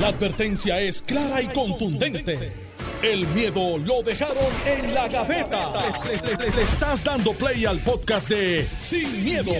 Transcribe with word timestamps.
La 0.00 0.08
advertencia 0.08 0.80
es 0.80 1.02
clara 1.02 1.40
y 1.40 1.46
contundente. 1.46 2.52
El 3.02 3.26
miedo 3.28 3.76
lo 3.78 4.02
dejaron 4.02 4.36
en 4.66 4.94
la 4.94 5.08
gaveta. 5.08 5.72
Le, 6.06 6.16
le- 6.16 6.36
le- 6.46 6.56
le 6.56 6.62
estás 6.62 7.04
dando 7.04 7.32
play 7.34 7.66
al 7.66 7.78
podcast 7.80 8.28
de 8.30 8.66
Sin, 8.78 9.22
miedo, 9.22 9.52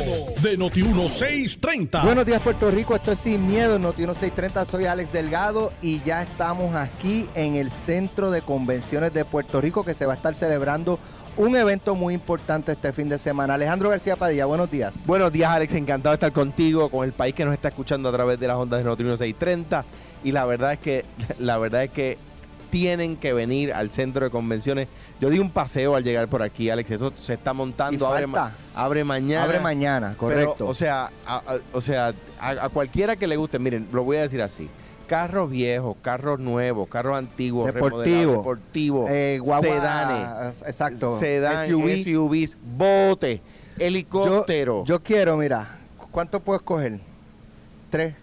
de 0.42 0.58
Noti1630. 0.58 2.04
Buenos 2.04 2.24
días 2.24 2.40
Puerto 2.40 2.70
Rico, 2.70 2.96
esto 2.96 3.12
es 3.12 3.18
Sin 3.18 3.46
Miedo, 3.46 3.78
Noti 3.78 3.98
1630, 4.02 4.64
soy 4.64 4.86
Alex 4.86 5.12
Delgado 5.12 5.72
y 5.82 6.00
ya 6.04 6.22
estamos 6.22 6.74
aquí 6.74 7.28
en 7.34 7.56
el 7.56 7.70
Centro 7.70 8.30
de 8.30 8.40
Convenciones 8.40 9.12
de 9.12 9.26
Puerto 9.26 9.60
Rico 9.60 9.84
que 9.84 9.94
se 9.94 10.06
va 10.06 10.14
a 10.14 10.16
estar 10.16 10.34
celebrando 10.34 10.98
un 11.36 11.54
evento 11.54 11.94
muy 11.94 12.14
importante 12.14 12.72
este 12.72 12.92
fin 12.94 13.10
de 13.10 13.18
semana. 13.18 13.54
Alejandro 13.54 13.90
García 13.90 14.16
Padilla, 14.16 14.46
buenos 14.46 14.70
días. 14.70 14.94
Buenos 15.04 15.30
días, 15.32 15.50
Alex. 15.50 15.74
Encantado 15.74 16.12
de 16.12 16.14
estar 16.16 16.32
contigo, 16.32 16.88
con 16.88 17.04
el 17.04 17.12
país 17.12 17.34
que 17.34 17.44
nos 17.44 17.52
está 17.52 17.68
escuchando 17.68 18.08
a 18.08 18.12
través 18.12 18.40
de 18.40 18.46
las 18.46 18.56
ondas 18.56 18.78
de 18.78 18.84
Noti 18.84 19.02
630. 19.04 19.84
Y 20.24 20.32
la 20.32 20.44
verdad 20.46 20.72
es 20.72 20.78
que, 20.80 21.04
la 21.38 21.58
verdad 21.58 21.84
es 21.84 21.90
que 21.90 22.18
tienen 22.70 23.16
que 23.16 23.32
venir 23.32 23.72
al 23.72 23.92
centro 23.92 24.24
de 24.24 24.30
convenciones. 24.30 24.88
Yo 25.20 25.30
di 25.30 25.38
un 25.38 25.50
paseo 25.50 25.94
al 25.94 26.02
llegar 26.02 26.26
por 26.26 26.42
aquí, 26.42 26.70
Alex. 26.70 26.90
Eso 26.90 27.12
se 27.14 27.34
está 27.34 27.52
montando. 27.52 28.04
Abre, 28.08 28.26
ma- 28.26 28.52
abre 28.74 29.04
mañana. 29.04 29.44
Abre 29.44 29.60
mañana, 29.60 30.08
Pero, 30.08 30.18
correcto. 30.18 30.66
o 30.66 30.74
sea, 30.74 31.10
a, 31.24 31.36
a- 31.36 31.58
o 31.72 31.80
sea 31.80 32.12
a, 32.40 32.50
a 32.64 32.68
cualquiera 32.70 33.14
que 33.14 33.28
le 33.28 33.36
guste, 33.36 33.60
miren, 33.60 33.86
lo 33.92 34.02
voy 34.02 34.16
a 34.16 34.22
decir 34.22 34.42
así. 34.42 34.68
Carros 35.06 35.50
viejos, 35.50 35.96
carros 36.02 36.40
nuevos, 36.40 36.88
carros 36.88 37.16
antiguos, 37.18 37.66
Deportivo. 37.66 38.02
remodelados, 38.02 38.36
deportivos, 38.38 39.10
Eh, 39.10 39.40
sedanes, 39.60 40.62
exacto, 40.66 41.18
sedán, 41.18 41.68
SUV. 41.68 42.02
SUVs, 42.02 42.56
botes, 42.76 43.40
helicópteros. 43.78 44.84
Yo 44.88 44.98
quiero, 45.00 45.36
mira, 45.36 45.76
¿cuánto 46.10 46.40
puedo 46.40 46.56
escoger? 46.56 46.98
Tres. 47.90 48.14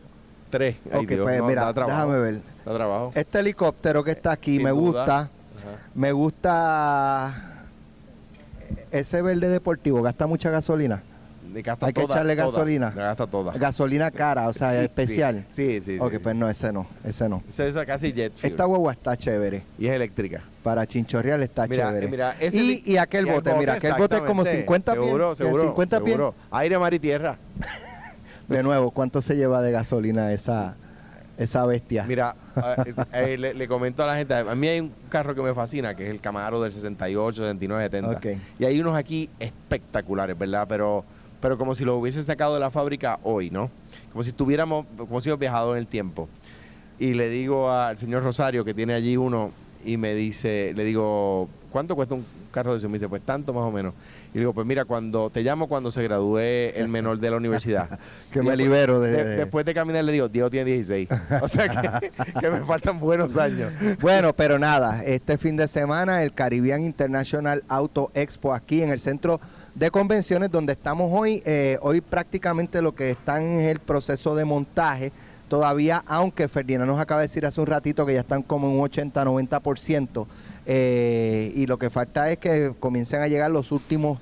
Tres. 0.52 0.76
Ay, 0.92 1.04
ok, 1.06 1.10
Dios, 1.10 1.24
pues 1.24 1.38
no, 1.40 1.48
mira, 1.48 1.74
déjame 1.74 2.20
ver. 2.20 2.42
Da 2.66 2.74
trabajo. 2.76 3.12
Este 3.16 3.40
helicóptero 3.40 4.04
que 4.04 4.12
está 4.12 4.32
aquí 4.34 4.56
Sin 4.56 4.64
me 4.64 4.70
duda. 4.70 4.82
gusta. 4.82 5.18
Ajá. 5.18 5.30
Me 5.96 6.12
gusta 6.12 7.34
ese 8.92 9.22
verde 9.22 9.48
deportivo, 9.50 10.02
gasta 10.02 10.28
mucha 10.28 10.50
gasolina. 10.50 11.02
Gasta 11.54 11.88
Hay 11.88 11.92
que 11.94 12.04
echarle 12.04 12.34
toda. 12.36 12.46
gasolina. 12.48 12.92
Gasta 12.92 13.28
toda. 13.28 13.52
Gasolina 13.54 14.10
cara, 14.10 14.48
o 14.48 14.54
sea, 14.54 14.72
Sí, 14.72 14.78
especial. 14.80 15.46
Sí, 15.52 15.82
sí, 15.82 15.96
sí. 15.96 15.98
ok, 16.00 16.14
sí. 16.14 16.20
pues 16.20 16.34
no, 16.36 16.50
ese 16.50 16.72
no, 16.72 16.88
ese 17.04 17.28
no. 17.28 17.44
Esa 17.50 17.66
es 17.66 17.76
casi 17.86 18.14
jet 18.14 18.32
fuel. 18.38 18.52
Esta 18.54 18.64
guagua 18.64 18.94
está 18.94 19.18
chévere. 19.18 19.62
Y 19.78 19.88
es 19.88 19.92
eléctrica. 19.92 20.44
Para 20.64 20.88
chinchorreal 20.88 21.44
está 21.44 21.68
Mira, 21.68 21.88
chévere. 21.90 22.06
eh, 22.06 22.10
mira, 22.10 22.36
ese 22.40 22.58
y, 22.86 22.96
aquel 22.96 23.28
y 23.28 23.32
bote, 23.32 23.54
mira, 23.56 23.74
aquel 23.74 23.96
bote 23.96 24.16
es 24.16 24.22
como 24.22 24.44
exactamente. 24.44 24.62
50 24.62 24.94
pies. 24.94 25.04
Seguro, 25.06 25.30
¿Qué, 25.32 25.36
seguro. 25.36 25.64
50 25.64 26.00
pies. 26.00 26.10
seguro. 26.14 26.36
Aire, 26.52 26.80
mar 26.80 26.94
y 26.94 27.00
tierra. 27.00 27.38
De 28.52 28.64
nuevo, 28.64 28.92
¿cuánto 28.92 29.22
se 29.22 29.36
lleva 29.36 29.62
de 29.62 29.72
gasolina 29.72 30.32
esa, 30.34 30.76
esa 31.38 31.66
bestia? 31.66 32.04
Mira, 32.08 32.36
eh, 32.86 32.94
eh, 33.14 33.38
le, 33.38 33.54
le 33.54 33.68
comento 33.68 34.04
a 34.04 34.08
la 34.08 34.16
gente, 34.18 34.34
a 34.34 34.56
mí 34.56 34.68
hay 34.68 34.80
un 34.82 34.92
carro 35.10 35.34
que 35.34 35.42
me 35.42 35.54
fascina, 35.54 35.96
que 35.96 36.04
es 36.04 36.10
el 36.10 36.20
Camaro 36.20 36.62
del 36.62 36.74
68, 36.74 37.44
69, 37.44 37.84
70. 37.86 38.12
Ok. 38.12 38.26
Y 38.60 38.66
hay 38.66 38.80
unos 38.80 38.96
aquí 38.96 39.30
espectaculares, 39.40 40.38
¿verdad? 40.38 40.66
Pero, 40.68 41.06
pero 41.40 41.58
como 41.58 41.76
si 41.76 41.86
lo 41.86 41.98
hubiesen 41.98 42.24
sacado 42.24 42.54
de 42.54 42.60
la 42.60 42.72
fábrica 42.72 43.20
hoy, 43.24 43.50
¿no? 43.50 43.72
Como 44.12 44.24
si 44.24 44.32
estuviéramos, 44.32 44.86
como 44.98 45.22
si 45.22 45.30
hubiéramos 45.30 45.40
viajado 45.40 45.72
en 45.74 45.80
el 45.80 45.88
tiempo. 45.88 46.28
Y 47.00 47.14
le 47.14 47.30
digo 47.30 47.72
al 47.72 47.98
señor 47.98 48.22
Rosario, 48.24 48.64
que 48.66 48.74
tiene 48.74 48.94
allí 48.94 49.18
uno, 49.18 49.52
y 49.84 49.98
me 49.98 50.14
dice, 50.14 50.74
le 50.76 50.84
digo, 50.84 51.50
¿cuánto 51.72 51.96
cuesta 51.96 52.14
un 52.16 52.26
carro 52.52 52.72
de 52.74 52.78
eso? 52.80 52.88
Me 52.90 52.94
dice, 53.00 53.08
pues 53.10 53.22
tanto 53.24 53.54
más 53.54 53.64
o 53.64 53.72
menos. 53.72 53.94
Y 54.32 54.36
le 54.36 54.40
digo, 54.42 54.54
pues 54.54 54.68
mira, 54.68 54.86
cuando 54.86 55.30
te 55.30 55.42
llamo 55.42 55.68
cuando 55.68 55.90
se 55.92 56.04
gradúe 56.04 56.38
el 56.40 56.88
menor 56.88 57.20
de 57.20 57.32
la 57.32 57.38
universidad. 57.38 57.90
que 58.32 58.40
Y 58.40 58.42
me 58.44 58.50
después- 58.52 58.58
libero 58.58 59.00
de... 59.00 59.12
de- 59.12 59.36
después 59.38 59.66
de 59.66 59.74
caminar 59.74 60.04
le 60.04 60.12
digo, 60.12 60.30
Diego 60.30 60.50
tiene 60.50 60.72
16. 60.72 61.10
O 61.42 61.48
sea 61.48 61.68
que, 62.00 62.12
que 62.40 62.50
me 62.50 62.62
faltan 62.62 63.00
buenos 63.00 63.38
años. 63.38 63.72
Bueno, 64.00 64.34
pero 64.34 64.60
nada, 64.60 65.04
este 65.04 65.38
fin 65.38 65.58
de 65.58 65.68
semana 65.68 66.24
el 66.24 66.34
Caribbean 66.34 66.82
International 66.82 67.64
Auto 67.68 68.12
Expo 68.14 68.54
aquí 68.54 68.82
en 68.84 68.90
el 68.90 69.00
centro 69.00 69.40
de 69.74 69.90
convenciones 69.90 70.52
donde 70.52 70.74
estamos 70.74 71.10
hoy. 71.14 71.42
Eh, 71.46 71.78
hoy 71.82 72.02
prácticamente 72.02 72.82
lo 72.82 72.94
que 72.94 73.12
están 73.12 73.44
es 73.44 73.72
el 73.72 73.80
proceso 73.80 74.36
de 74.36 74.44
montaje 74.46 75.12
todavía, 75.52 76.02
aunque 76.08 76.48
Ferdinand 76.48 76.90
nos 76.90 76.98
acaba 76.98 77.20
de 77.20 77.28
decir 77.28 77.46
hace 77.46 77.60
un 77.60 77.68
ratito 77.68 78.06
que 78.06 78.14
ya 78.14 78.22
están 78.22 78.42
como 78.42 78.70
en 78.70 78.80
un 78.80 78.90
80-90%. 78.90 80.26
eh, 80.66 81.52
y 81.54 81.66
lo 81.66 81.78
que 81.78 81.90
falta 81.90 82.32
es 82.32 82.38
que 82.38 82.74
comiencen 82.80 83.22
a 83.22 83.28
llegar 83.28 83.52
los 83.52 83.74
últimos 83.74 84.18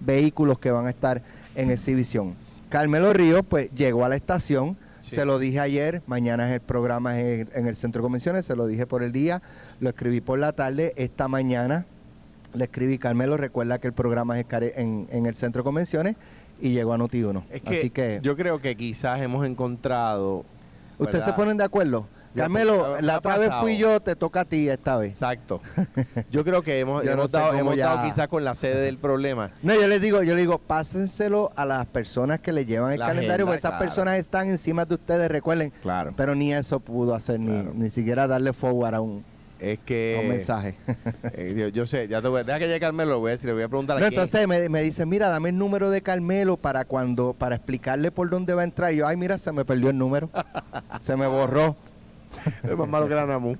vehículos 0.00 0.58
que 0.58 0.70
van 0.70 0.86
a 0.86 0.88
estar 0.88 1.20
en 1.54 1.70
exhibición. 1.70 2.34
Carmelo 2.70 3.12
Ríos 3.12 3.42
pues 3.46 3.70
llegó 3.74 4.06
a 4.06 4.08
la 4.08 4.16
estación. 4.16 4.78
Sí. 5.02 5.16
Se 5.16 5.26
lo 5.26 5.38
dije 5.38 5.60
ayer, 5.60 6.00
mañana 6.06 6.48
es 6.48 6.54
el 6.54 6.60
programa 6.62 7.20
en, 7.20 7.50
en 7.52 7.66
el 7.66 7.76
Centro 7.76 8.00
de 8.00 8.04
Convenciones, 8.04 8.46
se 8.46 8.56
lo 8.56 8.66
dije 8.66 8.86
por 8.86 9.02
el 9.02 9.12
día, 9.12 9.42
lo 9.80 9.90
escribí 9.90 10.22
por 10.22 10.38
la 10.38 10.52
tarde, 10.52 10.94
esta 10.96 11.28
mañana 11.28 11.84
le 12.54 12.64
escribí, 12.64 12.96
Carmelo, 12.96 13.36
recuerda 13.36 13.78
que 13.80 13.88
el 13.88 13.92
programa 13.92 14.40
es 14.40 14.46
en, 14.50 15.08
en 15.10 15.26
el 15.26 15.34
Centro 15.34 15.60
de 15.60 15.64
Convenciones 15.64 16.16
y 16.58 16.70
llegó 16.70 16.94
a 16.94 16.96
Noti1. 16.96 17.42
Es 17.50 17.60
que, 17.60 17.78
Así 17.78 17.90
que, 17.90 18.20
yo 18.22 18.34
creo 18.34 18.62
que 18.62 18.76
quizás 18.76 19.20
hemos 19.20 19.44
encontrado. 19.44 20.46
¿Ustedes 21.00 21.24
se 21.24 21.32
ponen 21.32 21.56
de 21.56 21.64
acuerdo? 21.64 22.06
Ya, 22.32 22.42
Carmelo, 22.44 22.90
pues, 22.92 23.02
la 23.02 23.18
otra 23.18 23.38
vez 23.38 23.50
fui 23.60 23.76
yo, 23.76 23.98
te 23.98 24.14
toca 24.14 24.42
a 24.42 24.44
ti 24.44 24.68
esta 24.68 24.96
vez. 24.96 25.10
Exacto. 25.10 25.60
Yo 26.30 26.44
creo 26.44 26.62
que 26.62 26.78
hemos, 26.78 27.02
no 27.04 27.10
hemos 27.10 27.30
sé 27.32 27.36
dado, 27.36 27.48
cómo 27.48 27.60
hemos 27.60 27.76
dado 27.76 28.04
quizás 28.06 28.28
con 28.28 28.44
la 28.44 28.54
sede 28.54 28.82
del 28.82 28.98
problema. 28.98 29.50
No, 29.64 29.74
yo 29.74 29.88
les 29.88 30.00
digo, 30.00 30.22
yo 30.22 30.34
les 30.36 30.44
digo, 30.44 30.58
pásenselo 30.60 31.50
a 31.56 31.64
las 31.64 31.86
personas 31.86 32.38
que 32.38 32.52
le 32.52 32.66
llevan 32.66 32.92
el 32.92 33.00
La 33.00 33.06
calendario, 33.08 33.32
agenda, 33.34 33.46
porque 33.46 33.58
esas 33.58 33.70
claro. 33.72 33.84
personas 33.84 34.18
están 34.18 34.48
encima 34.48 34.84
de 34.84 34.94
ustedes, 34.94 35.28
recuerden. 35.28 35.72
Claro. 35.82 36.14
Pero 36.16 36.36
ni 36.36 36.52
eso 36.54 36.78
pudo 36.78 37.16
hacer, 37.16 37.40
ni, 37.40 37.48
Claro. 37.50 37.72
ni 37.74 37.90
siquiera 37.90 38.28
darle 38.28 38.52
forward 38.52 38.94
a 38.94 39.00
un, 39.00 39.24
Es 39.58 39.80
que. 39.80 40.20
un 40.22 40.28
mensaje. 40.28 40.76
eh, 41.34 41.52
yo, 41.56 41.66
yo 41.68 41.84
sé, 41.84 42.06
ya 42.06 42.22
te 42.22 42.28
voy 42.28 42.42
a. 42.42 42.44
Deja 42.44 42.60
que 42.60 42.66
llegue 42.68 42.78
Carmelo, 42.78 43.10
lo 43.10 43.18
voy 43.18 43.30
a 43.30 43.32
decir, 43.32 43.48
le 43.48 43.54
voy 43.54 43.64
a 43.64 43.68
preguntar 43.68 43.98
No, 43.98 44.06
a 44.06 44.08
quién. 44.08 44.20
entonces 44.20 44.46
me, 44.46 44.68
me 44.68 44.82
dicen, 44.82 45.08
mira, 45.08 45.28
dame 45.30 45.48
el 45.48 45.58
número 45.58 45.90
de 45.90 46.00
Carmelo 46.00 46.56
para 46.56 46.84
cuando, 46.84 47.34
para 47.34 47.56
explicarle 47.56 48.12
por 48.12 48.30
dónde 48.30 48.54
va 48.54 48.60
a 48.60 48.64
entrar. 48.64 48.92
Y 48.92 48.98
yo, 48.98 49.08
ay, 49.08 49.16
mira, 49.16 49.36
se 49.36 49.50
me 49.50 49.64
perdió 49.64 49.90
el 49.90 49.98
número. 49.98 50.30
se 51.00 51.16
me 51.16 51.26
borró. 51.26 51.76
Es 52.62 52.76
más 52.76 52.88
malo 52.88 53.08
que 53.08 53.14
la 53.14 53.26
Namu. 53.26 53.56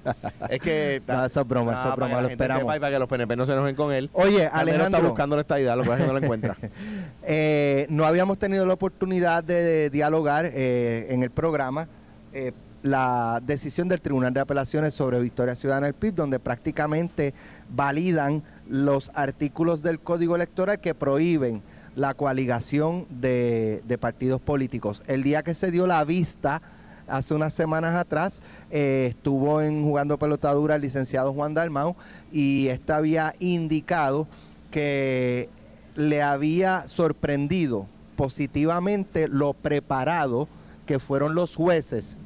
Es 0.49 0.61
que. 0.61 1.03
No, 1.07 1.25
eso 1.25 1.41
es 1.41 1.49
broma, 1.49 1.73
eso 1.73 1.89
es 1.91 1.97
broma, 1.97 2.21
lo 2.21 2.29
esperamos. 2.29 2.65
para 2.65 2.91
que 2.91 2.99
los 2.99 3.09
PNP 3.09 3.37
no 3.37 3.47
se 3.47 3.53
enojen 3.53 3.75
con 3.75 3.93
él. 3.93 4.11
Oye, 4.13 4.47
Alejandro, 4.47 4.99
está 4.99 5.09
buscando 5.09 5.37
la 5.37 5.43
estadidad, 5.43 5.77
lo 5.77 5.83
que 5.83 6.07
no 6.07 6.13
la 6.13 6.21
encuentra. 6.21 6.57
eh, 7.25 7.87
no 7.91 8.07
habíamos 8.07 8.39
tenido 8.39 8.65
la 8.67 8.75
oportunidad 8.75 9.43
de, 9.43 9.91
dialogar 9.91 10.47
eh, 10.47 11.09
en 11.11 11.23
el 11.23 11.31
programa 11.31 11.89
eh, 12.33 12.53
la 12.83 13.41
decisión 13.45 13.89
del 13.89 14.01
Tribunal 14.01 14.33
de 14.33 14.41
Apelaciones 14.41 14.95
sobre 14.95 15.21
Victoria 15.21 15.57
Ciudadana 15.57 15.87
del 15.87 15.95
PIB, 15.95 16.15
donde 16.15 16.39
prácticamente 16.39 17.35
validan 17.69 18.43
los 18.69 19.11
artículos 19.15 19.83
del 19.83 20.01
Código 20.01 20.37
Electoral 20.37 20.81
que 20.81 20.95
prohíben 20.95 21.63
la 21.97 22.15
coaligación 22.15 23.07
de, 23.11 23.83
de 23.85 23.99
partidos 23.99 24.41
políticos. 24.41 25.03
El 25.09 25.23
día 25.23 25.43
que 25.43 25.55
se 25.55 25.71
dio 25.71 25.87
la 25.87 26.05
vista, 26.05 26.63
hace 27.11 27.35
unas 27.35 27.53
semanas 27.53 27.95
atrás, 27.95 28.41
eh, 28.71 29.09
estuvo 29.11 29.61
en 29.61 29.83
jugando 29.83 30.19
pelotadura 30.19 30.77
el 30.77 30.83
licenciado 30.83 31.33
Juan 31.33 31.55
Dalmau 31.55 31.97
y 32.33 32.69
este 32.69 32.93
había 32.93 33.35
indicado 33.39 34.27
que 34.71 35.49
le 35.97 36.23
había 36.23 36.87
sorprendido 36.87 37.87
positivamente 38.17 39.29
lo 39.29 39.53
preparado 39.53 40.49
que 40.87 40.99
fueron 40.99 41.35
los 41.35 41.57
jueces 41.57 42.17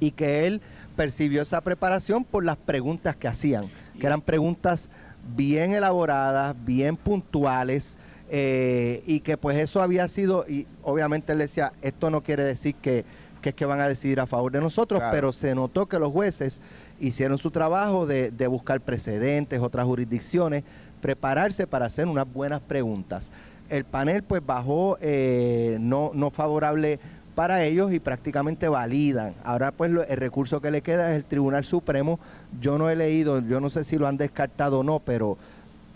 y 0.00 0.10
que 0.10 0.46
él 0.46 0.60
percibió 0.96 1.42
esa 1.42 1.60
preparación 1.60 2.24
por 2.24 2.44
las 2.44 2.56
preguntas 2.56 3.16
que 3.16 3.28
hacían, 3.28 3.66
que 3.98 4.06
eran 4.06 4.20
preguntas 4.20 4.90
bien 5.36 5.72
elaboradas, 5.72 6.56
bien 6.64 6.96
puntuales, 6.96 7.96
eh, 8.34 9.02
y 9.06 9.20
que 9.20 9.36
pues 9.36 9.58
eso 9.58 9.82
había 9.82 10.08
sido, 10.08 10.46
y 10.48 10.66
obviamente 10.82 11.32
él 11.32 11.38
decía, 11.38 11.74
esto 11.82 12.10
no 12.10 12.22
quiere 12.22 12.42
decir 12.42 12.74
que, 12.76 13.04
que 13.42 13.50
es 13.50 13.54
que 13.54 13.66
van 13.66 13.80
a 13.80 13.88
decidir 13.88 14.20
a 14.20 14.26
favor 14.26 14.50
de 14.52 14.60
nosotros, 14.60 15.00
Claro. 15.00 15.12
pero 15.14 15.32
se 15.32 15.54
notó 15.54 15.84
que 15.86 15.98
los 15.98 16.12
jueces 16.12 16.60
hicieron 17.00 17.36
su 17.36 17.50
trabajo 17.50 18.06
de, 18.06 18.30
de 18.30 18.46
buscar 18.46 18.80
precedentes, 18.80 19.60
otras 19.60 19.84
jurisdicciones, 19.84 20.64
prepararse 21.02 21.66
para 21.66 21.86
hacer 21.86 22.06
unas 22.06 22.32
buenas 22.32 22.60
preguntas. 22.60 23.30
El 23.68 23.84
panel 23.84 24.22
pues 24.22 24.44
bajó 24.44 24.96
eh, 25.00 25.76
no, 25.80 26.12
no 26.14 26.30
favorable 26.30 27.00
para 27.34 27.64
ellos 27.64 27.92
y 27.92 27.98
prácticamente 27.98 28.68
validan. 28.68 29.34
Ahora 29.42 29.72
pues 29.72 29.90
lo- 29.90 30.04
el 30.04 30.16
recurso 30.18 30.60
que 30.60 30.70
le 30.70 30.82
queda 30.82 31.10
es 31.10 31.16
el 31.16 31.24
Tribunal 31.24 31.64
Supremo. 31.64 32.20
Yo 32.60 32.78
no 32.78 32.88
he 32.90 32.94
leído, 32.96 33.40
yo 33.40 33.60
no 33.60 33.70
sé 33.70 33.84
si 33.84 33.96
lo 33.98 34.06
han 34.06 34.16
descartado 34.18 34.80
o 34.80 34.82
no, 34.84 35.00
pero 35.00 35.36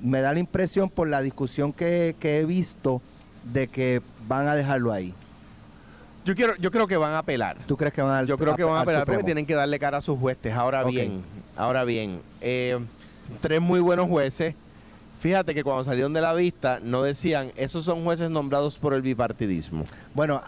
me 0.02 0.20
da 0.20 0.32
la 0.32 0.40
impresión 0.40 0.88
por 0.90 1.06
la 1.08 1.20
discusión 1.22 1.72
que, 1.72 2.16
que 2.18 2.40
he 2.40 2.44
visto 2.46 3.00
de 3.52 3.68
que 3.68 4.02
van 4.26 4.48
a 4.48 4.56
dejarlo 4.56 4.90
ahí. 4.92 5.14
Yo 6.26 6.34
quiero, 6.34 6.56
yo 6.56 6.72
creo 6.72 6.88
que 6.88 6.96
van 6.96 7.12
a 7.12 7.18
apelar. 7.18 7.56
¿Tú 7.68 7.76
crees 7.76 7.94
que 7.94 8.02
van 8.02 8.24
a 8.24 8.26
Yo 8.26 8.36
creo 8.36 8.56
que 8.56 8.64
van 8.64 8.78
a 8.78 8.80
apelar 8.80 9.06
porque 9.06 9.22
tienen 9.22 9.46
que 9.46 9.54
darle 9.54 9.78
cara 9.78 9.98
a 9.98 10.00
sus 10.02 10.18
jueces. 10.18 10.52
Ahora 10.52 10.82
bien, 10.82 11.22
ahora 11.56 11.84
bien, 11.84 12.20
eh, 12.40 12.80
tres 13.40 13.60
muy 13.62 13.78
buenos 13.78 14.08
jueces. 14.08 14.56
Fíjate 15.20 15.54
que 15.54 15.62
cuando 15.62 15.84
salieron 15.84 16.12
de 16.12 16.20
la 16.20 16.34
vista 16.34 16.80
no 16.82 17.02
decían, 17.02 17.52
esos 17.56 17.84
son 17.84 18.02
jueces 18.02 18.28
nombrados 18.28 18.76
por 18.76 18.92
el 18.92 19.02
bipartidismo. 19.02 19.84
Bueno, 20.14 20.42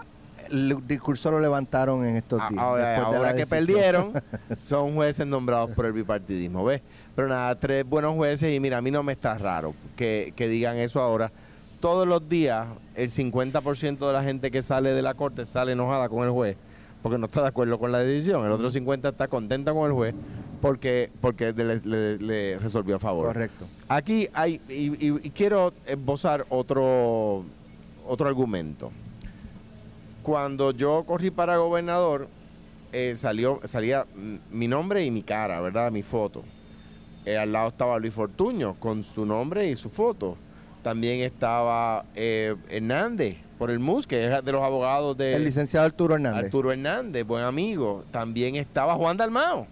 el 0.50 0.84
discurso 0.86 1.30
lo 1.30 1.38
levantaron 1.38 2.04
en 2.04 2.16
estos 2.16 2.40
días. 2.48 2.60
Ahora, 2.60 3.32
de 3.32 3.40
que 3.40 3.46
perdieron, 3.46 4.12
son 4.58 4.94
jueces 4.94 5.26
nombrados 5.26 5.70
por 5.70 5.86
el 5.86 5.92
bipartidismo, 5.92 6.64
¿ves? 6.64 6.82
Pero 7.14 7.28
nada, 7.28 7.54
tres 7.54 7.86
buenos 7.86 8.14
jueces 8.14 8.52
y 8.52 8.58
mira, 8.58 8.78
a 8.78 8.82
mí 8.82 8.90
no 8.90 9.04
me 9.04 9.12
está 9.12 9.38
raro 9.38 9.74
que, 9.96 10.32
que 10.34 10.48
digan 10.48 10.76
eso 10.76 11.00
ahora. 11.00 11.30
Todos 11.80 12.08
los 12.08 12.28
días, 12.28 12.66
el 12.96 13.10
50% 13.10 14.06
de 14.06 14.12
la 14.12 14.24
gente 14.24 14.50
que 14.50 14.62
sale 14.62 14.90
de 14.92 15.02
la 15.02 15.14
corte 15.14 15.46
sale 15.46 15.72
enojada 15.72 16.08
con 16.08 16.24
el 16.24 16.30
juez 16.30 16.56
porque 17.02 17.16
no 17.18 17.26
está 17.26 17.42
de 17.42 17.48
acuerdo 17.48 17.78
con 17.78 17.92
la 17.92 18.00
decisión. 18.00 18.44
El 18.44 18.50
otro 18.50 18.68
50% 18.70 19.10
está 19.10 19.28
contenta 19.28 19.72
con 19.72 19.86
el 19.86 19.92
juez 19.92 20.14
porque, 20.60 21.12
porque 21.20 21.52
le, 21.52 21.80
le- 21.84 22.18
le 22.18 22.58
resolvió 22.58 22.96
a 22.96 22.98
favor. 22.98 23.26
Correcto. 23.26 23.66
Aquí 23.88 24.28
hay, 24.34 24.60
y, 24.68 25.06
y- 25.06 25.20
y 25.22 25.30
quiero 25.30 25.72
esbozar 25.86 26.44
otro, 26.48 27.44
otro 28.04 28.26
argumento. 28.26 28.90
Cuando 30.24 30.72
yo 30.72 31.04
corrí 31.06 31.30
para 31.30 31.56
gobernador, 31.58 32.28
eh, 32.92 33.14
salió, 33.16 33.60
salía 33.64 34.04
mi 34.50 34.66
nombre 34.66 35.04
y 35.04 35.10
mi 35.12 35.22
cara, 35.22 35.60
¿verdad? 35.60 35.92
Mi 35.92 36.02
foto. 36.02 36.42
Eh, 37.24 37.36
al 37.38 37.52
lado 37.52 37.68
estaba 37.68 37.98
Luis 37.98 38.12
Fortuño 38.14 38.74
con 38.80 39.04
su 39.04 39.24
nombre 39.24 39.68
y 39.70 39.76
su 39.76 39.88
foto. 39.88 40.36
También 40.82 41.20
estaba 41.20 42.04
eh, 42.14 42.54
Hernández 42.68 43.36
por 43.58 43.70
el 43.70 43.78
MUS, 43.78 44.06
que 44.06 44.26
es 44.26 44.44
de 44.44 44.52
los 44.52 44.62
abogados 44.62 45.16
de 45.16 45.34
el 45.34 45.44
licenciado 45.44 45.86
Arturo 45.86 46.14
Hernández. 46.14 46.44
Arturo 46.44 46.72
Hernández, 46.72 47.26
buen 47.26 47.44
amigo. 47.44 48.04
También 48.10 48.54
estaba 48.56 48.94
Juan 48.94 49.16
Dalmao 49.16 49.66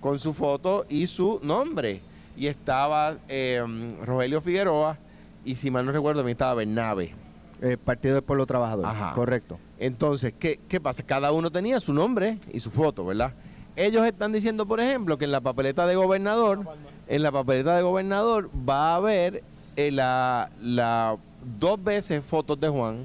con 0.00 0.18
su 0.18 0.34
foto 0.34 0.84
y 0.88 1.06
su 1.06 1.40
nombre. 1.42 2.00
Y 2.36 2.46
estaba 2.46 3.16
eh, 3.28 3.62
Rogelio 4.04 4.40
Figueroa 4.40 4.98
y 5.44 5.56
si 5.56 5.70
mal 5.70 5.84
no 5.86 5.92
recuerdo 5.92 6.20
también 6.20 6.34
estaba 6.34 6.54
Bernabe. 6.54 7.14
eh, 7.62 7.76
Partido 7.82 8.14
del 8.14 8.24
Pueblo 8.24 8.46
Trabajador. 8.46 8.86
Ajá. 8.86 9.12
Correcto. 9.14 9.58
Entonces, 9.78 10.32
¿qué, 10.38 10.60
¿qué 10.68 10.80
pasa? 10.80 11.02
Cada 11.02 11.32
uno 11.32 11.50
tenía 11.50 11.80
su 11.80 11.92
nombre 11.92 12.38
y 12.52 12.60
su 12.60 12.70
foto, 12.70 13.04
¿verdad? 13.04 13.32
Ellos 13.74 14.04
están 14.06 14.32
diciendo, 14.32 14.66
por 14.66 14.80
ejemplo, 14.80 15.16
que 15.16 15.24
en 15.24 15.32
la 15.32 15.40
papeleta 15.40 15.86
de 15.86 15.94
gobernador, 15.96 16.60
en 17.08 17.22
la 17.22 17.32
papeleta 17.32 17.74
de 17.76 17.82
gobernador 17.82 18.50
va 18.68 18.92
a 18.92 18.96
haber 18.96 19.42
eh, 19.76 19.90
la, 19.90 20.50
la- 20.60 21.16
dos 21.58 21.82
veces 21.82 22.22
fotos 22.24 22.60
de 22.60 22.68
Juan 22.68 23.04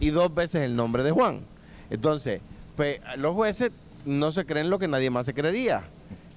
y 0.00 0.10
dos 0.10 0.34
veces 0.34 0.62
el 0.62 0.74
nombre 0.76 1.02
de 1.02 1.10
Juan. 1.10 1.40
Entonces, 1.90 2.40
pues 2.76 3.00
los 3.16 3.34
jueces 3.34 3.70
no 4.04 4.32
se 4.32 4.44
creen 4.46 4.70
lo 4.70 4.78
que 4.78 4.88
nadie 4.88 5.10
más 5.10 5.26
se 5.26 5.34
creería. 5.34 5.82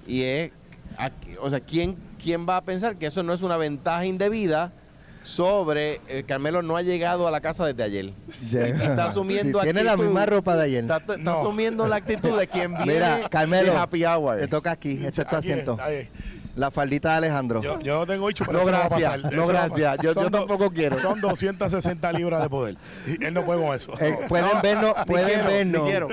Y 0.06 0.22
es, 0.22 0.50
aquí- 0.96 1.36
o 1.40 1.48
sea, 1.50 1.60
¿quién, 1.60 1.96
¿quién 2.22 2.46
va 2.48 2.56
a 2.58 2.60
pensar 2.62 2.96
que 2.96 3.06
eso 3.06 3.22
no 3.22 3.32
es 3.32 3.42
una 3.42 3.56
ventaja 3.56 4.04
indebida 4.04 4.72
sobre 5.22 6.00
eh, 6.08 6.22
Carmelo 6.26 6.62
no 6.62 6.76
ha 6.76 6.82
llegado 6.82 7.26
a 7.28 7.30
la 7.30 7.40
casa 7.40 7.66
desde 7.66 7.82
ayer? 7.82 8.12
Ya. 8.50 8.66
Está 8.66 9.06
asumiendo 9.06 9.58
Sí, 9.60 9.64
Tiene 9.64 9.84
la 9.84 9.96
misma 9.96 10.24
ropa 10.26 10.54
de 10.56 10.64
ayer. 10.64 10.82
Está, 10.82 10.96
está 10.98 11.16
No. 11.18 11.32
asumiendo 11.40 11.86
la 11.88 11.96
actitud 11.96 12.38
de 12.38 12.46
quien 12.46 12.72
viene 12.74 12.92
Mira, 12.94 13.28
Carmelo, 13.28 13.72
de 13.72 13.78
Happy 13.78 14.04
Hour. 14.04 14.38
te 14.40 14.48
toca 14.48 14.70
aquí. 14.70 15.00
Este 15.04 15.22
es 15.22 15.28
tu 15.28 15.36
asiento. 15.36 15.76
ahí. 15.80 16.08
La 16.58 16.70
faldita 16.72 17.12
de 17.12 17.16
Alejandro. 17.18 17.62
Yo, 17.62 17.78
yo 17.80 18.00
no 18.00 18.06
tengo 18.06 18.28
hecho, 18.28 18.44
pero 18.44 18.58
No, 18.58 18.62
eso 18.64 18.72
va 18.72 18.78
a 18.78 18.88
gracias. 18.88 19.12
pasar. 19.12 19.32
No, 19.32 19.42
Eso 19.42 19.52
gracias. 19.52 19.98
Yo- 20.02 20.30
tampoco 20.30 20.70
quiero. 20.70 20.98
Son 20.98 21.20
260 21.20 22.12
libras 22.12 22.42
de 22.42 22.48
poder. 22.48 22.76
Y 23.06 23.24
él 23.24 23.32
no 23.32 23.44
puede 23.44 23.64
con 23.64 23.76
eso. 23.76 23.92
Eh, 24.00 24.18
pueden 24.28 24.46
No, 24.52 24.60
vernos, 24.60 24.94
pueden 25.06 25.28
quiero, 25.28 25.46
vernos, 25.46 25.82
quiero. 25.88 26.08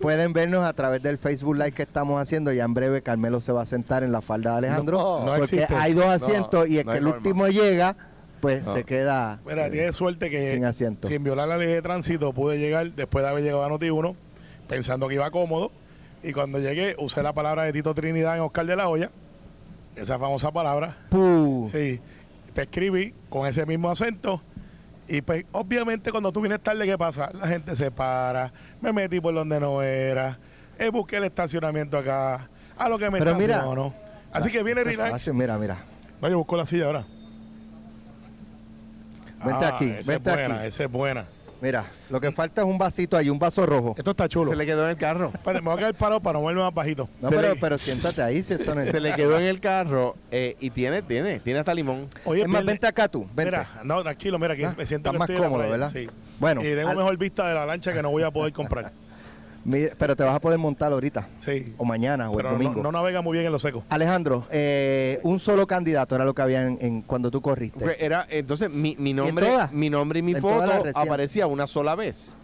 pueden 0.00 0.32
vernos 0.32 0.64
a 0.64 0.72
través 0.72 1.02
del 1.02 1.18
Facebook 1.18 1.56
Live 1.56 1.72
que 1.72 1.82
estamos 1.82 2.22
haciendo. 2.22 2.52
Ya 2.52 2.64
en 2.64 2.74
breve 2.74 3.02
Carmelo 3.02 3.40
se 3.40 3.50
va 3.52 3.62
a 3.62 3.66
sentar 3.66 4.02
en 4.04 4.12
la 4.12 4.22
falda 4.22 4.52
de 4.52 4.58
Alejandro, 4.58 4.98
No, 4.98 5.18
no 5.20 5.26
porque 5.36 5.56
existe. 5.56 5.74
hay 5.74 5.94
dos 5.94 6.06
asientos 6.06 6.68
y 6.68 6.78
el 6.78 6.84
que 6.86 6.92
el 6.98 7.02
forma. 7.02 7.16
último 7.16 7.48
llega, 7.48 7.96
pues 8.40 8.64
No. 8.64 8.74
se 8.74 8.84
queda. 8.84 9.40
Mira, 9.44 9.66
eh, 9.66 9.70
tiene 9.70 9.92
suerte 9.92 10.30
que 10.30 10.52
sin 10.54 10.64
asiento. 10.64 11.08
sin 11.08 11.24
violar 11.24 11.48
la 11.48 11.56
ley 11.58 11.66
de 11.66 11.82
tránsito 11.82 12.32
pude 12.32 12.58
llegar 12.58 12.92
después 12.92 13.24
de 13.24 13.30
haber 13.30 13.42
llegado 13.42 13.64
a 13.64 13.68
Noti1 13.68 14.14
pensando 14.68 15.08
que 15.08 15.14
iba 15.16 15.28
cómodo 15.32 15.72
y 16.22 16.32
cuando 16.32 16.60
llegué 16.60 16.94
usé 17.00 17.20
la 17.24 17.32
palabra 17.32 17.64
de 17.64 17.72
Tito 17.72 17.94
Trinidad 17.94 18.36
en 18.36 18.42
Oscar 18.42 18.64
de 18.64 18.76
la 18.76 18.88
Hoya, 18.88 19.10
esa 19.98 20.18
famosa 20.18 20.50
palabra. 20.52 20.96
¡Puh! 21.10 21.68
Sí, 21.72 22.00
te 22.54 22.62
escribí 22.62 23.14
con 23.28 23.46
ese 23.46 23.66
mismo 23.66 23.90
acento 23.90 24.42
y 25.06 25.22
pues 25.22 25.44
obviamente 25.52 26.10
cuando 26.10 26.32
tú 26.32 26.40
vienes 26.40 26.60
tarde, 26.60 26.84
¿qué 26.86 26.98
pasa? 26.98 27.30
La 27.32 27.46
gente 27.48 27.74
se 27.76 27.90
para, 27.90 28.52
me 28.80 28.92
metí 28.92 29.20
por 29.20 29.34
donde 29.34 29.58
no 29.60 29.82
era, 29.82 30.38
eh, 30.78 30.90
busqué 30.90 31.16
el 31.16 31.24
estacionamiento 31.24 31.96
acá, 31.98 32.48
a 32.76 32.88
lo 32.88 32.98
que 32.98 33.10
me 33.10 33.18
Pero 33.18 33.34
mira, 33.36 33.54
estaciono. 33.56 33.94
Así 34.32 34.50
que 34.50 34.62
viene 34.62 34.82
Qué 34.82 34.90
relax. 34.90 35.10
fácil, 35.10 35.34
mira, 35.34 35.56
mira. 35.58 35.78
No, 36.20 36.28
yo 36.28 36.36
busco 36.38 36.56
la 36.56 36.66
silla 36.66 36.86
ahora. 36.86 37.06
Vente 39.44 39.64
Ah, 39.64 39.68
aquí, 39.74 39.84
esa 39.88 40.12
vente 40.12 40.30
es 40.30 40.36
buena, 40.36 40.54
aquí. 40.56 40.66
esa 40.66 40.84
es 40.84 40.90
buena. 40.90 41.24
Mira, 41.60 41.86
lo 42.08 42.20
que 42.20 42.30
falta 42.30 42.62
es 42.62 42.66
un 42.68 42.78
vasito 42.78 43.16
ahí, 43.16 43.28
un 43.28 43.38
vaso 43.38 43.66
rojo. 43.66 43.94
Esto 43.98 44.12
está 44.12 44.28
chulo. 44.28 44.50
Se 44.50 44.56
le 44.56 44.64
quedó 44.64 44.84
en 44.84 44.90
el 44.90 44.96
carro. 44.96 45.32
Espérate, 45.34 45.60
me 45.60 45.70
voy 45.70 45.74
a 45.74 45.78
quedar 45.78 45.94
parado 45.94 46.20
para 46.20 46.38
no 46.38 46.44
verme 46.44 46.60
más 46.62 46.72
bajito. 46.72 47.08
No, 47.20 47.30
pero, 47.30 47.42
le- 47.42 47.56
pero 47.56 47.76
siéntate 47.78 48.22
ahí, 48.22 48.42
si 48.44 48.54
eso 48.54 48.74
no 48.76 48.80
es. 48.80 48.88
Se 48.90 49.00
le 49.00 49.12
quedó 49.14 49.36
en 49.38 49.44
el 49.46 49.60
carro 49.60 50.14
eh, 50.30 50.56
y 50.60 50.70
tiene, 50.70 51.02
tiene, 51.02 51.40
tiene 51.40 51.58
hasta 51.58 51.74
limón. 51.74 52.08
Oye, 52.24 52.42
es 52.42 52.48
más, 52.48 52.64
vente 52.64 52.86
acá 52.86 53.08
tú, 53.08 53.22
vente. 53.34 53.44
Mira, 53.50 53.68
no, 53.82 54.02
tranquilo, 54.02 54.38
mira, 54.38 54.54
aquí 54.54 54.62
Ah, 54.64 54.74
me 54.78 54.86
siento 54.86 55.10
estás 55.10 55.26
que 55.26 55.32
más 55.32 55.42
cómodo, 55.48 55.68
¿verdad? 55.68 55.90
Sí. 55.92 56.08
Bueno, 56.38 56.60
y 56.60 56.64
tengo 56.64 56.90
al- 56.90 56.96
mejor 56.96 57.16
vista 57.16 57.48
de 57.48 57.54
la 57.54 57.66
lancha 57.66 57.92
que 57.92 58.02
no 58.02 58.10
voy 58.10 58.22
a 58.22 58.30
poder 58.30 58.52
comprar. 58.52 58.92
Mira, 59.68 59.92
pero 59.98 60.16
te 60.16 60.24
vas 60.24 60.34
a 60.34 60.40
poder 60.40 60.58
montar 60.58 60.92
ahorita, 60.94 61.28
Sí. 61.40 61.74
o 61.76 61.84
mañana, 61.84 62.30
o 62.30 62.36
Pero 62.36 62.48
el 62.48 62.54
no, 62.58 62.62
domingo. 62.64 62.82
no 62.82 62.90
navega 62.90 63.20
muy 63.20 63.34
bien 63.34 63.44
en 63.44 63.52
lo 63.52 63.58
seco. 63.58 63.84
Alejandro, 63.90 64.46
eh, 64.50 65.20
un 65.24 65.38
solo 65.40 65.66
candidato 65.66 66.14
era 66.14 66.24
lo 66.24 66.34
que 66.34 66.40
había 66.40 66.66
en, 66.66 66.78
en- 66.80 67.02
cuando 67.02 67.30
tú 67.30 67.42
corriste. 67.42 67.78
Porque 67.80 67.96
Era, 68.02 68.26
entonces, 68.30 68.70
mi, 68.70 68.96
mi 68.98 69.12
nombre, 69.12 69.46
todas? 69.46 69.70
mi 69.72 69.90
nombre 69.90 70.20
y 70.20 70.22
mi 70.22 70.32
En 70.32 70.40
todas 70.40 70.60
las 70.60 70.66
foto 70.68 70.84
recientes. 70.84 71.02
aparecía 71.10 71.46
una 71.46 71.66
sola 71.66 71.94
vez. 71.94 72.34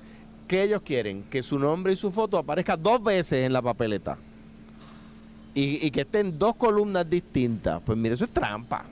¿Qué 0.46 0.64
ellos 0.64 0.82
quieren? 0.84 1.22
Que 1.30 1.42
su 1.42 1.58
nombre 1.58 1.94
y 1.94 1.96
su 1.96 2.10
foto 2.10 2.36
aparezca 2.36 2.76
dos 2.76 3.02
veces 3.02 3.46
en 3.46 3.54
la 3.54 3.62
papeleta. 3.62 4.18
Y, 5.54 5.86
y 5.86 5.90
que 5.90 6.02
estén 6.02 6.38
dos 6.38 6.56
columnas 6.56 7.08
distintas. 7.08 7.80
Pues 7.86 7.96
mire, 7.96 8.16
eso 8.16 8.24
es 8.26 8.30
trampa. 8.32 8.84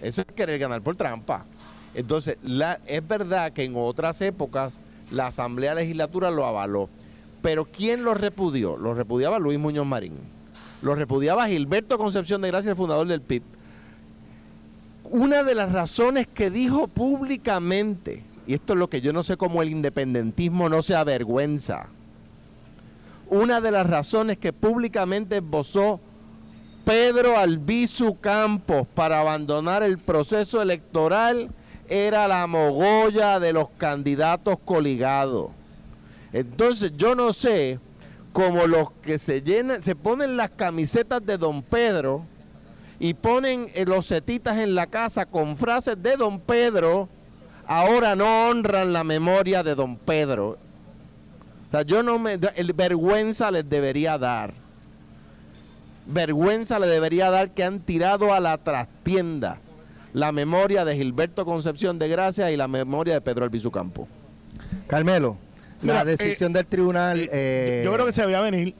Eso 0.00 0.22
es 0.22 0.26
querer 0.28 0.58
ganar 0.58 0.80
por 0.80 0.96
trampa. 0.96 1.44
Entonces, 1.94 2.38
la, 2.42 2.80
es 2.86 3.06
verdad 3.06 3.52
que 3.52 3.64
en 3.64 3.74
otras 3.76 4.20
épocas 4.22 4.80
la 5.10 5.26
Asamblea 5.26 5.74
Legislatura 5.74 6.30
lo 6.30 6.46
avaló. 6.46 6.88
Pero 7.42 7.64
¿quién 7.66 8.04
lo 8.04 8.14
repudió? 8.14 8.76
Lo 8.76 8.94
repudiaba 8.94 9.38
Luis 9.38 9.58
Muñoz 9.58 9.86
Marín. 9.86 10.14
Lo 10.82 10.94
repudiaba 10.94 11.48
Gilberto 11.48 11.98
Concepción 11.98 12.40
de 12.40 12.48
Gracia, 12.48 12.70
el 12.70 12.76
fundador 12.76 13.06
del 13.06 13.20
PIB. 13.20 13.42
Una 15.04 15.42
de 15.42 15.54
las 15.54 15.72
razones 15.72 16.26
que 16.26 16.50
dijo 16.50 16.86
públicamente, 16.86 18.22
y 18.46 18.54
esto 18.54 18.74
es 18.74 18.78
lo 18.78 18.90
que 18.90 19.00
yo 19.00 19.12
no 19.12 19.22
sé 19.22 19.36
cómo 19.36 19.62
el 19.62 19.70
independentismo 19.70 20.68
no 20.68 20.82
se 20.82 20.94
avergüenza, 20.94 21.88
una 23.30 23.60
de 23.60 23.70
las 23.70 23.86
razones 23.86 24.38
que 24.38 24.52
públicamente 24.52 25.38
esbozó 25.38 26.00
Pedro 26.84 27.38
Albizu 27.38 28.18
Campos 28.18 28.86
para 28.94 29.20
abandonar 29.20 29.82
el 29.82 29.98
proceso 29.98 30.62
electoral 30.62 31.50
era 31.88 32.28
la 32.28 32.46
mogolla 32.46 33.38
de 33.40 33.52
los 33.52 33.68
candidatos 33.76 34.58
coligados. 34.64 35.50
Entonces 36.32 36.92
yo 36.96 37.14
no 37.14 37.32
sé 37.32 37.78
cómo 38.32 38.66
los 38.66 38.90
que 39.02 39.18
se 39.18 39.42
llenan, 39.42 39.82
se 39.82 39.96
ponen 39.96 40.36
las 40.36 40.50
camisetas 40.50 41.24
de 41.24 41.38
Don 41.38 41.62
Pedro 41.62 42.24
y 43.00 43.14
ponen 43.14 43.68
eh, 43.74 43.84
los 43.86 44.06
setitas 44.06 44.58
en 44.58 44.74
la 44.74 44.86
casa 44.86 45.26
con 45.26 45.56
frases 45.56 45.96
de 46.02 46.16
Don 46.16 46.40
Pedro, 46.40 47.08
ahora 47.66 48.16
no 48.16 48.48
honran 48.48 48.92
la 48.92 49.04
memoria 49.04 49.62
de 49.62 49.74
Don 49.74 49.96
Pedro. 49.96 50.58
O 51.68 51.70
sea, 51.70 51.82
yo 51.82 52.02
no 52.02 52.18
me. 52.18 52.38
El 52.56 52.72
vergüenza 52.72 53.50
les 53.50 53.68
debería 53.68 54.18
dar. 54.18 54.54
Vergüenza 56.06 56.78
le 56.78 56.86
debería 56.86 57.30
dar 57.30 57.50
que 57.50 57.64
han 57.64 57.80
tirado 57.80 58.32
a 58.32 58.40
la 58.40 58.56
trastienda 58.56 59.60
la 60.14 60.32
memoria 60.32 60.84
de 60.86 60.96
Gilberto 60.96 61.44
Concepción 61.44 61.98
de 61.98 62.08
Gracia 62.08 62.50
y 62.50 62.56
la 62.56 62.66
memoria 62.66 63.14
de 63.14 63.20
Pedro 63.20 63.44
Albizu 63.44 63.70
Campo. 63.70 64.08
Carmelo, 64.86 65.36
Mira, 65.82 65.94
la 65.94 66.04
decisión 66.04 66.52
del 66.52 66.66
tribunal. 66.66 67.28
eh, 67.32 67.82
yo 67.84 67.92
creo 67.92 68.06
que 68.06 68.12
se 68.12 68.24
veía 68.26 68.40
venir 68.40 68.74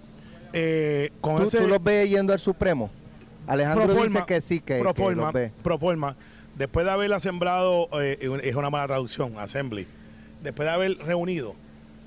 eh, 0.52 1.11
con 1.21 1.37
¿tú, 1.37 1.45
ese 1.45 1.59
tú 1.59 1.69
los 1.69 1.83
ves 1.83 2.09
yendo 2.09 2.33
al 2.33 2.38
Supremo? 2.38 2.90
Alejandro 3.47 3.87
proforma, 3.87 4.21
dice 4.21 4.26
que 4.26 4.40
sí, 4.40 4.61
que, 4.61 4.76
que 4.76 4.83
proforma, 4.83 5.25
los 5.25 5.33
ve. 5.33 5.52
proforma, 5.62 6.17
después 6.57 6.85
de 6.85 6.93
haberla 6.93 7.19
sembrado, 7.21 7.88
eh, 8.00 8.19
es 8.43 8.55
una 8.55 8.69
mala 8.69 8.87
traducción, 8.87 9.38
assembly, 9.38 9.87
después 10.43 10.67
de 10.67 10.73
haber 10.73 10.99
reunido 10.99 11.55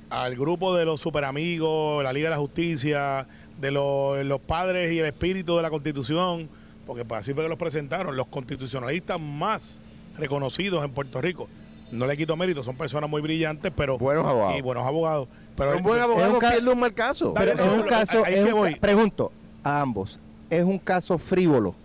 al 0.10 0.36
grupo 0.36 0.75
de 0.75 0.86
los 0.86 1.00
superamigos, 1.01 2.03
la 2.03 2.13
Liga 2.13 2.29
de 2.29 2.36
la 2.36 2.39
Justicia, 2.39 3.25
de 3.60 3.71
los, 3.71 4.24
los 4.25 4.41
padres 4.41 4.91
y 4.91 5.00
el 5.00 5.05
espíritu 5.05 5.55
de 5.55 5.62
la 5.62 5.69
Constitución, 5.69 6.50
porque 6.86 7.05
pues 7.05 7.21
así 7.21 7.33
fue 7.33 7.43
que 7.43 7.50
los 7.50 7.57
presentaron, 7.57 8.15
los 8.15 8.27
constitucionalistas 8.27 9.19
más 9.19 9.79
reconocidos 10.17 10.83
en 10.83 10.91
Puerto 10.91 11.21
Rico. 11.21 11.48
No 11.91 12.05
le 12.07 12.15
quito 12.15 12.36
mérito, 12.38 12.63
son 12.63 12.75
personas 12.75 13.10
muy 13.10 13.21
brillantes, 13.21 13.71
pero 13.75 13.98
Buenos 13.98 14.25
abogados. 14.25 14.57
y 14.57 14.62
buenos 14.62 14.86
abogados. 14.88 15.27
Pero 15.55 15.75
un 15.77 15.83
buen 15.83 15.98
es 16.00 16.03
abogado 16.05 16.33
un 16.33 16.39
pierde 16.39 16.69
un 16.71 16.79
mal 16.79 16.93
caso. 16.93 17.33
Dale, 17.33 17.51
Pero 17.55 17.63
es 17.74 17.79
un 17.81 17.88
caso, 17.88 18.25
es 18.25 18.45
un 18.45 18.51
voy. 18.51 18.75
pregunto 18.75 19.31
a 19.63 19.81
ambos, 19.81 20.19
¿es 20.50 20.63
un 20.63 20.79
caso 20.79 21.17
frívolo? 21.17 21.75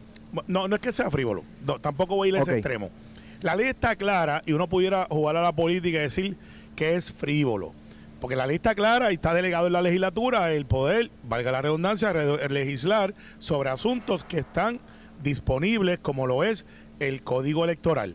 No, 0.47 0.69
no 0.69 0.77
es 0.77 0.81
que 0.83 0.93
sea 0.93 1.11
frívolo. 1.11 1.43
No, 1.67 1.79
tampoco 1.81 2.15
voy 2.17 2.29
a 2.29 2.31
ir 2.31 2.37
a 2.37 2.41
ese 2.43 2.53
extremo. 2.55 2.91
La 3.41 3.57
ley 3.57 3.67
está 3.69 3.97
clara 3.97 4.43
y 4.47 4.53
uno 4.53 4.69
pudiera 4.69 5.07
jugar 5.11 5.37
a 5.37 5.43
la 5.43 5.53
política 5.53 5.99
y 5.99 6.03
decir 6.03 6.37
que 6.77 6.95
es 6.95 7.13
frívolo. 7.13 7.73
Porque 8.21 8.35
la 8.37 8.47
lista 8.47 8.75
clara 8.75 9.11
y 9.11 9.15
está 9.15 9.35
delegado 9.35 9.67
en 9.67 9.73
la 9.75 9.83
legislatura 9.83 10.53
el 10.53 10.65
poder, 10.67 11.11
valga 11.25 11.53
la 11.53 11.61
redundancia, 11.63 12.13
re- 12.13 12.49
legislar 12.49 13.15
sobre 13.39 13.69
asuntos 13.71 14.25
que 14.25 14.39
están 14.39 14.81
disponibles, 15.23 15.99
como 15.99 16.27
lo 16.27 16.45
es 16.45 16.65
el 16.99 17.23
código 17.23 17.65
electoral. 17.65 18.15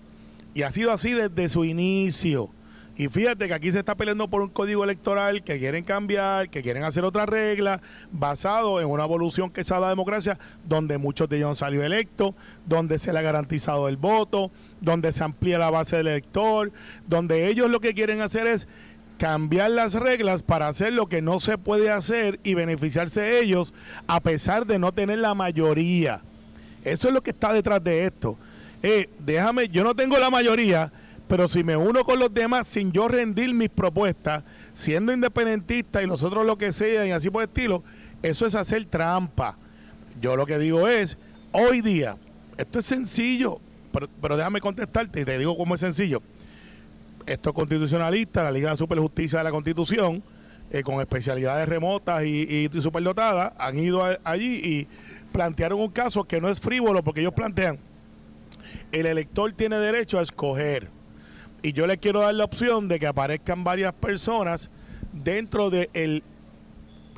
Y 0.54 0.64
ha 0.64 0.72
sido 0.72 0.92
así 0.92 1.12
desde 1.12 1.50
su 1.50 1.64
inicio. 1.66 2.50
Y 2.98 3.08
fíjate 3.08 3.48
que 3.48 3.54
aquí 3.54 3.72
se 3.72 3.80
está 3.80 3.96
peleando 3.96 4.28
por 4.28 4.42
un 4.42 4.50
código 4.50 4.84
electoral 4.84 5.44
que 5.44 5.58
quieren 5.60 5.84
cambiar, 5.84 6.50
que 6.50 6.62
quieren 6.62 6.84
hacer 6.84 7.06
otra 7.06 7.26
regla, 7.26 7.82
basado 8.12 8.82
en 8.82 8.88
una 8.88 9.06
evolución 9.06 9.50
que 9.50 9.64
se 9.64 9.74
ha 9.74 9.78
dado 9.78 9.86
a 9.86 9.88
la 9.88 9.94
democracia, 9.94 10.38
donde 10.68 10.98
muchos 10.98 11.30
de 11.30 11.38
ellos 11.38 11.50
han 11.50 11.56
salido 11.56 11.84
electos, 11.84 12.36
donde 12.66 13.00
se 13.00 13.14
le 13.14 13.20
ha 13.20 13.22
garantizado 13.22 13.88
el 13.88 13.96
voto, 13.96 14.52
donde 14.82 15.14
se 15.14 15.24
amplía 15.24 15.58
la 15.58 15.70
base 15.70 15.98
del 15.98 16.08
elector, 16.08 16.72
donde 17.08 17.48
ellos 17.48 17.72
lo 17.72 17.80
que 17.80 17.94
quieren 17.94 18.20
hacer 18.20 18.46
es 18.46 18.68
cambiar 19.18 19.72
las 19.72 19.94
reglas 19.94 20.42
para 20.42 20.68
hacer 20.68 20.92
lo 20.92 21.08
que 21.08 21.22
no 21.22 21.40
se 21.40 21.58
puede 21.58 21.92
hacer 21.92 22.40
y 22.44 22.56
beneficiarse 22.56 23.40
ellos 23.40 23.74
a 24.08 24.20
pesar 24.20 24.66
de 24.66 24.80
no 24.80 24.92
tener 24.92 25.20
la 25.20 25.34
mayoría. 25.34 26.24
Eso 26.84 27.08
es 27.08 27.14
lo 27.14 27.22
que 27.22 27.30
está 27.30 27.54
detrás 27.54 27.84
de 27.84 28.06
esto. 28.06 28.38
Eh, 28.84 29.10
déjame, 29.20 29.68
yo 29.70 29.84
no 29.84 29.96
tengo 29.96 30.18
la 30.18 30.30
mayoría, 30.30 30.92
pero 31.28 31.48
si 31.48 31.64
me 31.64 31.78
uno 31.78 32.04
con 32.04 32.20
los 32.20 32.34
demás 32.34 32.68
sin 32.68 32.92
yo 32.92 33.08
rendir 33.08 33.54
mis 33.54 33.70
propuestas, 33.70 34.44
siendo 34.74 35.14
independentista 35.14 36.02
y 36.02 36.08
nosotros 36.08 36.46
lo 36.46 36.58
que 36.58 36.72
sea 36.72 37.06
y 37.06 37.12
así 37.12 37.30
por 37.30 37.44
el 37.44 37.50
estilo, 37.50 37.84
eso 38.24 38.46
es 38.46 38.56
hacer 38.56 38.86
trampa. 38.86 39.58
Yo 40.20 40.36
lo 40.36 40.46
que 40.46 40.58
digo 40.58 40.88
es, 40.88 41.18
hoy 41.52 41.82
día, 41.82 42.18
esto 42.58 42.80
es 42.80 42.86
sencillo, 42.86 43.60
pero, 44.22 44.38
déjame 44.38 44.62
contestarte 44.62 45.22
y 45.22 45.26
te 45.26 45.38
digo 45.38 45.56
cómo 45.58 45.76
es 45.76 45.82
sencillo. 45.82 46.22
Estos 47.26 47.54
constitucionalistas, 47.54 48.44
la 48.44 48.52
Liga 48.52 48.72
de 48.72 48.78
Superjusticia 48.78 49.40
de 49.40 49.44
la 49.44 49.52
Constitución, 49.52 50.24
eh, 50.72 50.82
con 50.82 51.02
especialidades 51.02 51.68
remotas 51.68 52.24
y, 52.24 52.70
y 52.74 52.82
superdotadas, 52.82 53.54
han 53.58 53.78
ido 53.78 54.04
allí 54.24 54.56
y 54.56 54.88
plantearon 55.32 55.80
un 55.80 55.90
caso 55.90 56.24
que 56.24 56.42
no 56.42 56.50
es 56.50 56.60
frívolo 56.60 57.04
porque 57.04 57.20
ellos 57.22 57.34
plantean, 57.34 57.78
el 58.92 59.06
elector 59.06 59.52
tiene 59.54 59.78
derecho 59.78 60.20
a 60.20 60.22
escoger. 60.22 60.90
Y 61.62 61.74
yo 61.74 61.86
le 61.88 61.98
quiero 61.98 62.22
dar 62.22 62.34
la 62.34 62.46
opción 62.46 62.88
de 62.88 63.00
que 63.00 63.08
aparezcan 63.08 63.64
varias 63.64 63.94
personas 63.94 64.70
dentro 65.14 65.70
de 65.70 65.90
el, 65.94 66.24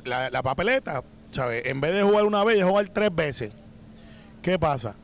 la, 0.04 0.30
la 0.30 0.42
papeleta, 0.42 1.02
¿sabes? 1.30 1.64
En 1.66 1.80
vez 1.80 1.94
de 1.94 2.02
jugar 2.02 2.24
una 2.24 2.44
vez, 2.44 2.62
jugar 2.62 2.88
tres 2.90 3.14
veces. 3.14 3.52
¿Qué 4.42 4.58
pasa? 4.58 4.94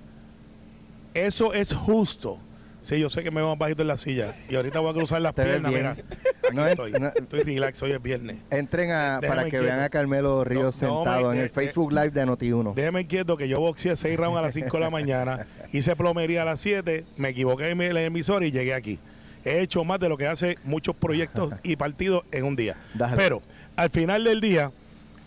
Eso 1.14 1.54
es 1.54 1.72
justo. 1.72 2.38
Sí, 2.82 2.98
yo 2.98 3.10
sé 3.10 3.22
que 3.22 3.30
me 3.30 3.42
voy 3.42 3.56
bajito 3.56 3.82
en 3.82 3.88
la 3.88 3.96
silla. 3.96 4.34
Y 4.48 4.56
ahorita 4.56 4.80
voy 4.80 4.90
a 4.90 4.94
cruzar 4.94 5.20
las 5.20 5.32
piernas, 5.32 5.72
bien. 5.72 6.04
No 6.52 6.64
es- 6.64 6.70
estoy, 6.72 6.92
no- 6.92 7.08
estoy 7.08 7.40
relax, 7.42 7.82
hoy 7.82 7.92
es 7.92 8.02
viernes. 8.02 8.38
Entren 8.50 8.90
a, 8.90 9.20
Déjame 9.20 9.28
para 9.28 9.44
que 9.44 9.50
quieto. 9.50 9.64
vean 9.64 9.80
a 9.80 9.88
Carmelo 9.88 10.44
Ríos 10.44 10.64
No, 10.82 11.02
sentado 11.02 11.28
me- 11.30 11.34
en 11.36 11.40
el 11.40 11.46
eh, 11.46 11.50
Facebook 11.50 11.92
Live 11.92 12.10
de 12.10 12.26
Noti1. 12.26 12.74
Déjeme 12.74 13.06
quieto 13.06 13.36
que 13.36 13.48
yo 13.48 13.60
boxeé 13.60 13.94
seis 13.96 14.16
rounds 14.18 14.38
a 14.38 14.42
las 14.42 14.54
5 14.54 14.76
de 14.76 14.80
la 14.82 14.90
mañana, 14.90 15.46
hice 15.72 15.94
plomería 15.96 16.42
a 16.42 16.44
las 16.44 16.60
7, 16.60 17.04
me 17.16 17.30
equivoqué 17.30 17.70
en 17.70 17.80
el 17.80 17.96
emisor 17.96 18.42
y 18.44 18.50
llegué 18.50 18.74
aquí. 18.74 18.98
He 19.44 19.60
hecho 19.60 19.84
más 19.84 19.98
de 20.00 20.08
lo 20.08 20.16
que 20.18 20.26
hace 20.26 20.58
muchos 20.64 20.94
proyectos 20.96 21.54
y 21.62 21.76
partidos 21.76 22.24
en 22.32 22.44
un 22.44 22.56
día. 22.56 22.76
Dale. 22.94 23.16
Pero 23.16 23.42
al 23.76 23.90
final 23.90 24.24
del 24.24 24.40
día 24.40 24.70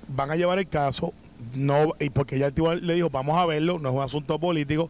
van 0.07 0.29
a 0.31 0.35
llevar 0.35 0.59
el 0.59 0.67
caso, 0.67 1.13
no 1.55 1.93
y 1.99 2.09
porque 2.09 2.37
ya 2.37 2.47
el 2.47 2.53
tribunal 2.53 2.85
le 2.85 2.93
dijo, 2.95 3.09
vamos 3.09 3.37
a 3.37 3.45
verlo, 3.45 3.79
no 3.79 3.89
es 3.89 3.95
un 3.95 4.01
asunto 4.01 4.37
político, 4.39 4.89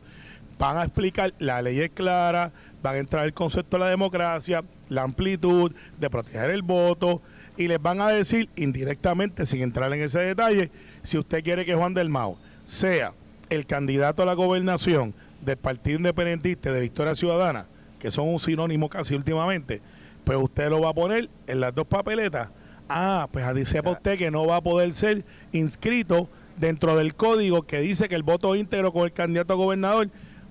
van 0.60 0.78
a 0.78 0.84
explicar, 0.84 1.34
la 1.40 1.62
ley 1.62 1.80
es 1.80 1.92
clara, 1.92 2.52
van 2.82 2.96
a 2.96 2.98
entrar 3.00 3.26
el 3.26 3.34
concepto 3.34 3.78
de 3.78 3.84
la 3.86 3.90
democracia, 3.90 4.62
la 4.94 5.04
amplitud, 5.04 5.72
de 6.00 6.10
proteger 6.10 6.50
el 6.50 6.62
voto, 6.62 7.22
y 7.58 7.68
les 7.68 7.82
van 7.82 8.02
a 8.02 8.10
decir 8.10 8.50
indirectamente, 8.56 9.46
sin 9.46 9.62
entrar 9.62 9.92
en 9.94 10.02
ese 10.02 10.20
detalle, 10.20 10.72
si 11.02 11.18
usted 11.18 11.44
quiere 11.44 11.66
que 11.66 11.76
Juan 11.76 11.94
del 11.94 12.10
Mao 12.10 12.38
sea 12.64 13.14
el 13.50 13.66
candidato 13.66 14.24
a 14.24 14.26
la 14.26 14.34
gobernación 14.34 15.14
del 15.42 15.58
Partido 15.58 15.98
Independentista 15.98 16.72
de 16.72 16.80
Victoria 16.80 17.16
Ciudadana, 17.16 17.68
que 18.00 18.12
son 18.12 18.30
un 18.30 18.40
sinónimo 18.40 18.90
casi 18.90 19.16
últimamente, 19.16 19.82
pues 20.24 20.38
usted 20.42 20.70
lo 20.70 20.82
va 20.82 20.90
a 20.90 20.94
poner 20.94 21.30
en 21.48 21.60
las 21.60 21.76
dos 21.76 21.86
papeletas. 21.86 22.50
Ah, 22.90 23.28
pues 23.32 23.70
sepa 23.70 23.92
usted 23.92 24.18
que 24.18 24.32
no 24.32 24.46
va 24.46 24.58
a 24.58 24.62
poder 24.62 24.94
ser 24.94 25.24
inscrito 25.52 26.30
dentro 26.58 26.96
del 26.96 27.16
código 27.16 27.64
que 27.64 27.80
dice 27.82 28.08
que 28.08 28.16
el 28.16 28.24
voto 28.24 28.56
íntegro 28.56 28.92
con 28.92 29.04
el 29.04 29.14
candidato 29.14 29.54
a 29.54 29.56
gobernador 29.56 30.10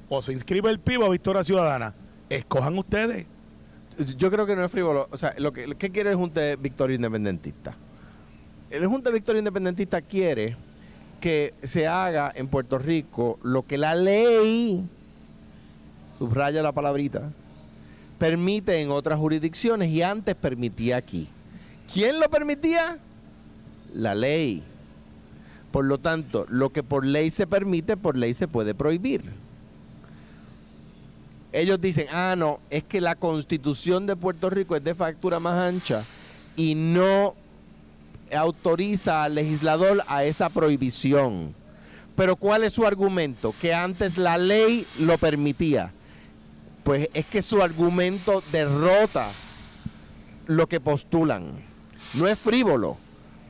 o 0.09 0.23
se 0.23 0.33
inscribe 0.33 0.71
el 0.71 0.79
PIB 0.79 1.03
o 1.03 1.11
Victoria 1.11 1.45
Ciudadana. 1.45 1.95
Escojan 2.29 2.77
ustedes. 2.79 3.27
Yo 4.17 4.31
creo 4.31 4.47
que 4.47 4.57
no 4.57 4.65
es 4.65 4.71
frívolo. 4.71 5.09
O 5.11 5.17
sea, 5.17 5.35
lo 5.39 5.53
que, 5.53 5.75
¿qué 5.77 5.91
quiere 5.91 6.11
el 6.11 6.17
Junta 6.17 6.41
de 6.41 6.57
Victoria 6.57 6.97
Independentista? 6.97 7.77
El 8.71 8.87
Junta 8.87 9.11
de 9.11 9.15
Victoria 9.15 9.39
Independentista 9.39 10.01
quiere 10.01 10.57
que 11.21 11.55
se 11.63 11.87
haga 11.87 12.33
en 12.35 12.49
Puerto 12.49 12.79
Rico 12.79 13.39
lo 13.43 13.67
que 13.67 13.79
la 13.79 13.95
ley, 13.95 14.85
subraya 16.19 16.63
la 16.63 16.73
palabrita, 16.73 17.31
permite 18.19 18.81
en 18.81 18.91
otras 18.91 19.19
jurisdicciones 19.19 19.91
y 19.91 20.03
antes 20.03 20.35
permitía 20.35 20.97
aquí. 20.97 21.29
¿Quién 21.93 22.19
lo 22.19 22.29
permitía? 22.31 22.99
La 23.95 24.15
ley. 24.15 24.63
Por 25.71 25.85
lo 25.85 25.99
tanto, 25.99 26.47
lo 26.49 26.71
que 26.71 26.83
por 26.83 27.05
ley 27.05 27.31
se 27.31 27.47
permite, 27.47 27.97
por 27.97 28.17
ley 28.17 28.35
se 28.35 28.49
puede 28.49 28.75
prohibir 28.75 29.23
ellos 31.53 31.81
dicen, 31.81 32.07
ah, 32.11 32.35
no, 32.37 32.61
es 32.71 32.85
que 32.85 33.01
la 33.01 33.15
constitución 33.15 34.07
de 34.07 34.17
Puerto 34.17 34.51
Rico 34.51 34.75
es 34.77 34.83
de 34.85 34.95
factura 34.95 35.39
más 35.39 35.59
ancha 35.59 36.05
y 36.57 36.75
no 36.75 37.35
autoriza 38.35 39.25
al 39.25 39.35
legislador 39.35 40.03
a 40.07 40.25
esa 40.25 40.49
prohibición. 40.49 41.55
Pero 42.17 42.37
¿cuál 42.37 42.65
es 42.65 42.73
su 42.73 42.87
argumento? 42.87 43.55
Que 43.61 43.75
antes 43.75 44.19
la 44.19 44.39
ley 44.39 44.87
lo 44.99 45.19
permitía. 45.19 45.93
Pues 46.85 47.09
es 47.15 47.27
que 47.27 47.43
su 47.43 47.63
argumento 47.63 48.43
derrota 48.51 49.29
lo 50.47 50.67
que 50.67 50.81
postulan. 50.81 51.53
No 52.15 52.27
es 52.27 52.39
frívolo, 52.39 52.97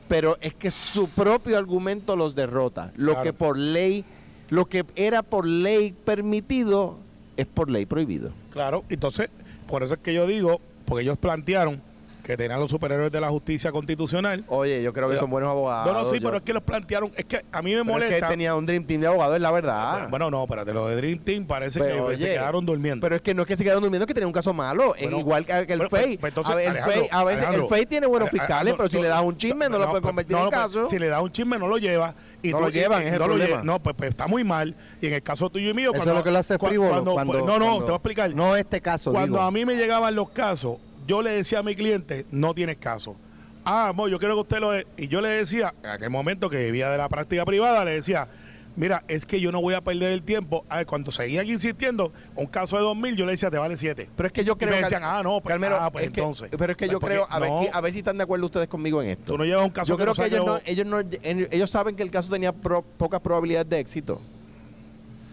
pero 0.07 0.37
es 0.41 0.53
que 0.53 0.71
su 0.71 1.09
propio 1.09 1.57
argumento 1.57 2.15
los 2.15 2.35
derrota. 2.35 2.91
Lo 2.95 3.13
Claro. 3.13 3.23
que 3.23 3.33
por 3.33 3.57
ley, 3.57 4.05
lo 4.49 4.65
que 4.65 4.85
era 4.95 5.23
por 5.23 5.45
ley 5.47 5.93
permitido, 6.05 6.99
es 7.37 7.45
por 7.45 7.69
ley 7.69 7.85
prohibido. 7.85 8.31
Claro, 8.51 8.83
entonces, 8.89 9.29
por 9.67 9.83
eso 9.83 9.95
es 9.95 9.99
que 10.01 10.13
yo 10.13 10.27
digo, 10.27 10.59
porque 10.85 11.03
ellos 11.03 11.17
plantearon 11.17 11.81
que 12.23 12.37
tenían 12.37 12.57
los 12.57 12.69
superhéroes 12.69 13.11
de 13.11 13.19
la 13.19 13.27
justicia 13.29 13.73
constitucional. 13.73 14.45
Oye, 14.47 14.81
yo 14.81 14.93
creo 14.93 15.09
que 15.09 15.17
son 15.17 15.29
buenos 15.29 15.49
abogados. 15.49 15.91
no, 15.93 16.03
no, 16.03 16.09
sí, 16.09 16.19
yo- 16.21 16.25
pero 16.29 16.37
es 16.37 16.43
que 16.43 16.53
los 16.53 16.63
plantearon, 16.63 17.11
es 17.17 17.25
que 17.25 17.43
a 17.51 17.61
mí 17.61 17.71
me 17.75 17.81
pero 17.83 17.97
es 17.97 18.03
molesta. 18.05 18.27
que 18.27 18.31
tenía 18.31 18.55
un 18.55 18.65
Dream 18.65 18.85
Team 18.85 19.01
de 19.01 19.07
abogados, 19.07 19.35
es 19.35 19.41
la 19.41 19.51
verdad. 19.51 19.91
Bueno, 19.93 20.09
bueno, 20.09 20.31
no, 20.31 20.43
espérate, 20.45 20.73
los 20.73 20.89
de 20.89 20.95
Dream 20.95 21.19
Team 21.19 21.45
parece 21.45 21.81
Pero, 21.81 21.95
que 21.95 22.01
oye, 22.01 22.17
se 22.19 22.27
quedaron 22.29 22.65
durmiendo. 22.65 23.03
Pero 23.03 23.17
es 23.17 23.21
que 23.21 23.33
no 23.33 23.41
es 23.41 23.47
que 23.49 23.57
se 23.57 23.63
quedaron 23.65 23.83
durmiendo, 23.83 24.05
es 24.05 24.07
que 24.07 24.13
tenía 24.13 24.27
un 24.27 24.31
caso 24.33 24.53
malo. 24.53 24.95
Es 24.95 25.01
Bueno, 25.03 25.19
igual 25.19 25.45
que, 25.45 25.51
el 25.73 25.89
FEI. 25.89 26.15
pero 26.17 26.27
entonces, 26.29 26.53
a, 27.11 27.23
veces 27.25 27.47
el 27.53 27.65
FEI 27.67 27.85
tiene 27.87 28.07
buenos 28.07 28.29
Ale- 28.29 28.39
fiscales, 28.39 28.73
pero 28.77 28.87
si 28.87 29.01
le 29.01 29.07
das 29.09 29.21
un 29.21 29.35
chisme, 29.35 29.67
no, 29.67 29.77
lo 29.77 29.89
puede 29.89 29.99
pues, 29.99 30.09
convertir 30.09 30.37
en 30.37 30.43
pues, 30.43 30.55
caso. 30.55 30.85
Si 30.85 30.97
le 30.97 31.07
das 31.09 31.21
un 31.21 31.29
chisme, 31.31 31.59
no 31.59 31.67
lo 31.67 31.77
lleva. 31.77 32.15
Y 32.43 32.51
No 32.51 32.57
tú- 32.57 32.63
lo 32.65 32.69
llevan, 32.69 33.01
y- 33.03 33.05
es 33.07 33.13
el 33.13 33.19
no 33.19 33.25
problema. 33.25 33.63
No, 33.63 33.79
pues, 33.81 33.95
pues, 33.95 34.09
está 34.09 34.27
muy 34.27 34.43
mal. 34.43 34.75
Y 35.01 35.07
en 35.07 35.13
el 35.13 35.23
caso 35.23 35.49
tuyo 35.49 35.69
y 35.69 35.73
mío, 35.73 35.91
Eso 35.91 35.93
cuando- 36.03 36.11
es 36.11 36.17
lo 36.19 36.23
que 36.23 36.31
lo 36.31 36.37
hace 36.39 36.59
frívolo. 36.59 36.89
cuando- 36.91 37.13
cuando- 37.13 37.33
no, 37.47 37.57
no, 37.57 37.77
te 37.79 37.83
voy 37.85 37.91
a 37.93 37.95
explicar. 37.95 38.35
No 38.35 38.55
este 38.55 38.81
caso, 38.81 39.11
Cuando 39.11 39.37
digo. 39.37 39.47
a 39.47 39.49
mí 39.51 39.65
me 39.65 39.75
llegaban 39.75 40.13
los 40.13 40.29
casos, 40.29 40.77
yo 41.07 41.21
le 41.21 41.31
decía 41.31 41.59
a 41.59 41.63
mi 41.63 41.73
cliente, 41.75 42.25
no 42.31 42.53
tienes 42.53 42.77
caso. 42.77 43.15
Ah, 43.65 43.87
amor, 43.87 44.09
yo 44.09 44.19
quiero 44.19 44.35
que 44.35 44.41
usted 44.41 44.59
lo 44.59 44.71
dé. 44.71 44.85
Y 44.97 45.07
yo 45.07 45.21
le 45.21 45.29
decía, 45.29 45.73
en 45.83 45.89
aquel 45.89 46.09
momento 46.09 46.49
que 46.49 46.57
vivía 46.65 46.89
de 46.89 46.97
la 46.97 47.07
práctica 47.07 47.45
privada, 47.45 47.85
le 47.85 47.91
decía, 47.91 48.27
mira, 48.75 49.03
es 49.07 49.25
que 49.25 49.39
yo 49.39 49.51
no 49.51 49.61
voy 49.61 49.73
a 49.73 49.81
perder 49.81 50.11
el 50.11 50.23
tiempo. 50.23 50.65
A 50.69 50.77
ver, 50.77 50.85
cuando 50.85 51.11
seguían 51.11 51.47
insistiendo, 51.47 52.11
un 52.35 52.47
caso 52.47 52.77
de 52.77 52.83
2.000, 52.83 53.15
yo 53.15 53.25
le 53.25 53.31
decía, 53.33 53.49
te 53.51 53.57
vale 53.57 53.77
7. 53.77 54.09
Pero 54.15 54.27
es 54.27 54.33
que 54.33 54.43
yo 54.43 54.53
Y 54.53 54.55
creo 54.57 54.71
me 54.71 54.77
que. 54.77 54.83
decían, 54.83 55.01
ah, 55.03 55.21
no, 55.23 55.39
pues, 55.41 55.53
Carmelo, 55.53 55.77
ah, 55.79 55.91
pues 55.91 56.05
es 56.05 56.11
que- 56.11 56.19
entonces. 56.21 56.49
pero 56.57 56.71
es 56.71 56.77
que 56.77 56.87
yo 56.87 56.99
Pues, 56.99 57.11
creo, 57.13 57.27
a 57.29 57.39
ver, 57.39 57.49
no. 57.49 57.61
que- 57.61 57.69
a 57.71 57.81
ver 57.81 57.91
si 57.93 57.99
están 57.99 58.17
de 58.17 58.23
acuerdo 58.23 58.45
ustedes 58.45 58.67
conmigo 58.67 59.01
en 59.01 59.09
esto. 59.09 59.25
Tú 59.33 59.37
no 59.37 59.45
llevas 59.45 59.65
un 59.65 59.71
caso 59.71 59.87
yo 59.89 59.95
creo 59.97 60.07
no 60.07 60.15
que 60.15 60.71
ellos 60.71 60.85
no, 60.85 61.01
no, 61.03 61.09
ellos 61.51 61.69
saben 61.69 61.95
que 61.95 62.03
el 62.03 62.11
caso 62.11 62.29
tenía 62.29 62.51
pro- 62.51 62.81
pocas 62.83 63.19
probabilidades 63.21 63.69
de 63.69 63.79
éxito. 63.79 64.21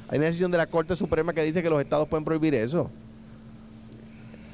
Hay 0.09 0.19
una 0.19 0.27
decisión 0.27 0.51
de 0.51 0.59
la 0.59 0.67
Corte 0.67 0.97
Suprema 0.97 1.33
que 1.33 1.43
dice 1.43 1.63
que 1.63 1.71
los 1.71 1.81
estados 1.81 2.09
pueden 2.09 2.25
prohibir 2.25 2.55
eso. 2.55 2.91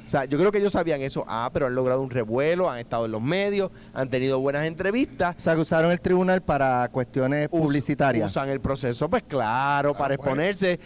O 0.07 0.09
sea, 0.09 0.25
yo 0.25 0.39
creo 0.39 0.53
que 0.53 0.59
ellos 0.59 0.73
sabían 0.73 1.03
eso. 1.03 1.25
Ah, 1.27 1.51
pero 1.53 1.67
han 1.67 1.75
logrado 1.75 2.01
un 2.01 2.11
revuelo, 2.11 2.71
han 2.71 2.79
estado 2.79 3.07
en 3.07 3.11
los 3.13 3.21
medios, 3.21 3.73
han 3.93 4.09
tenido 4.09 4.39
buenas 4.39 4.65
entrevistas. 4.67 5.35
O 5.37 5.41
sea, 5.41 5.55
que 5.57 5.61
usaron 5.63 5.91
el 5.91 6.01
tribunal 6.01 6.43
para 6.43 6.89
cuestiones 6.91 7.49
us- 7.51 7.61
publicitarias. 7.61 8.31
Usan 8.31 8.49
el 8.51 8.61
proceso, 8.61 9.11
pues 9.11 9.25
claro, 9.25 9.93
Ah, 9.95 9.99
para 9.99 10.15
exponerse. 10.15 10.79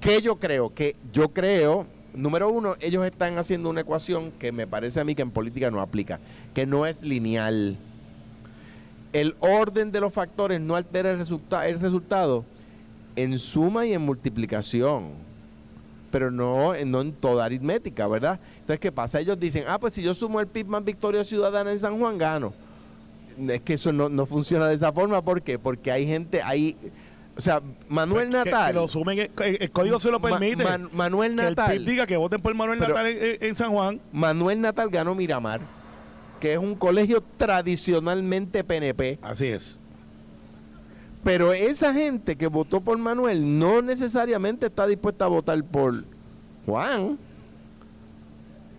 Que 0.00 0.22
yo 0.22 0.36
creo, 0.36 0.72
que 0.72 0.94
yo 1.12 1.30
creo, 1.30 1.86
número 2.14 2.48
uno, 2.50 2.76
ellos 2.78 3.04
están 3.04 3.36
haciendo 3.36 3.68
una 3.68 3.80
ecuación 3.80 4.30
que 4.38 4.52
me 4.52 4.64
parece 4.68 5.00
a 5.00 5.04
mí 5.04 5.16
que 5.16 5.22
en 5.22 5.32
política 5.32 5.72
no 5.72 5.80
aplica, 5.80 6.20
que 6.54 6.64
no 6.64 6.86
es 6.86 7.02
lineal. 7.02 7.76
El 9.12 9.34
orden 9.40 9.90
de 9.90 10.00
los 10.00 10.12
factores 10.12 10.60
no 10.60 10.76
altera 10.76 11.10
el, 11.10 11.18
resulta- 11.18 11.66
el 11.66 11.80
resultado 11.80 12.44
en 13.16 13.38
suma 13.40 13.86
y 13.86 13.92
en 13.94 14.02
multiplicación. 14.02 15.26
Pero 16.10 16.30
no, 16.30 16.74
no 16.86 17.00
en 17.00 17.12
toda 17.12 17.44
aritmética, 17.44 18.06
¿verdad? 18.08 18.40
Entonces, 18.60 18.80
¿qué 18.80 18.92
pasa? 18.92 19.20
Ellos 19.20 19.38
dicen, 19.38 19.64
ah, 19.66 19.78
pues 19.78 19.94
si 19.94 20.02
yo 20.02 20.14
sumo 20.14 20.40
el 20.40 20.46
PIB 20.46 20.66
más 20.66 20.84
Victoria 20.84 21.24
Ciudadana 21.24 21.70
en 21.72 21.78
San 21.78 21.98
Juan, 21.98 22.18
gano. 22.18 22.52
Es 23.48 23.60
que 23.60 23.74
eso 23.74 23.92
no, 23.92 24.08
no 24.08 24.26
funciona 24.26 24.66
de 24.66 24.74
esa 24.74 24.92
forma, 24.92 25.22
¿por 25.22 25.42
qué? 25.42 25.58
Porque 25.58 25.90
hay 25.92 26.06
gente, 26.06 26.42
hay... 26.42 26.76
O 27.36 27.40
sea, 27.40 27.62
Manuel 27.88 28.30
Pues 28.30 28.44
Natal... 28.46 28.72
Que, 28.72 28.80
lo 28.80 28.88
sumen, 28.88 29.18
el, 29.20 29.30
el 29.60 29.70
código 29.70 30.00
se 30.00 30.10
lo 30.10 30.18
Ma- 30.18 30.30
permite. 30.30 30.64
Man- 30.64 30.90
Manuel 30.92 31.36
que 31.36 31.42
el 31.42 31.48
Natal... 31.54 31.76
PIB 31.78 31.86
diga 31.86 32.06
que 32.06 32.16
voten 32.16 32.42
por 32.42 32.52
Manuel 32.54 32.80
Natal 32.80 33.06
en 33.06 33.54
San 33.54 33.70
Juan. 33.70 34.00
Manuel 34.12 34.60
Natal 34.60 34.88
ganó 34.90 35.14
Miramar, 35.14 35.60
que 36.40 36.54
es 36.54 36.58
un 36.58 36.74
colegio 36.74 37.22
tradicionalmente 37.36 38.64
PNP. 38.64 39.20
Así 39.22 39.46
es. 39.46 39.78
Pero 41.24 41.52
esa 41.52 41.92
gente 41.92 42.36
que 42.36 42.46
votó 42.46 42.80
por 42.80 42.96
Manuel 42.98 43.58
no 43.58 43.82
necesariamente 43.82 44.66
está 44.66 44.86
dispuesta 44.86 45.24
a 45.24 45.28
votar 45.28 45.62
por 45.64 46.04
Juan. 46.64 47.18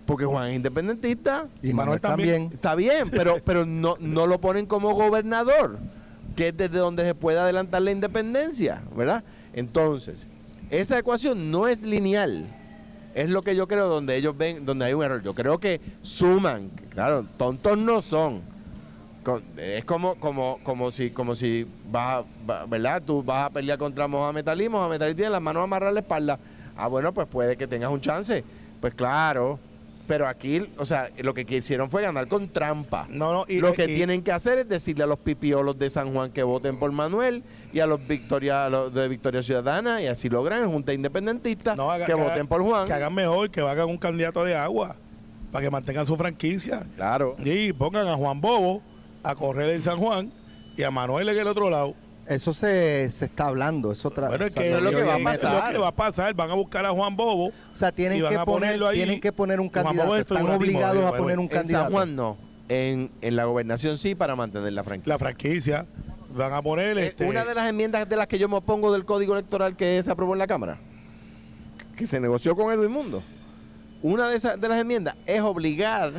Porque 0.06 0.26
Juan 0.26 0.50
es 0.50 0.56
independentista. 0.56 1.48
Y 1.62 1.74
Manuel 1.74 1.76
Manuel 1.76 2.02
también. 2.02 2.50
también. 2.50 2.54
Está 2.54 2.76
bien, 2.76 3.04
pero, 3.12 3.38
pero 3.44 3.66
no, 3.66 3.96
no 4.00 4.26
lo 4.26 4.42
ponen 4.42 4.66
como 4.66 4.94
gobernador, 4.96 5.78
que 6.36 6.48
es 6.48 6.58
desde 6.58 6.80
donde 6.80 7.04
se 7.04 7.14
puede 7.14 7.38
adelantar 7.38 7.82
la 7.84 7.92
independencia, 7.92 8.82
¿verdad? 8.96 9.24
Entonces, 9.54 10.28
esa 10.72 10.98
ecuación 10.98 11.52
no 11.52 11.68
es 11.68 11.84
lineal. 11.84 12.48
Es 13.14 13.30
lo 13.30 13.42
que 13.42 13.56
yo 13.56 13.68
creo 13.68 13.88
donde 13.90 14.16
ellos 14.16 14.38
ven, 14.38 14.66
donde 14.66 14.86
hay 14.86 14.94
un 14.94 15.04
error. 15.04 15.22
Yo 15.22 15.34
creo 15.34 15.60
que 15.60 15.82
suman, 16.02 16.70
claro, 16.90 17.26
tontos 17.38 17.78
no 17.78 18.02
son. 18.02 18.42
Con- 19.24 19.44
es 19.58 19.84
como, 19.86 20.16
como, 20.16 20.60
como 20.64 20.92
si, 20.92 21.10
como 21.12 21.36
si 21.36 21.68
vas, 21.92 22.24
a- 22.48 22.66
¿verdad? 22.66 23.02
Tú 23.06 23.22
vas 23.24 23.46
a 23.46 23.50
pelear 23.50 23.78
contra 23.78 24.08
Mohamed 24.08 24.48
Ali, 24.48 24.70
Mohamed 24.70 25.02
Ali 25.02 25.16
tiene 25.16 25.32
las 25.32 25.42
manos 25.42 25.64
amarradas 25.64 25.92
a 25.92 25.94
la 25.96 26.00
espalda. 26.00 26.40
Ah, 26.78 26.88
bueno, 26.88 27.14
pues 27.14 27.28
puede 27.28 27.58
que 27.58 27.68
tengas 27.68 27.92
un 27.92 28.00
chance. 28.02 28.44
Pues 28.80 28.94
claro. 28.94 29.60
Pero 30.08 30.28
aquí, 30.28 30.68
o 30.78 30.86
sea, 30.88 31.12
lo 31.20 31.36
que 31.36 31.46
quisieron 31.46 31.88
fue 31.92 32.02
ganar 32.02 32.28
con 32.28 32.48
trampa. 32.48 33.06
No, 33.12 33.32
no, 33.32 33.46
y- 33.48 33.60
lo 33.60 33.74
que 33.74 33.84
y- 33.92 33.96
tienen 33.96 34.24
que 34.24 34.32
hacer 34.32 34.58
es 34.58 34.68
decirle 34.68 35.04
a 35.04 35.08
los 35.08 35.20
pipiolos 35.20 35.78
de 35.78 35.88
San 35.88 36.12
Juan 36.14 36.32
que 36.32 36.42
voten 36.42 36.80
por 36.80 36.92
Manuel 36.92 37.44
y 37.72 37.80
a 37.80 37.86
los 37.86 38.08
Victoria 38.08 38.66
a 38.66 38.70
los 38.70 38.92
de 38.92 39.08
Victoria 39.08 39.44
Ciudadana 39.44 40.02
y 40.02 40.08
así 40.08 40.28
logran 40.28 40.64
en 40.64 40.72
Junta 40.72 40.94
Independentista 40.94 41.76
No, 41.76 41.92
haga- 41.92 42.08
que 42.08 42.14
haga- 42.14 42.24
voten 42.24 42.48
por 42.48 42.64
Juan. 42.64 42.88
Que 42.88 42.94
hagan 42.94 43.14
mejor, 43.14 43.52
que 43.52 43.62
hagan 43.62 43.88
un 43.88 43.98
candidato 44.00 44.44
de 44.44 44.56
agua 44.56 44.96
para 45.52 45.64
que 45.64 45.70
mantengan 45.70 46.08
su 46.08 46.18
franquicia. 46.18 46.88
Claro. 46.96 47.36
Y 47.44 47.72
pongan 47.74 48.08
a 48.08 48.16
Juan 48.16 48.42
Bobo 48.42 48.82
a 49.24 49.36
correr 49.36 49.72
en 49.72 49.82
San 49.82 50.00
Juan 50.00 50.32
y 50.78 50.84
a 50.84 50.92
Manuel 50.92 51.30
en 51.30 51.38
el 51.38 51.48
otro 51.48 51.70
lado. 51.70 51.94
Eso 52.28 52.54
se, 52.54 53.10
se 53.10 53.26
está 53.26 53.48
hablando. 53.48 53.92
Eso, 53.92 54.12
Bueno, 54.12 54.46
es 54.46 54.54
que 54.54 54.72
es 54.72 54.82
lo 54.82 54.92
que 54.92 55.02
va 55.02 55.16
a 55.16 55.18
es 55.18 55.24
pasar. 55.24 55.66
lo 55.68 55.72
que 55.72 55.78
va 55.80 55.88
a 55.88 55.96
pasar. 55.96 56.34
Van 56.36 56.52
a 56.52 56.54
buscar 56.54 56.86
a 56.86 56.92
Juan 56.92 57.16
Bobo. 57.16 57.48
O 57.48 57.52
sea, 57.74 57.92
tienen 57.92 58.20
que 58.20 58.26
poner, 58.26 58.46
ponerlo 58.46 58.88
ahí. 58.88 58.98
tienen 58.98 59.20
que 59.20 59.32
poner 59.32 59.60
un 59.60 59.66
Y 59.66 59.70
Juan 59.72 59.84
Bobo 59.86 59.96
candidato. 59.98 60.36
Están 60.36 60.48
obligados 60.50 61.04
a 61.06 61.12
poner 61.18 61.40
un 61.40 61.46
En 61.46 61.50
candidato. 61.50 61.86
San 61.86 61.92
Juan 61.92 62.16
no. 62.16 62.38
En, 62.70 63.12
en 63.22 63.36
la 63.36 63.46
gobernación 63.46 63.98
sí 63.98 64.14
para 64.14 64.36
mantener 64.36 64.72
la 64.74 64.84
franquicia. 64.84 65.12
La 65.14 65.18
franquicia. 65.18 65.86
Van 66.32 66.54
a 66.54 66.62
poner 66.62 66.96
Eh, 67.00 67.08
este, 67.08 67.26
Una 67.26 67.44
de 67.44 67.56
las 67.56 67.68
enmiendas 67.68 68.08
de 68.08 68.16
las 68.16 68.28
que 68.28 68.38
yo 68.38 68.48
me 68.48 68.58
opongo 68.58 68.94
del 68.94 69.06
código 69.06 69.34
electoral 69.34 69.76
que 69.76 70.02
se 70.04 70.12
aprobó 70.12 70.34
en 70.34 70.40
la 70.40 70.46
Cámara, 70.46 70.78
que 71.96 72.06
se 72.06 72.20
negoció 72.20 72.56
con 72.56 72.72
Edwin 72.72 72.92
Mundo, 72.92 73.24
una 74.04 74.30
de, 74.30 74.36
esas, 74.36 74.62
de 74.62 74.70
las 74.70 74.80
enmiendas 74.80 75.16
es 75.26 75.42
obligar 75.42 76.12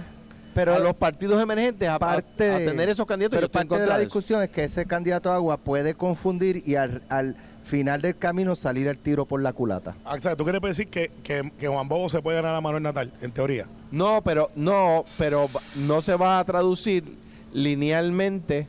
Pero 0.64 0.75
a 0.76 0.79
los 0.79 0.95
partidos 0.95 1.43
emergentes 1.43 1.88
a, 1.88 1.99
parte 1.99 2.52
a 2.52 2.59
tener 2.59 2.88
esos 2.88 3.07
candidatos. 3.07 3.38
Pero 3.38 3.50
parte 3.50 3.79
de 3.79 3.87
la 3.87 3.99
de 3.99 4.05
discusión 4.05 4.43
es 4.43 4.50
que 4.50 4.64
ese 4.64 4.87
candidato 4.87 5.31
a 5.31 5.37
agua 5.37 5.57
puede 5.57 5.95
confundir 5.95 6.62
y 6.67 6.75
al, 6.76 7.02
al 7.09 7.37
final 7.62 8.02
del 8.02 8.17
camino 8.17 8.57
salir 8.57 8.88
el 8.88 8.99
tiro 8.99 9.26
por 9.26 9.40
la 9.43 9.52
culata. 9.52 9.95
Ah, 10.05 10.14
o 10.14 10.19
sea, 10.19 10.37
¿Tú 10.37 10.45
quieres 10.45 10.61
decir 10.62 10.88
que, 10.88 11.11
que, 11.23 11.52
que 11.59 11.69
Juan 11.69 11.88
Bobo 11.88 12.09
se 12.09 12.21
puede 12.23 12.37
ganar 12.37 12.55
a 12.55 12.61
Manuel 12.61 12.83
Natal, 12.83 13.12
en 13.21 13.33
teoría? 13.33 13.67
No, 13.90 14.23
pero 14.23 14.50
no, 14.55 15.05
pero 15.19 15.49
no 15.76 16.00
se 16.00 16.14
va 16.17 16.38
a 16.38 16.45
traducir 16.45 17.17
linealmente. 17.52 18.67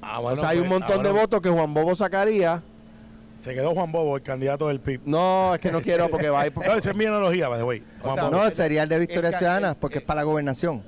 Ah, 0.00 0.20
o 0.20 0.36
sea, 0.36 0.48
hay 0.48 0.58
un 0.58 0.68
montón 0.68 1.02
de 1.02 1.12
votos 1.12 1.40
que 1.40 1.48
Juan 1.48 1.72
Bobo 1.72 1.94
sacaría. 1.94 2.62
Se 3.40 3.54
quedó 3.54 3.74
Juan 3.74 3.90
Bobo, 3.90 4.16
el 4.16 4.22
candidato 4.22 4.68
del 4.68 4.78
PIB. 4.80 5.00
No, 5.04 5.54
es 5.54 5.60
que 5.60 5.72
no 5.72 5.82
quiero 5.82 6.08
porque 6.08 6.28
va 6.30 6.42
a 6.42 6.46
ir. 6.46 6.52
No, 6.56 6.74
esa 6.74 6.90
es 6.90 6.96
mi 6.96 7.06
analogía, 7.06 7.48
by 7.48 7.58
the 7.58 7.64
way. 7.64 7.82
Juan 8.00 8.14
sea, 8.14 8.24
Bobo. 8.28 8.36
No, 8.44 8.50
sería 8.50 8.84
el 8.84 8.88
de 8.88 8.98
Victoria 9.00 9.30
el 9.30 9.36
Ciudadana, 9.36 9.70
el- 9.70 9.76
porque 9.76 9.98
es 9.98 10.04
para 10.04 10.20
la 10.20 10.24
gobernación. 10.24 10.82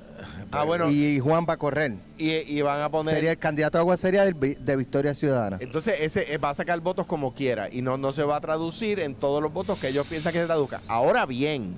Ah, 0.51 0.63
bueno, 0.63 0.89
y, 0.89 1.19
Juan 1.19 1.45
va 1.47 1.53
a 1.53 1.57
correr. 1.57 1.95
y 2.17 2.61
van 2.61 2.81
a 2.81 2.89
poner. 2.89 3.13
Sería 3.15 3.31
el 3.31 3.37
candidato 3.37 3.77
a 3.77 3.81
agua 3.81 3.97
sería 3.97 4.23
de 4.25 4.75
Victoria 4.75 5.13
Ciudadana. 5.13 5.57
Entonces, 5.59 5.95
ese 5.99 6.33
eh, 6.33 6.37
va 6.37 6.51
a 6.51 6.53
sacar 6.53 6.79
votos 6.79 7.05
como 7.05 7.33
quiera 7.33 7.69
y 7.71 7.81
no, 7.81 7.97
no 7.97 8.11
se 8.11 8.23
va 8.23 8.37
a 8.37 8.41
traducir 8.41 8.99
en 8.99 9.15
todos 9.15 9.41
los 9.41 9.51
votos 9.51 9.79
que 9.79 9.89
ellos 9.89 10.07
piensan 10.07 10.33
que 10.33 10.39
se 10.39 10.45
traduzca. 10.45 10.81
Ahora 10.87 11.25
bien, 11.25 11.77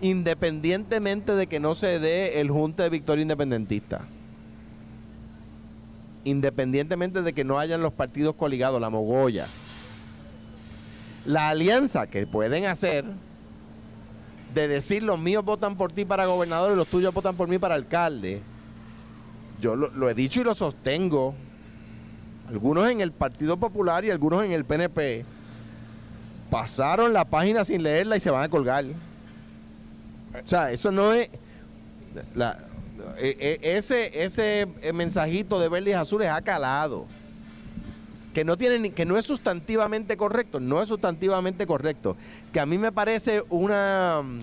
independientemente 0.00 1.34
de 1.34 1.46
que 1.46 1.60
no 1.60 1.74
se 1.74 1.98
dé 1.98 2.40
el 2.40 2.50
junte 2.50 2.82
de 2.82 2.90
victoria 2.90 3.22
independentista, 3.22 4.02
independientemente 6.24 7.22
de 7.22 7.32
que 7.32 7.44
no 7.44 7.58
hayan 7.58 7.80
los 7.80 7.92
partidos 7.92 8.34
coligados, 8.34 8.80
la 8.80 8.90
mogolla, 8.90 9.46
la 11.24 11.48
alianza 11.48 12.06
que 12.06 12.26
pueden 12.26 12.66
hacer 12.66 13.04
de 14.56 14.68
decir 14.68 15.02
los 15.02 15.18
míos 15.18 15.44
votan 15.44 15.76
por 15.76 15.92
ti 15.92 16.06
para 16.06 16.24
gobernador 16.24 16.72
y 16.72 16.76
los 16.76 16.88
tuyos 16.88 17.12
votan 17.12 17.36
por 17.36 17.46
mí 17.46 17.58
para 17.58 17.74
alcalde, 17.74 18.40
yo 19.60 19.76
lo, 19.76 20.08
he 20.08 20.14
dicho 20.14 20.40
y 20.40 20.44
lo 20.44 20.54
sostengo, 20.54 21.34
algunos 22.48 22.90
en 22.90 23.02
el 23.02 23.12
Partido 23.12 23.58
Popular 23.58 24.06
y 24.06 24.10
algunos 24.10 24.42
en 24.42 24.52
el 24.52 24.64
PNP, 24.64 25.26
pasaron 26.50 27.12
la 27.12 27.26
página 27.26 27.66
sin 27.66 27.82
leerla 27.82 28.16
y 28.16 28.20
se 28.20 28.30
van 28.30 28.44
a 28.44 28.48
colgar. 28.48 28.86
O 28.86 30.48
sea, 30.48 30.72
eso 30.72 30.90
no 30.90 31.12
es... 31.12 31.28
e- 33.18 33.36
e- 33.38 33.76
ese, 33.76 34.24
ese 34.24 34.66
mensajito 34.94 35.60
de 35.60 35.68
verdes 35.68 35.96
azules 35.96 36.30
ha 36.30 36.40
calado. 36.40 37.04
Que 38.36 38.44
no, 38.44 38.58
tiene 38.58 38.90
que 38.90 39.06
no 39.06 39.16
es 39.16 39.24
sustantivamente 39.24 40.18
correcto, 40.18 40.60
no 40.60 40.82
es 40.82 40.90
sustantivamente 40.90 41.66
correcto. 41.66 42.18
Que 42.52 42.60
a 42.60 42.66
mí 42.66 42.76
me 42.76 42.92
parece 42.92 43.42
una, 43.48 44.20
mm, 44.22 44.40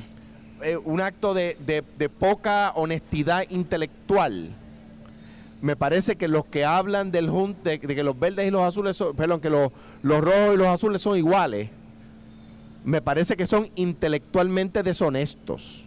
eh, 0.63 0.77
un 0.77 0.99
acto 0.99 1.36
de, 1.36 1.56
de- 1.63 1.84
de 1.99 2.10
poca 2.10 2.71
honestidad 2.73 3.45
intelectual 3.51 4.56
me 5.62 5.75
parece 5.75 6.15
que 6.15 6.27
los 6.27 6.43
que 6.45 6.65
hablan 6.65 7.12
del 7.12 7.29
junte, 7.29 7.77
de 7.77 7.95
que 7.95 8.03
los 8.03 8.19
verdes 8.19 8.47
y 8.47 8.51
los 8.51 8.63
azules 8.63 8.97
son, 8.97 9.15
perdón, 9.15 9.39
que 9.41 9.51
los, 9.51 9.69
los 10.01 10.21
rojos 10.21 10.56
y 10.56 10.58
los 10.58 10.67
azules 10.67 10.99
son 10.99 11.15
iguales, 11.15 11.69
me 12.84 12.99
parece 12.99 13.36
que 13.38 13.45
son 13.45 13.69
intelectualmente 13.75 14.82
deshonestos. 14.82 15.86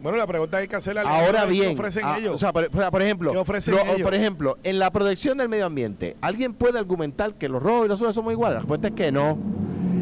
Bueno, 0.00 0.16
la 0.16 0.26
pregunta 0.28 0.58
hay 0.58 0.68
que 0.68 0.76
hacerle 0.76 1.00
al 1.00 1.08
Ahora 1.08 1.42
¿qué 1.44 1.50
bien, 1.50 1.72
ofrecen 1.72 2.04
ah, 2.06 2.18
ellos? 2.18 2.34
o 2.36 2.38
sea, 2.38 2.52
por, 2.52 2.68
o 2.72 2.76
sea, 2.76 2.90
por 2.90 3.02
ejemplo, 3.02 3.32
por 3.44 4.14
ejemplo, 4.14 4.56
en 4.62 4.78
la 4.78 4.90
protección 4.92 5.38
del 5.38 5.48
medio 5.48 5.66
ambiente, 5.66 6.16
¿alguien 6.20 6.54
puede 6.54 6.78
argumentar 6.78 7.34
que 7.34 7.48
los 7.48 7.60
rojos 7.62 7.86
y 7.86 7.88
los 7.88 7.96
azules 7.96 8.14
somos 8.14 8.32
iguales? 8.32 8.54
La 8.54 8.60
respuesta 8.60 8.88
es 8.88 8.94
que 8.94 9.10
no. 9.10 9.36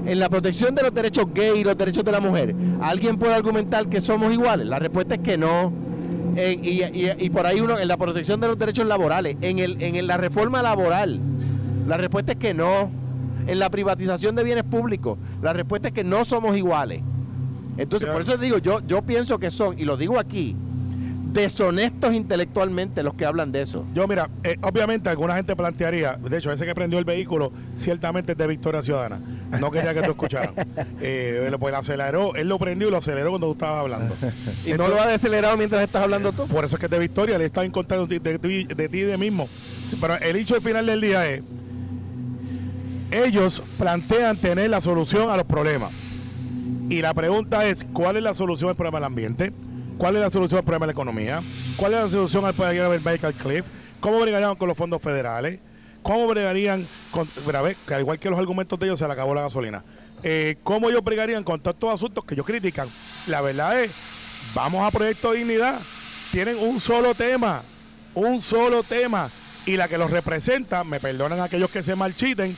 En 0.05 0.19
la 0.21 0.29
protección 0.29 0.75
de 0.75 0.83
los 0.83 0.93
derechos 0.95 1.27
gay 1.33 1.61
y 1.61 1.65
los 1.65 1.77
derechos 1.79 2.05
de 2.05 2.13
la 2.13 2.21
mujer, 2.21 2.55
¿alguien 2.81 3.17
puede 3.17 3.35
argumentar 3.35 3.89
que 3.89 4.01
somos 4.03 4.33
iguales? 4.33 4.67
La 4.67 4.79
respuesta 4.79 5.15
es 5.15 5.21
que 5.23 5.39
no. 5.39 5.73
En- 6.37 6.63
y, 6.65 6.83
y- 6.85 7.11
y 7.19 7.31
por 7.31 7.47
ahí 7.47 7.61
uno, 7.61 7.79
en 7.79 7.89
la 7.89 7.97
protección 7.97 8.39
de 8.41 8.49
los 8.49 8.59
derechos 8.59 8.87
laborales, 8.87 9.37
en, 9.41 9.59
el, 9.59 9.81
en 9.83 10.07
la 10.07 10.19
reforma 10.19 10.63
laboral, 10.63 11.19
la 11.89 11.97
respuesta 11.97 12.33
es 12.33 12.39
que 12.39 12.53
no. 12.53 12.91
En 13.47 13.59
la 13.61 13.71
privatización 13.71 14.35
de 14.37 14.43
bienes 14.45 14.65
públicos, 14.65 15.17
la 15.41 15.53
respuesta 15.53 15.89
es 15.89 15.95
que 15.95 16.05
no 16.05 16.25
somos 16.25 16.57
iguales. 16.57 17.01
Entonces, 17.79 18.09
por 18.11 18.23
eso 18.23 18.37
digo, 18.37 18.59
yo, 18.59 18.81
yo 18.87 19.03
pienso 19.03 19.39
que 19.39 19.51
son, 19.51 19.79
y 19.79 19.85
lo 19.85 19.97
digo 19.97 20.19
aquí, 20.19 20.57
deshonestos 21.33 22.15
intelectualmente 22.15 23.03
los 23.03 23.13
que 23.13 23.27
hablan 23.27 23.53
de 23.53 23.61
eso. 23.61 23.85
Yo, 23.93 24.09
mira, 24.09 24.31
eh, 24.43 24.57
obviamente 24.63 25.11
alguna 25.11 25.37
gente 25.37 25.55
plantearía, 25.55 26.15
de 26.17 26.39
hecho, 26.39 26.51
ese 26.51 26.65
que 26.65 26.75
prendió 26.75 26.99
el 26.99 27.05
vehículo, 27.05 27.53
ciertamente 27.75 28.33
es 28.33 28.39
de 28.39 28.47
Victoria 28.47 28.81
Ciudadana. 28.81 29.21
No 29.61 29.71
quería 29.71 29.93
que 29.93 30.01
tú 30.03 30.13
escucharas. 30.13 30.51
Eh, 31.03 31.55
pues 31.61 31.73
lo 31.73 31.79
aceleró, 31.79 32.35
él 32.35 32.49
lo 32.49 32.59
prendió 32.59 32.89
y 32.89 32.91
lo 32.91 32.97
aceleró 32.97 33.29
cuando 33.31 33.49
tú 33.49 33.53
estabas 33.53 33.81
hablando. 33.83 34.15
Y 34.67 34.73
no 34.73 34.89
lo 34.89 34.99
ha 34.99 35.13
acelerado 35.15 35.57
mientras 35.59 35.83
estás 35.83 36.03
hablando 36.03 36.33
tú. 36.33 36.47
Por 36.47 36.65
eso 36.65 36.77
es 36.77 36.81
que 36.81 36.87
es 36.87 36.91
de 36.91 36.99
Victoria, 36.99 37.37
le 37.39 37.45
está 37.45 37.63
en 37.65 37.71
contra 37.71 37.99
de, 37.99 38.07
ti- 38.07 38.19
de 38.19 38.39
ti 38.39 38.65
de 38.65 38.89
ti 38.89 38.99
y 38.99 39.03
de 39.03 39.19
mismo. 39.19 39.47
Pero 40.01 40.17
el 40.17 40.37
hecho 40.37 40.55
al 40.55 40.63
final 40.63 40.87
del 40.87 41.01
día 41.03 41.29
es, 41.31 41.43
ellos 43.11 43.63
plantean 43.79 44.37
tener 44.37 44.71
la 44.71 44.81
solución 44.81 45.31
a 45.31 45.37
los 45.37 45.47
problemas. 45.47 45.91
Y 46.89 47.03
la 47.03 47.13
pregunta 47.15 47.67
es, 47.67 47.85
¿cuál 47.93 48.17
es 48.17 48.23
la 48.23 48.33
solución 48.33 48.71
al 48.71 48.77
problema 48.77 48.99
del 48.99 49.07
ambiente? 49.07 49.53
¿Cuál 49.99 50.15
es 50.17 50.23
la 50.23 50.31
solución 50.31 50.59
al 50.59 50.65
problema 50.65 50.87
de 50.87 50.89
la 50.89 50.93
economía? 50.93 51.43
¿Cuál 51.77 51.95
es 51.95 52.01
la 52.01 52.09
solución 52.09 52.45
al 52.45 52.55
problema 52.55 52.89
del 52.89 53.01
Michael 53.05 53.35
Cliff? 53.35 53.65
¿Cómo 53.99 54.21
bregarían 54.21 54.55
con 54.55 54.69
los 54.69 54.77
fondos 54.77 55.03
federales? 55.03 55.59
¿Cómo 56.03 56.29
bregarían 56.29 56.87
con... 57.11 57.29
que 57.87 57.95
al 57.95 58.01
igual 58.01 58.21
que 58.21 58.31
los 58.31 58.39
argumentos 58.39 58.79
de 58.79 58.87
ellos, 58.87 59.01
se 59.01 59.07
le 59.07 59.13
acabó 59.13 59.35
la 59.35 59.43
gasolina. 59.43 59.83
Eh, 60.23 60.59
¿Cómo 60.63 60.89
ellos 60.89 61.03
bregarían 61.03 61.43
con 61.43 61.61
todos 61.61 61.75
estos 61.75 61.95
asuntos 61.95 62.25
que 62.25 62.35
ellos 62.35 62.47
critican? 62.47 62.89
La 63.27 63.41
verdad 63.41 63.83
es, 63.83 63.91
vamos 64.55 64.87
a 64.87 64.93
Proyecto 64.93 65.33
Dignidad. 65.33 65.81
Tienen 66.31 66.57
un 66.57 66.79
solo 66.79 67.15
tema, 67.15 67.63
un 68.15 68.41
solo 68.41 68.85
tema. 68.85 69.29
Y 69.65 69.77
la 69.77 69.89
que 69.89 69.99
los 69.99 70.13
representa, 70.13 70.85
me 70.85 71.01
perdonan 71.01 71.41
aquellos 71.41 71.71
que 71.71 71.83
se 71.83 71.97
marchiten, 71.97 72.57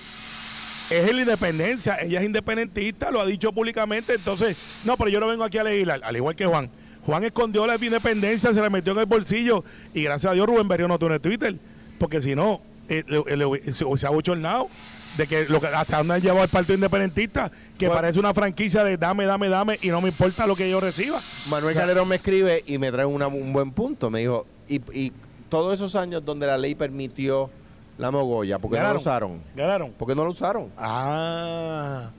es 0.91 1.13
la 1.15 1.21
independencia. 1.21 1.97
Ella 2.01 2.21
es 2.21 2.27
independentista, 2.27 3.11
lo 3.11 3.21
ha 3.21 3.27
dicho 3.27 3.53
públicamente. 3.53 4.15
Entonces, 4.15 4.57
no, 4.85 4.97
pero 4.97 5.11
yo 5.11 5.21
no 5.21 5.27
vengo 5.27 5.45
aquí 5.45 5.59
a 5.59 5.65
legislar, 5.65 6.01
al 6.03 6.17
igual 6.17 6.35
que 6.35 6.47
Juan. 6.47 6.71
Juan 7.07 7.25
escondió 7.25 7.67
la 7.67 7.77
independencia, 7.77 8.53
se 8.53 8.61
la 8.61 8.69
metió 8.71 8.93
en 8.93 8.99
el 8.99 9.07
bolsillo 9.07 9.65
y 9.95 10.03
gracias 10.03 10.31
a 10.31 10.35
Dios 10.35 10.47
Rubén 10.47 10.69
Berrío 10.69 10.89
no 10.89 10.99
tiene 10.99 11.19
Twitter. 11.19 11.57
Porque 11.99 12.21
si 12.21 12.35
no, 12.35 12.61
eh, 12.89 13.03
le- 13.07 13.37
le- 13.37 13.73
se, 13.73 13.85
se 13.97 14.07
ha 14.07 14.11
bochornado 14.11 14.69
de 15.17 15.27
que, 15.27 15.47
lo 15.49 15.61
que 15.61 15.67
hasta 15.69 15.99
dónde 15.99 16.15
han 16.15 16.21
llevado 16.21 16.45
el 16.45 16.51
Partido 16.51 16.75
Independentista, 16.75 17.51
que 17.79 17.87
Bueno. 17.87 18.01
parece 18.03 18.19
una 18.21 18.35
franquicia 18.35 18.85
de 18.85 18.97
dame, 18.99 19.25
dame, 19.25 19.49
dame 19.49 19.79
y 19.83 19.89
no 19.89 20.01
me 20.01 20.09
importa 20.11 20.47
lo 20.47 20.55
que 20.55 20.71
yo 20.71 20.81
reciba. 20.81 21.21
Manuel 21.49 21.75
Calderón 21.75 22.09
me 22.09 22.17
escribe 22.17 22.63
y 22.67 22.77
me 22.79 22.93
trae 22.93 23.07
una- 23.07 23.27
un 23.29 23.53
buen 23.53 23.71
punto. 23.73 24.11
Me 24.11 24.21
dijo, 24.21 24.47
y, 24.69 24.77
y 24.93 25.13
todos 25.49 25.75
esos 25.75 25.97
años 25.97 26.25
donde 26.25 26.47
la 26.47 26.59
ley 26.59 26.75
permitió 26.75 27.51
la 27.99 28.11
mogolla, 28.13 28.59
¿por 28.59 28.71
qué 28.71 28.77
no 28.77 28.83
Ganaron. 28.83 28.95
lo 28.95 29.01
usaron? 29.01 29.41
Ganaron. 29.57 29.93
¿Por 29.93 30.09
qué 30.09 30.15
no 30.15 30.25
lo 30.25 30.31
usaron? 30.31 30.71
Ah, 30.79 32.11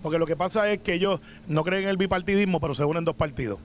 porque 0.00 0.18
lo 0.18 0.26
que 0.26 0.36
pasa 0.36 0.70
es 0.70 0.78
que 0.78 0.94
ellos 0.94 1.20
no 1.48 1.64
creen 1.64 1.82
en 1.84 1.88
el 1.88 1.96
bipartidismo, 1.96 2.60
pero 2.60 2.72
se 2.72 2.84
unen 2.84 3.04
dos 3.04 3.16
partidos. 3.16 3.58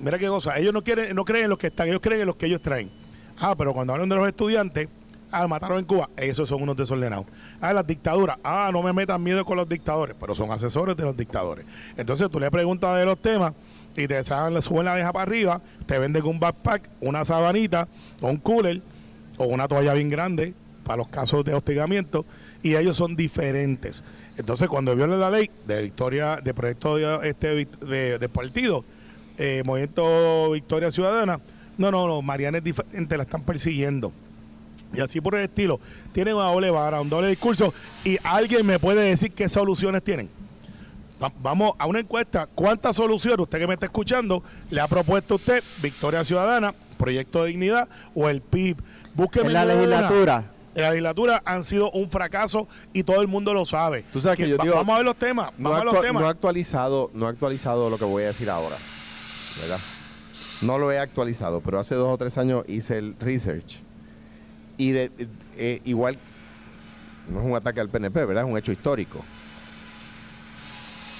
Mira 0.00 0.18
qué 0.18 0.26
cosa, 0.26 0.58
ellos 0.58 0.72
no 0.72 0.82
quieren, 0.82 1.14
no 1.14 1.24
creen 1.24 1.44
en 1.44 1.50
los 1.50 1.58
que 1.58 1.68
están, 1.68 1.88
ellos 1.88 2.00
creen 2.02 2.22
en 2.22 2.26
los 2.26 2.36
que 2.36 2.46
ellos 2.46 2.62
traen. 2.62 2.90
Ah, 3.38 3.54
pero 3.56 3.72
cuando 3.72 3.92
hablan 3.92 4.08
de 4.08 4.16
los 4.16 4.26
estudiantes, 4.26 4.88
ah, 5.30 5.46
mataron 5.46 5.78
en 5.78 5.84
Cuba, 5.84 6.08
esos 6.16 6.48
son 6.48 6.62
unos 6.62 6.76
desordenados. 6.76 7.26
Ah, 7.60 7.72
las 7.72 7.86
dictaduras, 7.86 8.38
ah, 8.42 8.70
no 8.72 8.82
me 8.82 8.92
metan 8.92 9.22
miedo 9.22 9.44
con 9.44 9.56
los 9.56 9.68
dictadores, 9.68 10.16
pero 10.18 10.34
son 10.34 10.50
asesores 10.50 10.96
de 10.96 11.02
los 11.02 11.16
dictadores. 11.16 11.66
Entonces 11.96 12.30
tú 12.30 12.40
le 12.40 12.50
preguntas 12.50 12.96
de 12.98 13.04
los 13.04 13.18
temas 13.18 13.52
y 13.94 14.08
te 14.08 14.22
sacan, 14.24 14.60
suben 14.62 14.86
la 14.86 14.94
deja 14.94 15.12
para 15.12 15.22
arriba, 15.24 15.60
te 15.86 15.98
venden 15.98 16.24
un 16.24 16.40
backpack, 16.40 16.88
una 17.00 17.24
sabanita, 17.24 17.88
un 18.22 18.38
cooler, 18.38 18.80
o 19.36 19.44
una 19.46 19.68
toalla 19.68 19.92
bien 19.94 20.08
grande 20.08 20.54
para 20.84 20.98
los 20.98 21.08
casos 21.08 21.44
de 21.44 21.54
hostigamiento 21.54 22.24
y 22.62 22.76
ellos 22.76 22.96
son 22.96 23.16
diferentes. 23.16 24.02
Entonces, 24.36 24.68
cuando 24.68 24.94
violan 24.94 25.20
la 25.20 25.30
ley 25.30 25.50
de 25.66 25.82
victoria, 25.82 26.36
de 26.42 26.54
proyecto 26.54 26.96
de, 26.96 27.28
este, 27.28 27.66
de, 27.86 28.18
de 28.18 28.28
partido, 28.28 28.84
eh, 29.38 29.62
Movimiento 29.64 30.50
Victoria 30.52 30.90
Ciudadana, 30.90 31.40
no, 31.78 31.90
no, 31.90 32.06
no, 32.06 32.22
Mariana 32.22 32.58
es 32.58 32.64
diferente, 32.64 33.16
la 33.16 33.22
están 33.24 33.42
persiguiendo. 33.42 34.12
Y 34.92 35.00
así 35.00 35.20
por 35.20 35.34
el 35.34 35.44
estilo. 35.44 35.80
Tienen 36.12 36.34
una 36.34 36.46
doble 36.46 36.70
vara, 36.70 37.00
un 37.00 37.08
doble 37.08 37.28
discurso. 37.28 37.74
Y 38.04 38.16
alguien 38.22 38.64
me 38.64 38.78
puede 38.78 39.02
decir 39.02 39.32
qué 39.32 39.48
soluciones 39.48 40.02
tienen. 40.04 40.28
Va- 41.22 41.32
Vamos 41.42 41.72
a 41.78 41.86
una 41.86 41.98
encuesta. 42.00 42.46
¿Cuántas 42.54 42.94
soluciones 42.96 43.40
usted 43.40 43.58
que 43.58 43.66
me 43.66 43.74
está 43.74 43.86
escuchando 43.86 44.42
le 44.70 44.80
ha 44.80 44.86
propuesto 44.86 45.34
usted 45.36 45.62
Victoria 45.82 46.22
Ciudadana, 46.22 46.74
Proyecto 46.96 47.42
de 47.42 47.48
Dignidad 47.50 47.88
o 48.14 48.28
el 48.28 48.40
PIB? 48.40 48.76
Búsqueme 49.14 49.46
En 49.48 49.52
la 49.54 49.64
una. 49.98 50.44
La 50.80 50.90
legislatura 50.90 51.42
han 51.44 51.62
sido 51.64 51.90
un 51.92 52.10
fracaso 52.10 52.66
y 52.92 53.02
todo 53.04 53.20
el 53.20 53.28
mundo 53.28 53.54
lo 53.54 53.64
sabe. 53.64 54.04
Tú 54.12 54.20
sabes 54.20 54.38
que 54.38 54.48
yo 54.48 54.56
va- 54.56 54.64
digo- 54.64 54.76
vamos 54.76 54.94
a 54.94 54.96
ver 54.98 55.04
los 55.06 55.16
temas. 55.16 55.50
No 55.58 55.70
Vamos 55.70 55.82
a 55.82 55.84
los 55.96 56.00
temas. 56.04 56.20
no 56.22 56.28
ha 56.28 56.30
actualizado, 56.32 57.10
no 57.14 57.26
actualizado 57.26 57.90
lo 57.90 57.98
que 57.98 58.04
voy 58.04 58.24
a 58.24 58.26
decir 58.28 58.50
ahora. 58.50 58.76
¿Verdad? 59.60 59.78
No 60.62 60.78
lo 60.78 60.90
he 60.90 60.98
actualizado, 60.98 61.60
pero 61.60 61.78
hace 61.78 61.94
dos 61.94 62.08
o 62.08 62.18
tres 62.18 62.38
años 62.38 62.64
hice 62.68 62.98
el 62.98 63.14
research. 63.20 63.80
Y 64.76 64.90
de, 64.90 65.10
eh, 65.56 65.80
igual, 65.84 66.18
no 67.28 67.40
es 67.40 67.46
un 67.46 67.54
ataque 67.54 67.80
al 67.80 67.88
PNP, 67.88 68.24
¿verdad? 68.24 68.44
Es 68.44 68.50
un 68.50 68.58
hecho 68.58 68.72
histórico. 68.72 69.24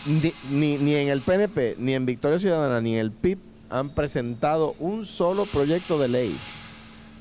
Ni, 0.06 0.32
ni, 0.50 0.76
ni 0.78 0.94
en 0.96 1.08
el 1.08 1.20
PNP, 1.22 1.76
ni 1.78 1.94
en 1.94 2.04
Victoria 2.04 2.38
Ciudadana, 2.38 2.80
ni 2.80 2.94
en 2.94 3.00
el 3.00 3.10
PIB 3.12 3.38
han 3.70 3.90
presentado 3.90 4.74
un 4.78 5.06
solo 5.06 5.46
proyecto 5.46 5.98
de 5.98 6.08
ley 6.08 6.36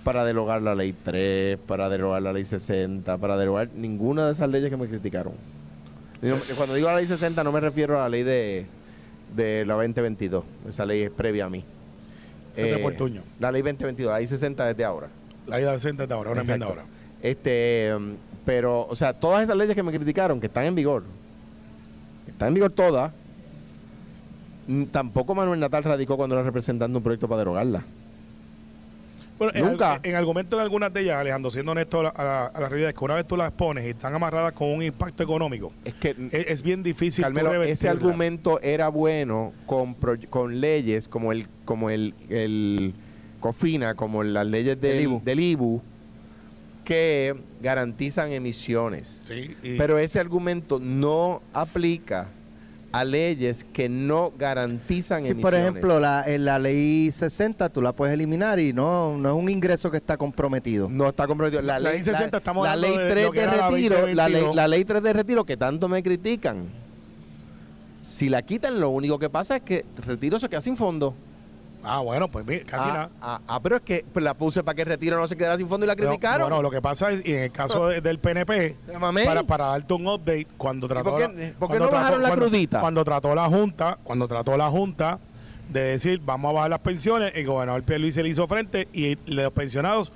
para 0.03 0.25
derogar 0.25 0.61
la 0.61 0.75
ley 0.75 0.93
3, 0.93 1.57
para 1.65 1.89
derogar 1.89 2.21
la 2.21 2.33
ley 2.33 2.45
60, 2.45 3.17
para 3.17 3.37
derogar 3.37 3.69
ninguna 3.75 4.27
de 4.27 4.33
esas 4.33 4.49
leyes 4.49 4.69
que 4.69 4.77
me 4.77 4.87
criticaron. 4.87 5.33
Cuando 6.55 6.75
digo 6.75 6.87
la 6.87 6.97
ley 6.97 7.07
60 7.07 7.43
no 7.43 7.51
me 7.51 7.59
refiero 7.59 7.97
a 7.97 8.03
la 8.03 8.09
ley 8.09 8.23
de, 8.23 8.65
de 9.35 9.65
la 9.65 9.73
2022, 9.73 10.43
esa 10.69 10.85
ley 10.85 11.03
es 11.03 11.11
previa 11.11 11.45
a 11.45 11.49
mí. 11.49 11.65
De 12.55 12.77
Portuño. 12.77 13.23
La 13.39 13.51
ley 13.51 13.61
2022, 13.61 14.11
la 14.11 14.19
ley 14.19 14.27
60 14.27 14.65
desde 14.65 14.85
ahora. 14.85 15.07
La 15.47 15.59
ida 15.59 15.71
decente 15.71 16.05
de 16.05 16.13
ahora, 16.13 16.31
una 16.31 16.41
enmienda 16.41 16.67
ahora. 16.67 16.83
Este, 17.21 17.91
pero, 18.45 18.85
o 18.87 18.95
sea, 18.95 19.13
todas 19.13 19.43
esas 19.43 19.57
leyes 19.57 19.75
que 19.75 19.83
me 19.83 19.91
criticaron, 19.91 20.39
que 20.39 20.47
están 20.47 20.65
en 20.65 20.75
vigor, 20.75 21.03
están 22.27 22.49
en 22.49 22.53
vigor 22.53 22.71
todas, 22.71 23.11
tampoco 24.91 25.33
Manuel 25.33 25.59
Natal 25.59 25.83
radicó 25.83 26.15
cuando 26.15 26.35
era 26.35 26.43
representando 26.43 26.99
un 26.99 27.03
proyecto 27.03 27.27
para 27.27 27.39
derogarla. 27.39 27.83
Bueno, 29.37 29.51
en, 29.55 29.65
Nunca. 29.65 29.93
al- 29.95 29.99
en 30.03 30.15
argumento 30.15 30.55
de 30.57 30.63
algunas 30.63 30.93
de 30.93 31.01
ellas, 31.01 31.17
Alejandro, 31.17 31.49
siendo 31.51 31.71
honesto 31.73 31.99
a 31.99 32.03
la, 32.03 32.09
a 32.09 32.23
la- 32.23 32.45
a 32.47 32.61
la 32.61 32.69
realidad, 32.69 32.89
es 32.89 32.95
que 32.97 33.03
una 33.05 33.15
vez 33.15 33.27
tú 33.27 33.35
las 33.35 33.51
pones 33.51 33.85
y 33.85 33.89
están 33.89 34.13
amarradas 34.13 34.53
con 34.53 34.69
un 34.69 34.81
impacto 34.83 35.23
económico, 35.23 35.73
Es 35.83 35.93
que, 35.95 36.13
mm, 36.13 36.29
es, 36.31 36.47
es 36.47 36.61
bien 36.63 36.83
difícil. 36.83 37.23
Carmelo, 37.23 37.63
ese 37.63 37.89
argumento 37.89 38.59
era 38.61 38.89
bueno 38.89 39.53
con, 39.65 39.95
con 40.29 40.61
leyes 40.61 41.07
como 41.07 41.31
el 41.31 41.47
como 41.65 41.89
el, 41.89 42.13
el 42.29 42.93
COFINA, 43.39 43.95
como 43.95 44.23
las 44.23 44.45
leyes 44.45 44.79
del, 44.79 44.97
El 44.97 45.01
IBU. 45.03 45.21
del 45.25 45.39
IBU, 45.39 45.81
que 46.85 47.35
garantizan 47.61 48.31
emisiones. 48.31 49.21
Sí, 49.23 49.55
y- 49.63 49.77
Pero 49.77 49.97
ese 49.97 50.19
argumento 50.19 50.79
no 50.81 51.41
aplica 51.53 52.27
a 52.93 53.03
leyes 53.03 53.65
que 53.73 53.89
no 53.89 54.31
garantizan 54.37 55.21
Si 55.23 55.31
emisiones. 55.31 55.41
por 55.41 55.55
ejemplo 55.55 55.99
la, 55.99 56.23
en 56.25 56.45
la 56.45 56.59
ley 56.59 57.11
60 57.11 57.69
tú 57.69 57.81
la 57.81 57.91
puedes 57.91 58.13
eliminar 58.13 58.59
y 58.59 58.71
no, 58.71 59.17
no 59.17 59.29
es 59.29 59.35
un 59.35 59.49
ingreso 59.49 59.91
que 59.91 59.97
está 59.97 60.15
comprometido. 60.15 60.87
No 60.89 61.09
está 61.09 61.27
comprometido. 61.27 61.61
La, 61.61 61.79
La 61.79 61.89
ley, 61.89 61.93
ley 61.95 62.03
60 62.03 62.37
estamos 62.37 62.65
la 62.65 62.73
hablando 62.73 62.95
ley 62.97 63.05
de 63.05 63.11
3 63.11 63.25
lo 63.25 63.31
que 63.31 63.39
de 63.41 63.45
la 63.47 63.69
retiro, 63.69 63.95
la 63.97 64.29
ley, 64.29 64.41
2022. 64.41 64.55
la 64.55 64.67
ley 64.67 64.85
3 64.85 65.03
de 65.03 65.13
retiro 65.13 65.43
que 65.45 65.57
tanto 65.57 65.89
me 65.89 66.01
critican. 66.03 66.65
Si 68.01 68.29
la 68.29 68.41
quitan, 68.41 68.79
lo 68.79 68.89
único 68.89 69.17
que 69.17 69.29
pasa 69.29 69.55
es 69.57 69.63
que 69.63 69.85
retiro 70.05 70.37
se 70.39 70.47
queda 70.49 70.61
sin 70.61 70.77
fondo. 70.77 71.15
Ah, 71.83 71.99
bueno, 71.99 72.29
pues 72.29 72.45
mira, 72.45 72.63
casi 72.65 72.83
ah, 72.89 72.93
nada. 72.93 73.09
ah, 73.21 73.41
ah, 73.47 73.59
pero 73.61 73.75
es 73.77 73.81
que 73.81 74.05
pues, 74.13 74.23
la 74.23 74.33
puse 74.33 74.63
para 74.63 74.75
que 74.75 74.81
el 74.83 74.87
retiro 74.87 75.17
no 75.17 75.27
se 75.27 75.35
quedara 75.35 75.57
sin 75.57 75.67
fondo 75.67 75.85
y 75.85 75.87
la 75.87 75.95
No, 75.95 76.01
criticaron. 76.03 76.47
Bueno, 76.49 76.61
lo 76.61 76.71
que 76.71 76.81
pasa 76.81 77.11
es, 77.11 77.25
y 77.25 77.33
en 77.33 77.43
el 77.43 77.51
caso 77.51 77.87
de- 77.89 78.01
del 78.01 78.19
PNP, 78.19 78.75
para, 79.25 79.43
para 79.43 79.65
darte 79.67 79.93
un 79.93 80.07
update, 80.07 80.47
cuando 80.57 80.87
trató 80.87 81.11
por 81.11 81.19
qué- 81.19 81.27
la- 81.27 81.33
por 81.33 81.69
qué 81.69 81.77
cuando 81.77 81.85
no 81.85 81.91
bajaron 81.91 82.21
la 82.21 82.29
cuando- 82.29 82.45
crudita? 82.47 82.79
Cuando 82.79 83.03
trató 83.03 83.35
la 83.35 83.45
Junta, 83.47 83.97
cuando 84.03 84.27
trató 84.27 84.57
la 84.57 84.69
Junta 84.69 85.19
de 85.69 85.81
decir, 85.81 86.21
vamos 86.23 86.49
a 86.49 86.53
bajar 86.53 86.69
las 86.71 86.79
pensiones, 86.79 87.31
el 87.35 87.45
gobernador 87.45 87.83
Luis 87.99 88.15
se 88.15 88.23
le 88.23 88.29
hizo 88.29 88.47
frente 88.47 88.87
y 88.93 89.17
los 89.25 89.51
pensionados 89.53 90.11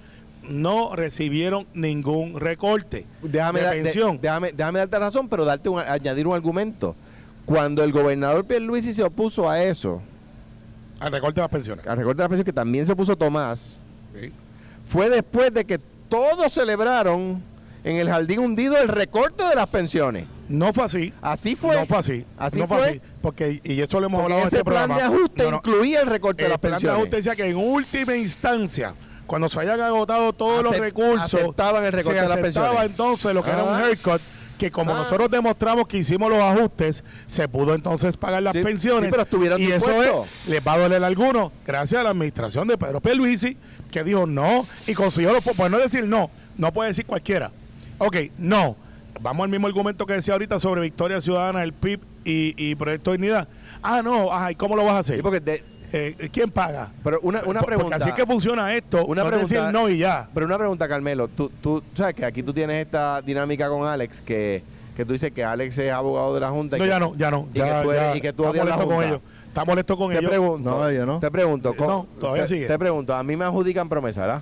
no 0.48 0.96
recibieron 0.96 1.68
ningún 1.74 2.40
recorte 2.40 3.06
déjame, 3.22 3.60
de 3.62 3.66
de- 3.68 3.84
pensión. 3.84 4.20
déjame, 4.22 4.52
déjame 4.54 4.80
darte 4.80 5.00
razón, 5.00 5.28
pero 5.28 5.44
darte 5.46 5.68
un- 5.70 5.80
añadir 5.80 6.28
un 6.28 6.34
argumento. 6.36 6.96
Cuando 7.46 7.84
el 7.84 7.92
gobernador 7.94 8.46
Pierluisi 8.46 8.94
se 8.94 9.04
opuso 9.04 9.50
a 9.50 9.62
eso, 9.64 10.02
al 11.00 11.12
recorte 11.12 11.36
de 11.36 11.44
las 11.44 11.52
pensiones. 11.52 11.86
al 11.88 11.98
recorte 11.98 12.18
de 12.18 12.24
la 12.24 12.30
pensión 12.30 12.46
que 12.46 12.54
también 12.54 12.86
se 12.86 12.92
opuso 12.94 13.16
Tomás, 13.16 13.80
fue 14.86 15.10
después 15.10 15.54
de 15.54 15.66
que 15.66 15.80
todos 16.10 16.52
celebraron 16.54 17.42
en 17.84 17.98
el 17.98 18.10
jardín 18.10 18.40
hundido 18.40 18.78
el 18.78 18.88
recorte 18.88 19.44
de 19.44 19.56
las 19.56 19.68
pensiones. 19.68 20.26
No 20.50 20.72
fue 20.74 20.86
así. 20.86 21.14
Así 21.22 21.56
fue. 21.56 21.76
No 21.78 21.86
fue 21.86 21.98
así. 21.98 22.26
Así 22.38 22.60
no 22.60 22.68
fue. 22.68 22.90
así. 22.90 23.02
Porque, 23.22 23.60
y 23.64 23.82
esto 23.82 24.00
lo 24.00 24.06
hemos 24.08 24.22
Porque 24.22 24.34
hablado 24.34 24.42
en 24.50 24.56
este 24.56 24.64
plan 24.64 24.88
programa. 24.88 24.96
de 25.12 25.18
ajuste 25.18 25.44
No, 25.44 25.52
no. 25.52 25.58
incluía 25.58 26.02
el 26.02 26.08
recorte 26.08 26.44
de 26.44 26.46
El 26.46 26.52
las 26.52 26.60
plan 26.60 26.72
de 26.72 26.76
pensiones. 26.76 26.98
ajuste 27.00 27.16
decía 27.18 27.36
que 27.36 27.46
en 27.50 27.58
última 27.58 28.16
instancia, 28.16 28.94
cuando 29.26 29.50
se 29.50 29.60
hayan 29.60 29.82
agotado 29.82 30.32
todos 30.32 30.64
los 30.64 30.78
recursos, 30.78 31.34
aceptaban 31.34 31.84
el 31.84 31.92
recorte 31.92 32.18
se 32.20 32.24
de 32.24 32.30
las 32.30 32.38
pensiones. 32.38 32.82
entonces 32.84 33.34
lo 33.34 33.44
que 33.44 33.50
era 33.50 33.64
un 33.64 33.76
haircut, 33.76 34.22
que 34.58 34.72
como 34.72 34.92
Ah. 34.94 34.98
nosotros 35.04 35.30
demostramos 35.30 35.88
que 35.88 35.98
hicimos 35.98 36.30
los 36.30 36.42
ajustes, 36.42 37.04
se 37.28 37.48
pudo 37.48 37.76
entonces 37.76 38.18
pagar 38.18 38.42
las 38.44 38.54
Sí, 38.54 38.64
pensiones. 38.64 39.06
sí, 39.06 39.12
pero 39.12 39.24
estuvieron 39.24 39.62
y 39.62 39.66
eso 39.66 39.86
dispuestos. 39.88 40.28
es, 40.44 40.50
les 40.50 40.66
va 40.68 40.74
a 40.74 40.78
doler 40.80 41.04
a 41.04 41.08
algunos, 41.08 41.52
gracias 41.66 42.02
a 42.02 42.04
la 42.04 42.10
administración 42.12 42.68
de 42.68 42.78
Pedro 42.78 43.00
Pierluisi, 43.00 43.56
que 43.92 44.04
dijo 44.04 44.26
no 44.26 44.66
y 44.88 44.94
consiguió 44.94 45.32
los... 45.34 45.44
Pues 45.44 45.72
no 45.72 45.78
decir 45.78 46.06
no, 46.08 46.30
no 46.58 46.74
puede 46.74 46.90
decir 46.90 47.06
cualquiera. 47.06 47.52
Ok, 48.00 48.18
no. 48.38 48.76
Vamos 49.20 49.46
al 49.46 49.50
mismo 49.50 49.66
argumento 49.68 50.06
que 50.06 50.14
decía 50.14 50.34
ahorita 50.36 50.60
sobre 50.60 50.82
Victoria 50.82 51.20
Ciudadana, 51.22 51.64
el 51.64 51.74
PIB 51.74 52.00
y, 52.24 52.54
y 52.58 52.76
Proyecto 52.76 53.12
de 53.12 53.18
Dignidad. 53.18 53.48
Ah, 53.82 54.02
no, 54.04 54.32
ajá, 54.32 54.52
¿y 54.52 54.56
cómo 54.56 54.76
lo 54.76 54.84
vas 54.84 54.94
a 54.94 55.00
hacer? 55.00 55.16
Sí, 55.18 55.22
porque 55.24 55.40
de- 55.40 55.64
Eh, 55.94 56.30
¿Quién 56.34 56.52
paga? 56.52 56.90
pero 57.04 57.20
una, 57.22 57.42
una 57.46 57.62
pregunta. 57.62 57.92
Porque 57.92 57.96
así 57.96 58.10
es 58.10 58.16
que 58.16 58.26
funciona 58.26 58.74
esto. 58.76 59.06
Una 59.06 59.24
no 59.24 59.30
pregunta- 59.30 59.56
decir 59.56 59.74
no 59.74 59.90
y 59.90 59.98
ya. 60.00 60.28
Pero 60.34 60.46
una 60.46 60.58
pregunta, 60.58 60.88
Carmelo. 60.88 61.28
Tú, 61.30 61.50
tú 61.62 61.82
sabes 61.96 62.14
que 62.16 62.26
aquí 62.26 62.44
tú 62.44 62.52
tienes 62.54 62.86
esta 62.86 63.22
dinámica 63.22 63.70
con 63.70 63.88
Alex, 63.88 64.20
que, 64.22 64.64
que 64.98 65.06
tú 65.06 65.14
dices 65.14 65.32
que 65.32 65.44
Alex 65.46 65.78
es 65.78 65.92
abogado 65.92 66.34
de 66.34 66.42
la 66.42 66.50
Junta. 66.50 66.76
y 66.76 66.80
No, 66.80 66.84
que- 66.86 66.90
ya 66.90 67.00
no, 67.00 67.16
ya 67.16 67.32
no. 67.32 67.48
y 67.54 67.58
Ya, 67.58 67.66
que 67.80 67.84
tú 67.86 67.92
eres- 67.92 68.04
ya. 68.12 68.16
y 68.18 68.22
que 68.22 68.34
tú 68.34 68.44
Está 68.44 68.50
odias 68.52 68.66
la 68.66 68.72
molesto 68.76 68.86
con 68.88 68.96
Junta. 68.96 69.08
ellos. 69.10 69.22
Está 69.48 69.66
molesto 69.66 69.98
con 69.98 70.12
Te 70.12 70.18
ellos. 70.20 70.30
pregunto. 70.30 70.70
No, 70.70 70.92
yo 70.92 71.06
no. 71.06 71.20
Te 71.20 71.32
pregunto. 71.32 71.70
Eh, 71.72 71.76
no, 71.80 72.08
todavía 72.20 72.44
te, 72.44 72.48
sigue. 72.50 72.68
Te 72.68 72.78
pregunto. 72.78 73.16
A 73.16 73.24
mí 73.24 73.36
me 73.38 73.46
adjudican 73.46 73.88
promesa, 73.88 74.22
¿verdad? 74.22 74.42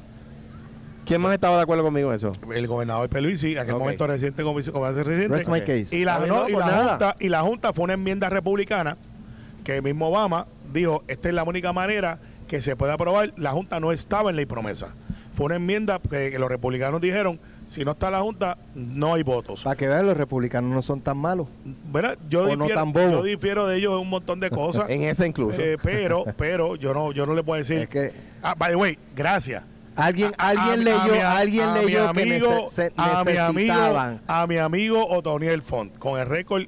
¿Quién 1.05 1.21
más 1.21 1.33
estaba 1.35 1.57
de 1.57 1.61
acuerdo 1.61 1.83
conmigo 1.83 2.09
en 2.09 2.15
eso? 2.15 2.31
El 2.51 2.65
gobernador 2.67 3.07
Peluisi, 3.09 3.51
en 3.51 3.59
aquel 3.59 3.75
Ok. 3.75 3.79
momento 3.81 4.07
reciente, 4.07 4.41
como 4.41 4.57
vice- 4.57 4.71
como 4.71 4.85
hace 4.85 5.03
reciente. 5.03 5.37
Rest 5.37 5.49
my 5.49 5.59
Ok. 5.59 5.65
case. 5.67 5.95
Y 5.95 6.03
la, 6.03 6.17
no, 6.19 6.25
no, 6.25 6.49
y, 6.49 6.53
la 6.53 6.67
junta, 6.89 7.15
y 7.19 7.29
la 7.29 7.41
Junta 7.43 7.71
fue 7.73 7.83
una 7.83 7.93
enmienda 7.93 8.27
republicana 8.29 8.97
que 9.63 9.75
el 9.77 9.83
mismo 9.83 10.07
Obama 10.09 10.47
dijo, 10.75 11.03
esta 11.07 11.29
es 11.29 11.33
la 11.33 11.43
única 11.43 11.73
manera 11.73 12.19
que 12.47 12.61
se 12.61 12.75
puede 12.75 12.93
aprobar. 12.93 13.33
La 13.37 13.51
Junta 13.51 13.79
no 13.79 13.91
estaba 13.91 14.29
en 14.29 14.35
ley 14.35 14.45
promesa. 14.45 14.89
Fue 15.33 15.47
una 15.47 15.55
enmienda 15.55 15.99
que, 15.99 16.37
los 16.39 16.47
republicanos 16.49 17.01
dijeron, 17.01 17.39
Si 17.65 17.83
no 17.83 17.91
está 17.93 18.11
la 18.11 18.21
Junta, 18.21 18.57
no 18.75 19.15
hay 19.15 19.23
votos. 19.23 19.63
Para 19.63 19.75
que 19.75 19.87
vean, 19.87 20.05
los 20.05 20.15
republicanos 20.15 20.69
no 20.71 20.81
son 20.83 21.01
tan 21.01 21.17
malos. 21.17 21.47
Bueno, 21.91 22.09
yo, 22.29 22.43
no 22.55 22.65
difiero, 22.65 22.75
tan 22.75 22.93
yo 22.93 23.23
difiero 23.23 23.67
de 23.67 23.77
ellos 23.77 23.93
en 23.93 23.99
un 24.01 24.09
montón 24.11 24.39
de 24.39 24.51
cosas. 24.51 24.85
En 24.89 25.01
esa 25.01 25.25
incluso. 25.25 25.59
eh, 25.59 25.77
pero, 25.81 26.23
pero 26.37 26.75
yo 26.75 26.93
no, 26.93 27.11
yo 27.11 27.25
no 27.25 27.33
le 27.33 27.41
puedo 27.43 27.57
decir. 27.57 27.79
Es 27.79 27.87
que 27.89 28.11
Ah, 28.43 28.53
by 28.55 28.69
the 28.69 28.75
way, 28.75 28.97
gracias. 29.15 29.63
alguien, 29.95 30.31
A- 30.37 30.49
alguien 30.49 30.87
a 30.87 31.07
leyó, 31.07 31.23
a- 31.27 31.37
alguien 31.39 31.73
leyó 31.73 32.11
que 32.13 32.21
amigo- 32.21 32.65
nece- 32.67 32.69
se- 32.69 32.93
a 32.95 33.23
mi 33.23 33.35
amigo, 33.37 33.53
necesitaban. 33.73 34.21
a 34.27 34.45
mi 34.47 34.57
amigo 34.59 35.07
Otoniel 35.09 35.61
Font, 35.63 35.97
con 35.97 36.19
el 36.19 36.27
récord. 36.27 36.65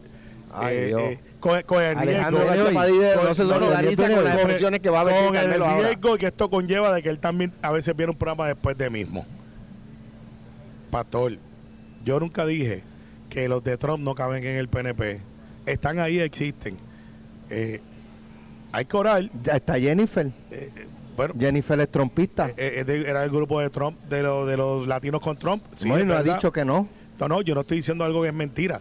Ay, 0.51 0.75
eh, 0.75 0.93
eh, 0.97 1.19
con, 1.39 1.61
con 1.63 1.83
el 1.83 1.97
Alejandro 1.97 2.41
riesgo- 2.43 3.13
con- 3.15 3.25
no 3.25 3.33
se 3.35 3.43
solidariza 3.43 4.09
las 4.09 4.35
expresiones 4.35 4.79
que 4.79 4.89
va 4.89 5.01
a 5.01 5.03
con 5.03 5.35
el 5.35 5.61
ahora. 5.61 5.87
riesgo 5.89 6.17
que 6.17 6.25
esto 6.27 6.49
conlleva 6.49 6.93
de 6.93 7.03
que 7.03 7.09
él 7.09 7.19
también 7.19 7.53
a 7.61 7.71
veces 7.71 7.95
viene 7.95 8.11
un 8.11 8.17
programa 8.17 8.47
después 8.47 8.77
de 8.77 8.89
mismo. 8.89 9.25
Pastor, 10.91 11.33
yo 12.05 12.19
nunca 12.19 12.45
dije 12.45 12.83
que 13.29 13.47
los 13.49 13.63
de 13.63 13.77
Trump 13.77 14.03
no 14.03 14.15
caben 14.15 14.43
en 14.45 14.55
el 14.55 14.67
PNP. 14.67 15.21
Están 15.65 15.99
ahí, 15.99 16.19
existen. 16.19 16.77
Eh, 17.49 17.81
hay 18.71 18.85
que 18.85 18.97
orar. 18.97 19.29
Está 19.53 19.79
Jennifer. 19.79 20.27
eh, 20.51 20.71
eh, 20.75 20.87
bueno, 21.15 21.33
Jennifer 21.39 21.79
es 21.79 21.89
trompista. 21.89 22.51
eh, 22.55 23.03
era 23.07 23.23
el 23.23 23.29
grupo 23.31 23.59
de 23.59 23.69
Trump, 23.69 23.99
de, 24.09 24.23
los 24.23 24.47
de 24.47 24.55
los 24.55 24.87
latinos 24.87 25.19
con 25.19 25.35
Trump. 25.37 25.63
Sí, 25.71 25.89
Bueno, 25.89 26.13
es 26.15 26.25
no 26.25 26.31
ha 26.31 26.35
dicho 26.35 26.51
que 26.51 26.63
no. 26.63 26.87
No, 27.19 27.27
no, 27.27 27.41
yo 27.41 27.55
no 27.55 27.61
estoy 27.61 27.77
diciendo 27.77 28.03
algo 28.05 28.21
que 28.21 28.27
es 28.29 28.33
mentira. 28.33 28.79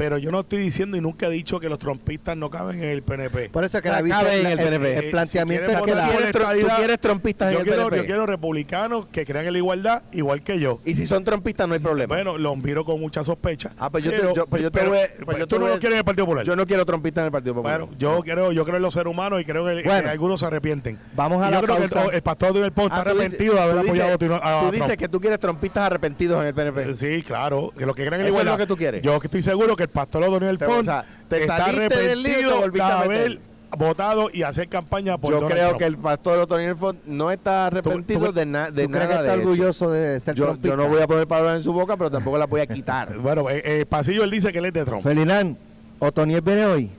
Pero 0.00 0.16
yo 0.16 0.30
no 0.32 0.40
estoy 0.40 0.60
diciendo 0.62 0.96
y 0.96 1.02
nunca 1.02 1.26
he 1.26 1.30
dicho 1.30 1.60
que 1.60 1.68
los 1.68 1.78
trompistas 1.78 2.34
no 2.34 2.48
caben 2.48 2.82
en 2.82 2.88
el 2.88 3.02
PNP. 3.02 3.50
Por 3.50 3.64
eso 3.64 3.76
es 3.76 3.82
que 3.82 3.90
la 3.90 4.02
cabe 4.02 4.40
en 4.40 4.46
el 4.46 4.56
PNP. 4.58 4.92
el 4.98 5.04
Eh, 5.04 5.10
planteamiento 5.10 5.66
si 5.68 5.74
es 5.76 5.82
que 5.82 5.94
la, 5.94 6.08
quieres 6.08 6.32
tú 6.32 6.68
quieres 6.78 7.00
trompistas 7.00 7.48
en 7.48 7.52
yo 7.52 7.58
el 7.60 7.64
quiero, 7.66 7.82
PNP. 7.84 7.96
yo 7.98 8.06
quiero 8.06 8.24
republicanos 8.26 9.06
que 9.12 9.26
crean 9.26 9.44
en 9.44 9.52
la 9.52 9.58
igualdad 9.58 10.02
igual 10.12 10.42
que 10.42 10.58
yo. 10.58 10.80
Y 10.86 10.94
si 10.94 11.06
son 11.06 11.22
trompistas 11.22 11.68
no 11.68 11.74
hay 11.74 11.80
problema. 11.80 12.14
Bueno, 12.14 12.38
los 12.38 12.56
miro 12.56 12.82
con 12.86 12.98
mucha 12.98 13.22
sospecha. 13.24 13.72
Ah, 13.78 13.90
pues 13.90 14.02
yo 14.02 14.10
te- 14.10 14.16
Pero- 14.20 14.34
yo- 14.34 14.46
pues 14.46 14.62
yo 14.62 14.70
te 14.70 14.78
pero- 14.78 14.90
voy 14.92 14.98
pues 15.22 15.36
yo 15.38 15.46
te 15.46 15.50
tú 15.50 15.56
no 15.56 15.60
voy 15.66 15.72
a- 15.72 15.74
lo 15.74 15.80
quieres 15.80 15.94
en 15.96 15.98
el 15.98 16.04
Partido 16.06 16.24
Popular. 16.24 16.46
yo 16.46 16.56
no 16.56 16.66
quiero 16.66 16.86
trompistas 16.86 17.20
en 17.22 17.26
el 17.26 17.32
Partido 17.32 17.54
Popular. 17.54 17.80
bueno, 17.80 17.94
yo 17.98 18.22
creo, 18.22 18.52
yo 18.52 18.64
creo 18.64 18.76
en 18.76 18.82
los 18.82 18.94
seres 18.94 19.10
humanos 19.10 19.38
y 19.42 19.44
creo 19.44 19.66
que, 19.66 19.86
algunos 19.90 20.40
se 20.40 20.46
arrepienten. 20.46 20.98
Vamos 21.14 21.42
a 21.42 21.48
Y 21.48 21.50
la 21.50 21.60
yo 21.60 21.66
creo 21.66 21.76
que 21.76 22.08
el, 22.08 22.14
el 22.14 22.22
pastor 22.22 22.54
de 22.54 22.70
Pont 22.70 22.90
está 22.90 23.02
Ah, 23.02 23.04
dices- 23.12 23.20
arrepentido 23.20 23.54
de 23.54 23.60
haber 23.60 23.78
apoyado 23.78 24.14
a 24.42 24.60
Tú 24.64 24.70
dices 24.72 24.96
que 24.96 25.08
tú 25.08 25.20
quieres 25.20 25.38
trompistas 25.38 25.84
arrepentidos 25.84 26.40
en 26.40 26.46
el 26.46 26.54
PNP. 26.54 26.94
Sí, 26.94 27.22
claro, 27.22 27.70
que 27.76 27.84
lo 27.84 27.92
que 27.94 28.06
creen 28.06 28.14
en 28.14 28.20
la 28.22 28.28
Eso 28.28 28.36
es 28.38 28.42
igualdad. 28.42 28.52
lo 28.52 28.58
que 28.58 28.66
tú 28.66 28.76
quieres. 28.78 29.02
Yo 29.02 29.20
que 29.20 29.26
estoy 29.26 29.42
seguro 29.42 29.76
que 29.76 29.89
pastor 29.90 30.22
O'Donnell 30.24 30.58
Te- 30.58 30.64
Font 30.66 30.80
o 30.80 30.84
sea, 30.84 31.04
te 31.28 31.40
está 31.42 31.58
saliste 31.58 31.96
del 32.02 32.22
lío 32.22 32.38
y 32.38 32.42
te 32.42 32.48
arrepentido 32.48 32.86
de 32.86 32.92
haber 32.92 33.38
votado 33.76 34.30
y 34.32 34.42
hacer 34.42 34.68
campaña 34.68 35.16
por 35.16 35.30
Yo 35.30 35.36
Donald 35.36 35.52
creo 35.54 35.66
Trump. 35.68 35.78
que 35.78 35.84
el 35.86 35.96
pastor 35.96 36.38
Otoniel 36.40 36.74
Font 36.76 36.98
no 37.06 37.30
está 37.30 37.66
arrepentido 37.68 38.26
tú- 38.26 38.32
de, 38.32 38.46
na- 38.46 38.70
de 38.70 38.84
¿Tú 38.84 38.90
crees 38.90 39.06
que 39.06 39.12
nada 39.14 39.20
está 39.26 39.36
de 39.36 39.40
eso. 39.40 39.48
orgulloso 39.48 39.90
de 39.90 40.18
ser 40.20 40.34
Yo, 40.34 40.56
yo 40.60 40.76
no 40.76 40.88
voy 40.88 41.00
a 41.02 41.06
poner 41.06 41.26
palabras 41.28 41.58
en 41.58 41.62
su 41.62 41.72
boca, 41.72 41.96
pero 41.96 42.10
tampoco 42.10 42.36
la 42.38 42.46
voy 42.46 42.60
a 42.62 42.66
quitar. 42.66 43.16
Bueno, 43.18 43.48
eh, 43.48 43.62
eh, 43.64 43.86
Pasillo 43.88 44.24
él 44.24 44.30
dice 44.30 44.50
que 44.52 44.58
él 44.58 44.64
es 44.66 44.72
de 44.72 44.84
Trump. 44.84 45.02
Ferdinand, 45.04 45.56
Otoniel 46.00 46.40
viene 46.40 46.64
hoy. 46.66 46.90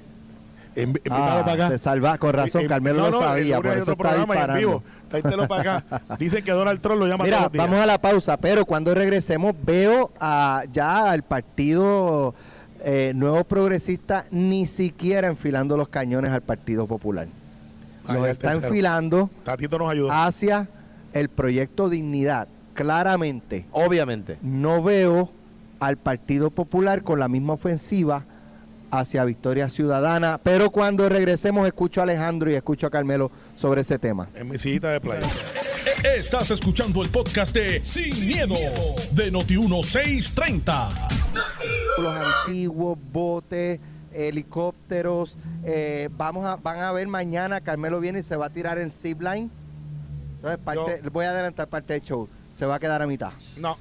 Invi- 0.73 1.01
Ah, 1.09 1.17
invítalo 1.17 1.39
para 1.41 1.51
acá. 1.53 1.69
te 1.69 1.77
salvas, 1.77 2.17
con 2.17 2.31
razón, 2.33 2.61
Eh, 2.61 2.65
eh, 2.65 2.67
Carmelo 2.69 2.99
no, 3.01 3.09
lo 3.11 3.19
sabía, 3.19 3.57
por 3.57 3.65
eso 3.67 3.91
está 3.91 4.11
y 4.11 4.13
en 4.13 4.25
disparando. 4.25 4.57
vivo. 4.57 4.83
Para 5.49 5.59
acá. 5.81 6.01
Dicen 6.19 6.41
que 6.45 6.51
Donald 6.53 6.79
Trump 6.79 7.01
lo 7.01 7.07
llama 7.07 7.25
Mira, 7.25 7.35
todos 7.35 7.45
los 7.47 7.51
días. 7.51 7.65
vamos 7.67 7.83
a 7.83 7.85
la 7.85 7.97
pausa, 7.99 8.37
pero 8.37 8.63
cuando 8.65 8.95
regresemos 8.95 9.53
veo 9.61 10.09
a, 10.21 10.63
ya 10.71 11.11
al 11.11 11.23
partido 11.23 12.33
eh, 12.83 13.13
Nuevo 13.15 13.43
Progresista 13.43 14.25
ni 14.31 14.65
siquiera 14.65 15.27
enfilando 15.27 15.77
los 15.77 15.89
cañones 15.89 16.31
al 16.31 16.41
Partido 16.41 16.87
Popular. 16.87 17.27
Los 18.07 18.27
está 18.27 18.53
enfilando 18.53 19.29
nos 19.45 20.11
hacia 20.11 20.67
el 21.13 21.29
proyecto 21.29 21.89
Dignidad. 21.89 22.47
Claramente, 22.73 23.65
Obviamente. 23.71 24.37
no 24.41 24.81
veo 24.81 25.29
al 25.79 25.97
Partido 25.97 26.49
Popular 26.49 27.03
con 27.03 27.19
la 27.19 27.27
misma 27.27 27.53
ofensiva 27.53 28.23
hacia 28.91 29.23
Victoria 29.23 29.69
Ciudadana, 29.69 30.39
pero 30.41 30.69
cuando 30.69 31.07
regresemos 31.09 31.65
escucho 31.67 32.01
a 32.01 32.03
Alejandro 32.03 32.49
y 32.51 32.55
escucho 32.55 32.87
a 32.87 32.89
Carmelo 32.89 33.31
sobre 33.55 33.81
ese 33.81 33.99
tema. 33.99 34.27
En 34.35 34.49
mi 34.49 34.57
sillita 34.57 34.89
de 34.89 34.99
playa. 34.99 35.27
Estás 35.85 36.51
escuchando 36.51 37.01
el 37.01 37.09
podcast 37.09 37.53
de 37.55 37.83
Sin, 37.83 38.27
miedo, 38.27 38.55
de 39.13 39.31
Noti1630. 39.31 40.89
Los 41.97 42.13
antiguos 42.15 42.97
botes, 43.11 43.79
helicópteros, 44.13 45.37
eh, 45.63 46.09
vamos 46.11 46.45
a, 46.45 46.57
van 46.57 46.79
a 46.79 46.91
ver 46.91 47.07
mañana, 47.07 47.61
Carmelo 47.61 47.99
viene 47.99 48.19
y 48.19 48.23
se 48.23 48.35
va 48.35 48.45
a 48.47 48.49
tirar 48.51 48.77
en 48.77 48.91
zipline. 48.91 49.49
Entonces, 50.35 50.59
parte, 50.63 51.01
voy 51.11 51.25
a 51.25 51.31
adelantar 51.31 51.67
parte 51.67 51.93
del 51.93 52.01
show. 52.03 52.29
Se 52.51 52.65
va 52.65 52.75
a 52.75 52.79
quedar 52.79 53.01
a 53.01 53.07
mitad. 53.07 53.31
No. 53.57 53.77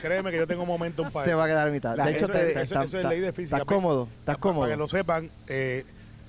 Créeme 0.00 0.30
que 0.30 0.38
yo 0.38 0.46
tengo 0.46 0.64
momentum 0.64 1.10
para 1.10 1.24
Se 1.24 1.30
eso. 1.32 1.38
va 1.38 1.44
a 1.44 1.48
quedar 1.48 1.68
a 1.68 1.70
mitad. 1.70 1.96
De 1.96 2.10
hecho, 2.12 2.24
eso, 2.24 2.32
te- 2.32 2.40
es- 2.42 2.48
está- 2.48 2.62
eso 2.62 2.80
es 2.82 2.94
está- 2.94 3.08
ley 3.10 3.20
de 3.20 3.32
física. 3.34 3.56
¿Estás 3.56 3.66
cómodo? 3.66 4.08
¿Estás 4.20 4.38
cómodo? 4.38 4.60
Para 4.62 4.72
que 4.72 4.78
lo 4.78 4.88
sepan, 4.88 5.30
eh, 5.48 5.84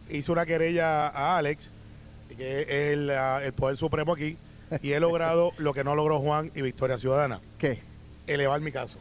hice 0.10 0.32
una 0.34 0.46
querella 0.46 1.08
a 1.08 1.38
Alex, 1.38 1.70
que 2.36 2.62
es 2.64 2.68
el, 2.94 3.10
ah, 3.12 3.40
el 3.44 3.54
poder 3.54 3.78
supremo 3.78 4.12
aquí, 4.14 4.38
y 4.82 4.92
he 4.94 5.00
logrado 5.00 5.52
lo 5.58 5.74
que 5.74 5.84
no 5.84 5.96
logró 5.96 6.20
Juan 6.20 6.52
y 6.56 6.62
Victoria 6.62 6.98
Ciudadana, 6.98 7.40
¿Qué? 7.58 7.80
elevar 8.28 8.62
mi 8.62 8.72
caso. 8.72 8.98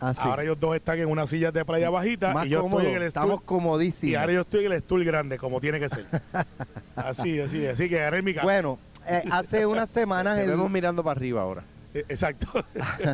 Así. 0.00 0.20
Ahora 0.22 0.44
ellos 0.44 0.60
dos 0.60 0.76
están 0.76 0.98
en 1.00 1.08
unas 1.08 1.28
sillas 1.28 1.52
de 1.52 1.64
playa 1.64 1.90
bajita 1.90 2.32
Más 2.32 2.46
y 2.46 2.50
yo 2.50 2.62
cómodo. 2.62 2.80
estoy 2.82 2.94
en 2.94 3.02
el 3.02 3.08
Estamos 3.08 3.40
stool, 3.40 3.44
comodísimos. 3.46 4.12
y 4.12 4.14
ahora 4.14 4.32
yo 4.32 4.40
estoy 4.42 4.64
en 4.66 4.72
el 4.72 4.80
stool 4.80 5.04
grande, 5.04 5.38
como 5.38 5.60
tiene 5.60 5.80
que 5.80 5.88
ser. 5.88 6.04
así, 6.96 7.40
así, 7.40 7.66
así 7.66 7.88
que 7.88 7.98
agarré 8.00 8.22
mi 8.22 8.32
caso. 8.32 8.46
Bueno, 8.46 8.78
eh, 9.08 9.24
hace 9.32 9.66
unas 9.66 9.88
semanas 9.90 10.38
el, 10.38 10.50
vemos 10.50 10.70
mirando 10.70 11.02
para 11.02 11.18
arriba 11.18 11.42
ahora. 11.42 11.64
Eh, 11.94 12.04
Exacto. 12.08 12.46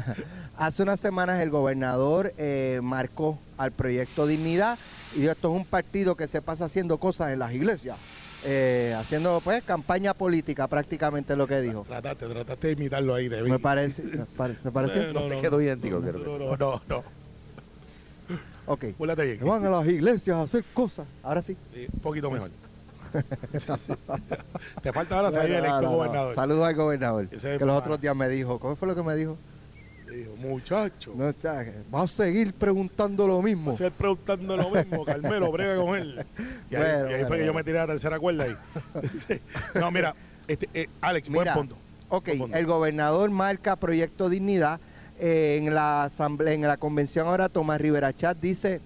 hace 0.59 0.83
unas 0.83 1.01
semanas 1.01 1.41
el 1.41 1.49
gobernador 1.49 2.35
eh, 2.37 2.81
marcó 2.83 3.39
al 3.57 3.73
proyecto 3.73 4.27
Dignidad 4.27 4.79
y 5.15 5.21
dijo 5.21 5.33
esto 5.33 5.49
es 5.55 5.57
un 5.61 5.65
partido 5.65 6.17
que 6.17 6.29
se 6.29 6.43
pasa 6.43 6.67
haciendo 6.67 6.99
cosas 6.99 7.31
en 7.33 7.39
las 7.39 7.53
iglesias, 7.55 7.97
eh, 8.45 8.95
haciendo 8.97 9.41
pues 9.43 9.63
campaña 9.63 10.15
política 10.15 10.67
prácticamente 10.69 11.35
lo 11.37 11.47
que 11.47 11.61
dijo. 11.61 11.85
trataste, 11.87 12.27
trataste 12.27 12.67
de 12.69 12.73
imitarlo 12.75 13.15
ahí, 13.15 13.29
David. 13.29 13.51
Me 13.51 13.59
parece, 13.59 14.03
me 14.03 14.27
parece, 14.27 14.65
me 14.65 14.73
parece. 14.73 15.13
No, 15.13 15.23
te 15.23 15.37
no, 15.37 15.41
quedó 15.41 15.61
idéntico, 15.61 16.01
no, 16.01 16.13
no, 16.13 16.39
no, 16.39 16.57
no, 16.57 16.83
no. 16.89 17.05
Ok. 18.67 18.85
Bien. 18.99 19.39
Van 19.43 19.65
a 19.65 19.71
las 19.71 19.87
iglesias 19.87 20.37
a 20.37 20.43
hacer 20.43 20.65
cosas. 20.73 21.07
Ahora 21.23 21.43
sí. 21.43 21.57
Sí, 21.73 21.87
un 21.93 22.01
poquito 22.01 22.31
mejor. 22.31 22.51
Sí, 23.53 23.73
sí. 23.87 23.93
Te 24.83 24.93
falta 24.93 25.17
ahora 25.17 25.31
salir 25.31 25.53
electo 25.53 25.69
no, 25.69 25.83
no, 25.83 25.91
no. 25.91 25.97
gobernador. 25.99 26.35
Saludos 26.35 26.67
al 26.67 26.75
gobernador. 26.75 27.29
Es 27.31 27.43
Que 27.43 27.65
los 27.65 27.79
otros 27.79 28.01
días 28.01 28.17
me 28.17 28.29
dijo, 28.29 28.59
¿cómo 28.59 28.75
fue 28.75 28.89
lo 28.89 28.97
que 28.97 29.05
me 29.05 29.15
dijo? 29.15 29.39
Muchacho, 30.49 31.13
No, 31.17 31.29
está, 31.31 31.65
vas 31.91 32.05
a 32.13 32.25
seguir 32.25 32.53
preguntando 32.55 33.27
lo 33.27 33.41
mismo. 33.43 33.67
va 33.67 33.75
a 33.75 33.77
ser 33.79 33.93
preguntando 33.93 34.57
lo 34.57 34.71
mismo, 34.71 35.05
Carmelo, 35.07 35.51
brega 35.53 35.77
con 35.77 35.97
él. 35.99 36.25
Y 36.71 36.75
ahí, 36.77 36.83
Bueno, 36.83 37.11
y 37.11 37.13
ahí 37.15 37.21
bueno, 37.21 37.29
fue 37.29 37.39
que 37.39 37.47
yo 37.47 37.55
me 37.55 37.65
tiré 37.65 37.79
a 37.79 37.83
la 37.83 37.87
tercera 37.89 38.19
cuerda 38.19 38.45
ahí. 38.45 38.57
No, 39.75 39.91
mira, 39.91 40.15
este, 40.47 40.69
eh, 40.75 40.89
Alex, 41.01 41.29
buen 41.29 41.41
Mira. 41.49 41.55
Ok, 42.09 42.27
Buen 42.27 42.39
punto. 42.39 42.57
el 42.57 42.67
gobernador 42.67 43.31
marca 43.31 43.77
Proyecto 43.77 44.29
Dignidad. 44.29 44.79
eh, 45.19 45.59
en 45.63 45.75
la 45.75 46.05
asamblea, 46.05 46.55
en 46.55 46.63
la 46.63 46.77
convención 46.77 47.27
ahora 47.29 47.49
Tomás 47.49 47.81
Rivera 47.81 48.13
Chat 48.13 48.37
dice 48.41 48.81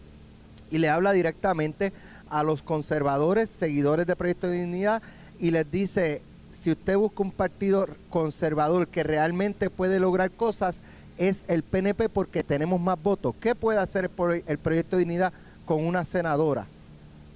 y 0.70 0.76
le 0.78 0.88
habla 0.90 1.12
directamente 1.12 1.92
a 2.30 2.42
los 2.42 2.60
conservadores, 2.62 3.48
seguidores 3.48 4.06
de 4.06 4.14
Proyecto 4.14 4.50
Dignidad, 4.50 5.00
y 5.40 5.50
les 5.50 5.70
dice, 5.70 6.20
si 6.52 6.70
usted 6.72 6.96
busca 6.98 7.22
un 7.22 7.30
partido 7.32 7.88
conservador 8.10 8.86
que 8.88 9.02
realmente 9.02 9.70
puede 9.70 9.98
lograr 9.98 10.30
cosas, 10.30 10.82
es 11.18 11.44
el 11.48 11.62
PNP 11.62 12.08
porque 12.08 12.42
tenemos 12.42 12.80
más 12.80 13.00
votos. 13.02 13.34
¿Qué 13.40 13.54
puede 13.54 13.78
hacer 13.78 14.04
el, 14.04 14.10
pro- 14.10 14.32
el 14.34 14.58
Proyecto 14.58 14.96
Dignidad 14.96 15.32
con 15.66 15.84
una 15.84 16.04
senadora? 16.04 16.66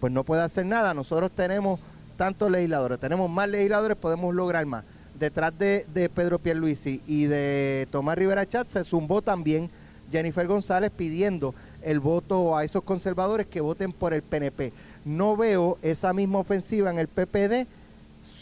Pues 0.00 0.12
no 0.12 0.24
puede 0.24 0.42
hacer 0.42 0.66
nada. 0.66 0.94
Nosotros 0.94 1.30
tenemos 1.30 1.78
tantos 2.16 2.50
legisladores, 2.50 2.98
tenemos 2.98 3.28
más 3.30 3.48
legisladores, 3.48 3.96
podemos 3.96 4.34
lograr 4.34 4.64
más. 4.66 4.84
Detrás 5.18 5.56
de, 5.58 5.86
de 5.94 6.08
Pedro 6.08 6.38
Pierluisi 6.38 7.00
y 7.06 7.24
de 7.24 7.86
Tomás 7.90 8.16
Rivera 8.18 8.46
Chat 8.48 8.66
se 8.68 8.82
zumbó 8.84 9.22
también 9.22 9.70
Jennifer 10.10 10.46
González 10.46 10.90
pidiendo 10.96 11.54
el 11.82 12.00
voto 12.00 12.56
a 12.56 12.64
esos 12.64 12.82
conservadores 12.84 13.46
que 13.46 13.60
voten 13.60 13.92
por 13.92 14.14
el 14.14 14.22
PNP. 14.22 14.72
No 15.04 15.36
veo 15.36 15.78
esa 15.82 16.12
misma 16.12 16.38
ofensiva 16.40 16.90
en 16.90 16.98
el 16.98 17.08
PPD 17.08 17.66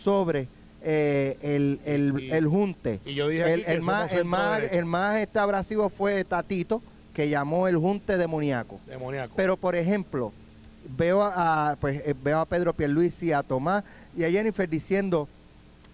sobre 0.02 0.48
eh, 0.82 1.36
el, 1.42 1.80
el, 1.84 2.20
Y- 2.20 2.30
el 2.30 2.46
junte. 2.46 3.00
y 3.04 3.14
yo 3.14 3.28
dije 3.28 3.54
el, 3.72 3.82
más, 3.82 4.12
el, 4.12 4.24
más, 4.24 4.60
el 4.60 4.84
más 4.84 5.18
este 5.18 5.38
abrasivo 5.38 5.88
fue 5.88 6.24
Tatito, 6.24 6.82
que 7.14 7.28
llamó 7.28 7.68
el 7.68 7.76
junte 7.76 8.16
demoníaco. 8.16 8.80
Demoníaco. 8.86 9.34
Pero 9.36 9.56
por 9.56 9.76
ejemplo, 9.76 10.32
veo 10.96 11.22
a 11.22 11.76
pues 11.80 12.00
eh, 12.06 12.14
veo 12.22 12.40
a 12.40 12.46
Pedro 12.46 12.72
Pierluisi, 12.72 13.32
a 13.32 13.42
Tomás 13.42 13.84
y 14.16 14.24
a 14.24 14.30
Jennifer 14.30 14.68
diciendo, 14.68 15.28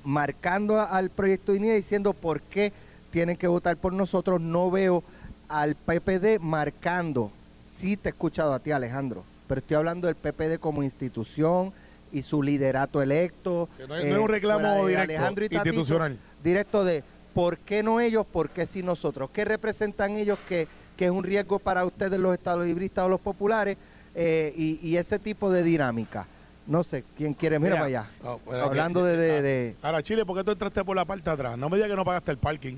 marcando 0.04 0.80
al 0.80 1.10
proyecto 1.10 1.52
de 1.52 1.58
INIA 1.58 1.74
diciendo 1.74 2.12
por 2.12 2.40
qué 2.40 2.72
tienen 3.10 3.36
que 3.36 3.48
votar 3.48 3.76
por 3.76 3.92
nosotros. 3.92 4.40
No 4.40 4.70
veo 4.70 5.02
al 5.48 5.74
PPD 5.74 6.38
marcando. 6.40 7.30
Sí 7.66 7.96
te 7.96 8.08
he 8.08 8.12
escuchado 8.12 8.52
a 8.54 8.60
ti, 8.60 8.70
Alejandro, 8.70 9.24
pero 9.48 9.58
estoy 9.58 9.76
hablando 9.76 10.06
del 10.06 10.14
PPD 10.16 10.58
como 10.60 10.82
institución 10.82 11.72
y 12.12 12.22
su 12.22 12.42
liderato 12.42 13.02
electo. 13.02 13.68
Sí, 13.76 13.82
no 13.88 13.96
es- 13.96 14.04
no 14.06 14.16
es 14.16 14.22
un 14.22 14.28
reclamo 14.28 14.86
directo, 14.86 15.12
Alejandro 15.12 15.44
y 15.44 15.48
Tatito, 15.48 15.68
institucional. 15.74 16.18
Directo 16.42 16.84
de 16.84 17.02
¿Por 17.34 17.58
qué 17.58 17.82
no 17.82 18.00
ellos? 18.00 18.24
¿Por 18.26 18.48
qué 18.48 18.64
sí 18.64 18.82
nosotros? 18.82 19.28
¿Qué 19.30 19.44
representan 19.44 20.12
ellos 20.16 20.38
que, 20.48 20.66
que 20.96 21.04
es 21.04 21.10
un 21.10 21.22
riesgo 21.22 21.58
para 21.58 21.84
ustedes 21.84 22.18
los 22.18 22.32
estadolibristas 22.32 23.04
o 23.04 23.08
los 23.10 23.20
populares? 23.20 23.76
Eh, 24.14 24.54
y, 24.56 24.78
y 24.82 24.96
ese 24.96 25.18
tipo 25.18 25.50
de 25.52 25.62
dinámica. 25.62 26.26
No 26.66 26.82
sé, 26.82 27.04
¿quién 27.16 27.34
quiere? 27.34 27.58
Mira, 27.58 27.74
Mira, 27.74 27.76
para 27.76 27.86
allá. 27.86 28.10
oh, 28.24 28.40
bueno, 28.46 28.64
Hablando 28.64 29.04
de... 29.04 29.16
de, 29.18 29.42
de- 29.42 29.76
Ahora, 29.82 30.02
Chile, 30.02 30.24
¿por 30.24 30.36
qué 30.38 30.44
tú 30.44 30.52
entraste 30.52 30.82
por 30.82 30.96
la 30.96 31.04
parte 31.04 31.24
de 31.24 31.30
atrás? 31.34 31.58
No 31.58 31.68
me 31.68 31.76
digas 31.76 31.90
que 31.90 31.96
no 31.96 32.04
pagaste 32.06 32.30
el 32.32 32.38
parking. 32.38 32.76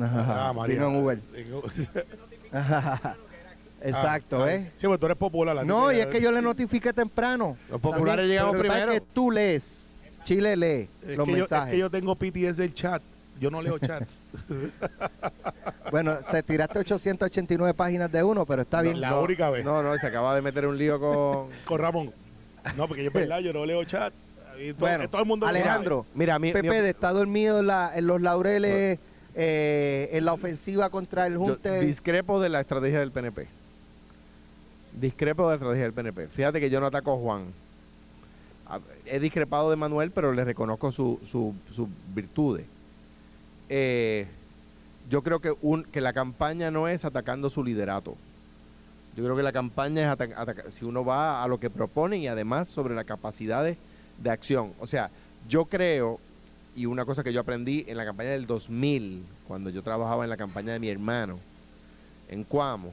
Ah, 0.00 0.52
María. 0.56 0.76
Vino 0.76 0.88
en 0.88 0.96
Uber. 0.96 1.18
Exacto, 3.84 4.44
Ah, 4.44 4.52
¿eh? 4.54 4.70
Sí, 4.76 4.86
pues 4.86 4.98
tú 5.00 5.06
eres 5.06 5.18
popular. 5.18 5.64
No, 5.66 5.90
y 5.92 5.96
es 5.98 6.06
que 6.06 6.20
yo 6.20 6.30
le 6.32 6.40
notifiqué 6.42 6.92
temprano. 6.92 7.56
Los 7.70 7.80
populares 7.80 8.26
llegamos 8.26 8.52
pero 8.52 8.62
que 8.62 8.68
pasa 8.68 8.80
primero. 8.80 8.92
Es 8.92 9.00
que 9.00 9.06
tú 9.12 9.30
lees, 9.30 9.90
Chile 10.24 10.56
lee 10.56 10.88
Es 11.06 11.16
los 11.16 11.26
que 11.26 11.32
yo, 11.32 11.36
es 11.44 11.50
mensajes. 11.50 11.72
que 11.72 11.78
yo 11.78 11.90
tengo 11.90 12.14
PTS 12.14 12.56
del 12.58 12.74
chat. 12.74 13.02
Yo 13.40 13.50
no 13.50 13.60
leo 13.60 13.78
chats. 13.78 14.20
Bueno, 15.90 16.16
te 16.30 16.42
tiraste 16.42 16.78
889 16.78 17.74
páginas 17.74 18.10
de 18.10 18.22
uno, 18.22 18.46
pero 18.46 18.62
está 18.62 18.80
bien. 18.82 19.00
La 19.00 19.18
única 19.18 19.50
vez. 19.50 19.64
No, 19.64 19.82
no, 19.82 19.94
se 19.98 20.06
acaba 20.06 20.34
de 20.34 20.42
meter 20.42 20.66
un 20.66 20.78
lío 20.78 20.98
con. 20.98 21.48
Con 21.66 21.78
Ramón. 21.78 22.12
No, 22.76 22.86
porque 22.88 23.02
yo 23.02 23.08
es 23.08 23.14
verdad, 23.14 23.40
yo 23.40 23.52
no 23.52 23.66
leo 23.66 23.84
chat. 23.84 24.12
Y 24.58 24.68
todo, 24.72 24.80
Bueno, 24.80 25.08
todo 25.10 25.22
el 25.22 25.28
mundo 25.28 25.46
lo 25.46 25.50
Alejandro, 25.50 26.06
Mira, 26.14 26.38
mi, 26.38 26.48
mi- 26.48 26.52
Pepe 26.52 26.88
está 26.88 27.10
dormido 27.12 27.58
en, 27.60 27.66
la- 27.66 27.90
en 27.94 28.06
los 28.06 28.20
laureles 28.22 28.98
eh, 29.34 30.08
en 30.12 30.24
la 30.24 30.32
ofensiva 30.34 30.88
contra 30.90 31.26
el 31.26 31.34
yo 31.34 31.40
Junte. 31.40 31.80
discrepo 31.80 32.38
de 32.40 32.48
la 32.50 32.60
estrategia 32.60 33.00
del 33.00 33.10
PNP. 33.10 33.48
Discrepo 35.00 35.42
de 35.44 35.48
la 35.48 35.54
estrategia 35.54 35.84
del 35.84 35.92
PNP. 35.92 36.28
Fíjate 36.28 36.60
que 36.60 36.70
yo 36.70 36.80
no 36.80 36.86
ataco 36.86 37.12
a 37.14 37.16
Juan. 37.16 37.46
He 39.06 39.18
discrepado 39.18 39.70
de 39.70 39.76
Manuel, 39.76 40.10
pero 40.10 40.32
le 40.32 40.44
reconozco 40.44 40.92
su- 40.92 41.18
su- 41.24 41.54
sus 41.74 41.88
virtudes. 42.14 42.64
Eh, 43.68 44.26
yo 45.10 45.22
creo 45.22 45.40
que, 45.40 45.54
un, 45.62 45.84
que 45.84 46.00
la 46.00 46.12
campaña 46.12 46.70
no 46.70 46.88
es 46.88 47.04
atacando 47.04 47.50
su 47.50 47.62
liderato. 47.64 48.16
Yo 49.16 49.24
creo 49.24 49.36
que 49.36 49.42
la 49.42 49.52
campaña 49.52 50.02
es 50.02 50.08
ata- 50.08 50.40
ataca- 50.40 50.70
si 50.70 50.84
uno 50.84 51.04
va 51.04 51.42
a 51.42 51.48
lo 51.48 51.58
que 51.60 51.68
propone 51.70 52.18
y 52.18 52.28
además 52.28 52.68
sobre 52.68 52.94
las 52.94 53.04
capacidades 53.04 53.76
de 54.22 54.30
acción. 54.30 54.72
O 54.80 54.86
sea, 54.86 55.10
yo 55.48 55.66
creo, 55.66 56.18
y 56.76 56.86
una 56.86 57.04
cosa 57.04 57.22
que 57.22 57.32
yo 57.32 57.40
aprendí 57.40 57.84
en 57.88 57.96
la 57.98 58.04
campaña 58.06 58.30
del 58.30 58.46
2000, 58.46 59.22
cuando 59.48 59.68
yo 59.70 59.82
trabajaba 59.82 60.24
en 60.24 60.30
la 60.30 60.36
campaña 60.38 60.72
de 60.72 60.78
mi 60.78 60.88
hermano, 60.88 61.38
en 62.28 62.44
Cuamo, 62.44 62.92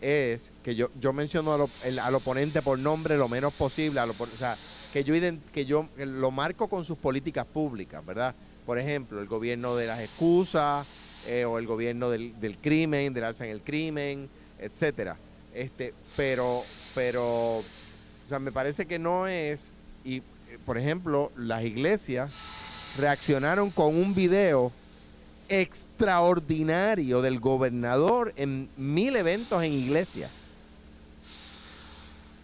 es 0.00 0.52
que 0.62 0.74
yo, 0.74 0.90
yo 1.00 1.12
menciono 1.12 1.52
al, 1.54 1.68
el- 1.84 2.14
oponente 2.14 2.62
por 2.62 2.78
nombre 2.78 3.16
lo 3.16 3.28
menos 3.28 3.52
posible, 3.54 4.00
al 4.00 4.10
o 4.10 4.14
sea, 4.38 4.56
que 4.92 5.04
yo, 5.04 5.14
que 5.52 5.66
yo 5.66 5.88
lo 5.96 6.30
marco 6.30 6.68
con 6.68 6.84
sus 6.84 6.96
políticas 6.98 7.46
públicas, 7.46 8.04
¿verdad? 8.04 8.34
Por 8.64 8.78
ejemplo, 8.78 9.20
el 9.20 9.26
gobierno 9.26 9.76
de 9.76 9.86
las 9.86 10.00
excusas, 10.00 10.86
eh, 11.26 11.44
o 11.44 11.58
el 11.58 11.66
gobierno 11.66 12.10
del, 12.10 12.38
del 12.40 12.56
crimen, 12.58 13.12
del 13.12 13.24
alza 13.24 13.44
en 13.44 13.50
el 13.50 13.60
crimen, 13.60 14.28
etcétera. 14.58 15.16
Este, 15.54 15.92
pero, 16.16 16.62
pero, 16.94 17.58
o 17.58 17.64
sea, 18.26 18.38
me 18.38 18.52
parece 18.52 18.86
que 18.86 18.98
no 18.98 19.26
es, 19.26 19.72
y 20.04 20.18
eh, 20.18 20.22
por 20.64 20.78
ejemplo, 20.78 21.32
las 21.36 21.64
iglesias 21.64 22.30
reaccionaron 22.98 23.70
con 23.70 23.94
un 23.96 24.14
video 24.14 24.72
extraordinario 25.48 27.22
del 27.22 27.40
gobernador 27.40 28.32
en 28.36 28.68
mil 28.76 29.16
eventos 29.16 29.62
en 29.62 29.72
iglesias. 29.72 30.46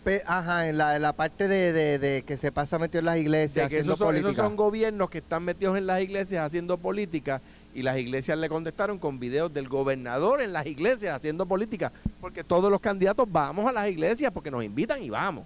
Pe- 0.04 0.22
ajá, 0.26 0.68
en 0.68 0.76
la, 0.76 0.96
en 0.96 1.02
la 1.02 1.14
parte 1.14 1.48
de, 1.48 1.72
de- 1.72 1.98
de 1.98 2.22
que 2.22 2.36
se 2.36 2.52
pasa 2.52 2.78
metido 2.78 2.98
en 2.98 3.04
las 3.06 3.16
iglesias 3.16 3.64
De 3.70 3.70
que 3.70 3.76
haciendo 3.80 3.94
esos, 3.94 4.06
son, 4.06 4.16
esos 4.16 4.36
son 4.36 4.56
gobiernos 4.56 5.08
que 5.08 5.18
están 5.18 5.44
metidos 5.44 5.78
en 5.78 5.86
las 5.86 6.02
iglesias 6.02 6.44
haciendo 6.46 6.76
política 6.76 7.40
y 7.74 7.82
las 7.82 7.96
iglesias 7.98 8.36
le 8.38 8.48
contestaron 8.50 8.98
con 8.98 9.18
videos 9.18 9.52
del 9.52 9.66
gobernador 9.68 10.42
en 10.42 10.52
las 10.52 10.66
iglesias 10.66 11.16
haciendo 11.16 11.46
política, 11.46 11.90
porque 12.20 12.44
todos 12.44 12.70
los 12.70 12.80
candidatos 12.80 13.26
vamos 13.30 13.66
a 13.66 13.72
las 13.72 13.88
iglesias 13.88 14.30
porque 14.32 14.50
nos 14.50 14.62
invitan 14.62 15.02
y 15.02 15.10
vamos. 15.10 15.44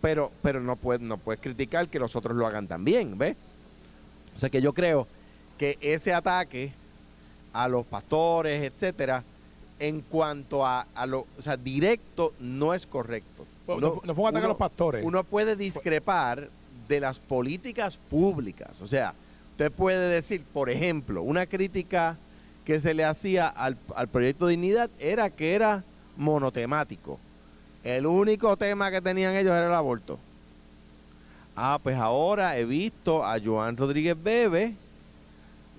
Pero, 0.00 0.30
pero 0.42 0.60
no 0.60 0.76
puedes, 0.76 1.02
no 1.02 1.18
puedes 1.18 1.40
criticar 1.40 1.88
que 1.88 1.98
los 1.98 2.14
otros 2.14 2.36
lo 2.36 2.46
hagan 2.46 2.68
también, 2.68 3.18
¿ves? 3.18 3.36
O 4.36 4.38
sea 4.38 4.48
que 4.48 4.62
yo 4.62 4.72
creo 4.72 5.08
que 5.58 5.76
ese 5.80 6.14
ataque 6.14 6.70
a 7.52 7.68
los 7.68 7.86
pastores, 7.86 8.62
etcétera, 8.62 9.24
en 9.78 10.00
cuanto 10.00 10.66
a, 10.66 10.86
a 10.94 11.06
lo, 11.06 11.26
o 11.38 11.42
sea, 11.42 11.56
directo 11.56 12.32
no 12.40 12.74
es 12.74 12.86
correcto. 12.86 13.46
No, 13.66 14.00
no, 14.02 14.26
ataque 14.26 14.44
a 14.44 14.48
los 14.48 14.56
pastores. 14.56 15.04
Uno 15.04 15.24
puede 15.24 15.54
discrepar 15.54 16.48
de 16.88 17.00
las 17.00 17.18
políticas 17.18 17.98
públicas. 17.98 18.80
O 18.80 18.86
sea, 18.86 19.14
usted 19.52 19.70
puede 19.70 20.08
decir, 20.08 20.42
por 20.52 20.70
ejemplo, 20.70 21.22
una 21.22 21.46
crítica 21.46 22.16
que 22.64 22.80
se 22.80 22.94
le 22.94 23.04
hacía 23.04 23.46
al, 23.46 23.76
al 23.94 24.08
proyecto 24.08 24.46
Dignidad 24.46 24.90
era 24.98 25.30
que 25.30 25.54
era 25.54 25.84
monotemático. 26.16 27.18
El 27.84 28.06
único 28.06 28.56
tema 28.56 28.90
que 28.90 29.00
tenían 29.00 29.36
ellos 29.36 29.52
era 29.52 29.66
el 29.66 29.74
aborto. 29.74 30.18
Ah, 31.56 31.78
pues 31.82 31.96
ahora 31.96 32.56
he 32.58 32.64
visto 32.64 33.24
a 33.24 33.38
Joan 33.42 33.76
Rodríguez 33.76 34.16
Bebe 34.20 34.74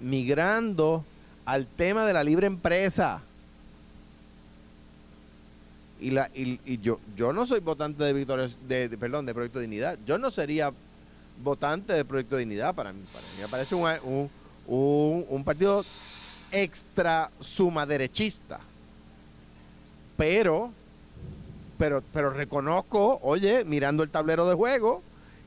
migrando 0.01 1.03
al 1.49 1.65
tema 1.65 2.05
de 2.05 2.13
la 2.13 2.23
libre 2.23 2.45
empresa. 2.47 3.21
Y, 5.99 6.11
la, 6.11 6.29
y, 6.33 6.79
yo, 6.79 6.99
yo 7.15 7.33
no 7.33 7.45
soy 7.45 7.59
votante 7.59 8.03
de 8.03 8.13
Victoria, 8.13 8.47
de, 8.67 8.87
de- 8.87 8.97
perdón, 8.97 9.25
de 9.25 9.33
Proyecto 9.33 9.59
Dignidad. 9.59 9.97
Yo 10.05 10.17
no 10.19 10.29
sería 10.31 10.71
votante 11.43 11.93
de 11.93 12.05
Proyecto 12.05 12.37
Dignidad. 12.37 12.75
Para 12.75 12.93
mí, 12.93 13.01
para 13.11 13.25
mí 13.25 13.41
me 13.41 13.47
parece 13.47 13.73
un, 13.75 13.89
un, 14.03 14.29
un- 14.67 15.25
un 15.27 15.43
partido 15.43 15.83
extra 16.51 17.31
suma 17.39 17.85
derechista. 17.85 18.59
Pero, 20.17 20.71
pero, 21.79 22.03
pero 22.13 22.29
reconozco, 22.29 23.19
oye, 23.23 23.65
mirando 23.65 24.03
el 24.03 24.09
tablero 24.11 24.47
de 24.47 24.55
juego, 24.55 25.01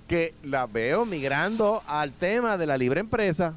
que 0.09 0.35
la 0.43 0.67
veo 0.67 1.05
migrando 1.07 1.83
al 1.87 2.11
tema 2.13 2.59
de 2.59 2.67
la 2.67 2.77
libre 2.77 2.99
empresa. 3.01 3.55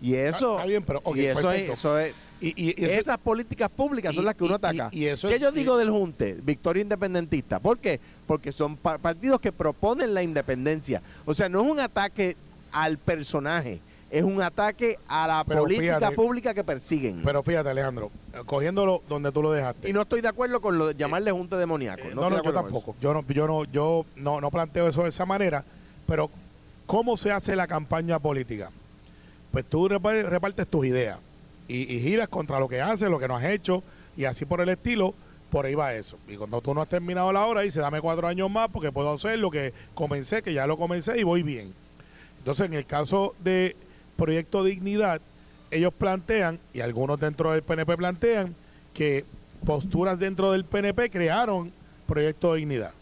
Y 0.00 0.14
eso, 0.14 0.52
está 0.56 0.66
bien, 0.66 0.82
pero, 0.82 1.00
ok, 1.02 1.16
y 1.16 1.24
eso, 1.26 1.38
es, 1.38 1.44
perfecto. 1.46 1.72
eso 1.72 1.98
es, 1.98 2.14
Y, 2.38 2.52
y- 2.70 2.84
esas 2.84 3.16
políticas 3.16 3.70
públicas 3.70 4.14
son 4.14 4.26
las 4.26 4.34
que 4.34 4.44
uno 4.44 4.56
ataca. 4.56 4.90
y- 4.92 5.04
y 5.04 5.06
eso 5.06 5.26
¿Qué 5.26 5.36
es- 5.36 5.40
yo 5.40 5.50
digo 5.52 5.78
del 5.78 5.90
Junte? 5.90 6.36
Victoria 6.42 6.82
Independentista. 6.82 7.58
¿Por 7.60 7.78
qué? 7.78 7.98
Porque 8.26 8.52
son 8.52 8.76
pa- 8.76 8.98
partidos 8.98 9.40
que 9.40 9.52
proponen 9.52 10.12
la 10.12 10.22
independencia. 10.22 11.00
O 11.24 11.32
sea, 11.32 11.48
no 11.48 11.62
es 11.62 11.70
un 11.70 11.80
ataque 11.80 12.36
al 12.72 12.98
personaje, 12.98 13.80
es 14.10 14.22
un 14.22 14.42
ataque 14.42 14.98
a 15.08 15.26
la 15.26 15.44
Pero 15.48 15.60
política 15.62 15.96
fíjate- 15.96 16.14
pública 16.14 16.52
que 16.52 16.62
persiguen. 16.62 17.22
Pero 17.24 17.42
fíjate, 17.42 17.70
Alejandro, 17.70 18.10
eh, 18.34 18.42
cogiéndolo 18.44 19.02
donde 19.08 19.32
tú 19.32 19.42
lo 19.42 19.50
dejaste. 19.50 19.88
y 19.88 19.94
no 19.94 20.02
estoy 20.02 20.20
de 20.20 20.28
acuerdo 20.28 20.60
con 20.60 20.76
lo 20.76 20.88
de 20.88 20.94
llamarle 20.94 21.30
Junte 21.32 21.56
demoníaco. 21.56 22.02
Eh, 22.02 22.14
no, 22.14 22.28
no, 22.28 22.36
no, 22.36 22.42
yo 22.44 22.52
tampoco. 22.52 22.94
Yo 23.00 23.14
no, 23.14 23.24
yo 23.26 23.46
no, 23.46 23.64
yo 23.64 24.04
no, 24.14 24.42
no 24.42 24.50
planteo 24.50 24.88
eso 24.88 25.02
de 25.04 25.08
esa 25.08 25.24
manera. 25.24 25.64
Pero, 26.06 26.28
¿cómo 26.84 27.16
se 27.16 27.32
hace 27.32 27.56
la 27.56 27.66
campaña 27.66 28.18
política? 28.18 28.70
Pues 29.56 29.64
tú 29.64 29.88
repa- 29.88 30.22
repartes 30.22 30.66
tus 30.66 30.84
ideas 30.84 31.18
y, 31.66 31.86
giras 32.00 32.28
contra 32.28 32.60
lo 32.60 32.68
que 32.68 32.82
haces, 32.82 33.08
lo 33.08 33.18
que 33.18 33.26
no 33.26 33.36
has 33.36 33.44
hecho, 33.44 33.82
y 34.14 34.26
así 34.26 34.44
por 34.44 34.60
el 34.60 34.68
estilo, 34.68 35.14
por 35.48 35.64
ahí 35.64 35.74
va 35.74 35.94
eso. 35.94 36.18
Y 36.28 36.36
cuando 36.36 36.60
tú 36.60 36.74
no 36.74 36.82
has 36.82 36.90
terminado 36.90 37.32
la 37.32 37.46
hora, 37.46 37.62
dices, 37.62 37.80
dame 37.80 38.02
cuatro 38.02 38.28
años 38.28 38.50
más 38.50 38.68
porque 38.70 38.92
puedo 38.92 39.10
hacer 39.10 39.38
lo 39.38 39.50
que 39.50 39.72
comencé, 39.94 40.42
que 40.42 40.52
ya 40.52 40.66
lo 40.66 40.76
comencé 40.76 41.18
y 41.18 41.22
voy 41.22 41.42
bien. 41.42 41.72
Entonces, 42.36 42.66
en 42.66 42.74
el 42.74 42.84
caso 42.84 43.34
de 43.38 43.74
Proyecto 44.18 44.62
Dignidad, 44.62 45.22
ellos 45.70 45.94
plantean, 45.94 46.58
y 46.74 46.80
algunos 46.80 47.18
dentro 47.18 47.52
del 47.52 47.62
PNP 47.62 47.96
plantean, 47.96 48.54
que 48.92 49.24
posturas 49.64 50.18
dentro 50.18 50.52
del 50.52 50.66
PNP 50.66 51.08
crearon 51.08 51.72
Proyecto 52.06 52.52
Dignidad. 52.52 52.92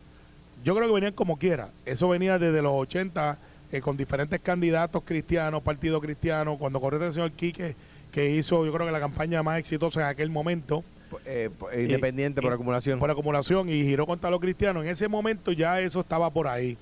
Yo 0.63 0.77
creo 0.77 0.87
que 0.87 0.95
venían 0.95 1.15
como 1.15 1.37
quiera. 1.37 1.71
Eso 1.85 2.09
venía 2.11 2.39
desde 2.39 2.63
los 2.63 2.75
80 2.75 3.39
eh, 3.75 3.81
con 3.81 3.97
diferentes 3.97 4.41
candidatos 4.41 5.03
cristianos, 5.05 5.63
partido 5.63 6.01
cristiano, 6.01 6.57
cuando 6.57 6.81
corrió 6.81 7.05
el 7.05 7.13
señor 7.13 7.33
Quique, 7.33 7.75
que 8.13 8.31
hizo 8.31 8.65
yo 8.65 8.73
creo 8.73 8.87
que 8.87 8.93
la 8.93 9.01
campaña 9.01 9.43
más 9.43 9.59
exitosa 9.59 10.01
en 10.03 10.07
aquel 10.07 10.31
momento 10.31 10.85
eso. 11.09 11.21
Eh, 11.27 11.51
eh, 11.73 11.83
independiente 11.83 12.41
por 12.41 12.53
acumulación. 12.53 12.99
por 12.99 13.11
acumulación 13.11 13.69
y 13.69 13.83
giró 13.83 14.07
contra 14.07 14.31
los 14.31 14.41
cristianos. 14.41 14.85
En 14.85 14.91
ese 14.91 15.09
momento 15.09 15.53
ya 15.53 15.81
eso 15.81 16.01
estaba 16.01 16.31
por 16.31 16.47
ahí. 16.47 16.77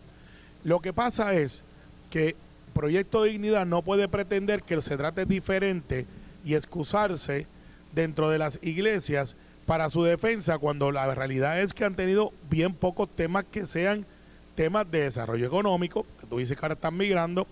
Lo 0.64 0.81
que 0.81 0.92
pasa 0.92 1.35
es 1.35 1.64
que 2.11 2.37
Proyecto 2.74 3.22
Dignidad 3.22 3.66
no 3.66 3.83
puede 3.83 4.09
pretender 4.09 4.62
que 4.62 4.81
se 4.83 4.96
trate 4.96 5.25
diferente 5.27 6.06
y 6.44 6.54
excusarse 6.54 7.46
dentro 7.94 8.31
de 8.31 8.38
las 8.38 8.58
iglesias 8.62 9.37
para 9.67 9.90
su 9.90 10.02
defensa 10.02 10.58
cuando 10.58 10.90
la 10.90 11.14
realidad 11.14 11.60
es 11.60 11.73
que 11.73 11.85
han 11.85 11.94
tenido 11.94 12.33
bien 12.50 12.75
pocos 12.75 13.08
temas 13.14 13.44
que 13.50 13.64
sean 13.64 14.06
temas 14.54 14.90
de 14.90 15.00
desarrollo 15.02 15.46
económico, 15.46 16.06
dices 16.38 16.58
que 16.58 16.64
ahora 16.64 16.74
están 16.74 16.96
migrando, 16.96 17.46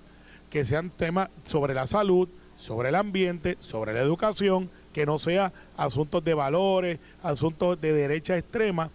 que 0.50 0.64
sean 0.64 0.90
temas 0.90 1.28
sobre 1.44 1.74
la 1.74 1.86
salud, 1.86 2.28
sobre 2.56 2.90
el 2.90 2.94
ambiente, 2.94 3.56
sobre 3.60 3.94
la 3.94 4.00
educación, 4.00 4.70
que 4.92 5.06
no 5.06 5.18
sea 5.18 5.52
asuntos 5.76 6.22
de 6.24 6.34
valores, 6.34 6.98
asuntos 7.22 7.80
de 7.80 7.92
derecha 7.92 8.36
extrema, 8.36 8.90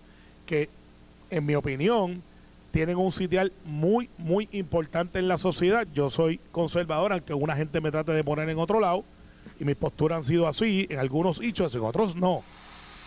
que 0.45 0.69
en 1.29 1.45
mi 1.45 1.55
opinión 1.55 2.21
tienen 2.71 2.97
un 2.97 3.11
sitial 3.11 3.53
muy, 3.63 4.09
muy 4.17 4.49
importante 4.51 5.19
en 5.19 5.27
la 5.27 5.37
sociedad. 5.37 5.87
Yo 5.93 6.09
soy 6.09 6.39
conservador, 6.51 7.13
aunque 7.13 7.33
una 7.33 7.55
gente 7.55 7.79
me 7.79 7.89
trate 7.89 8.11
de 8.11 8.23
poner 8.23 8.49
en 8.49 8.59
otro 8.59 8.79
lado, 8.79 9.03
y 9.59 9.63
mis 9.63 9.77
posturas 9.77 10.17
han 10.17 10.23
sido 10.25 10.47
así, 10.47 10.85
en 10.89 10.99
algunos 10.99 11.41
hechos, 11.41 11.73
en 11.73 11.81
otros 11.81 12.15
no. 12.15 12.43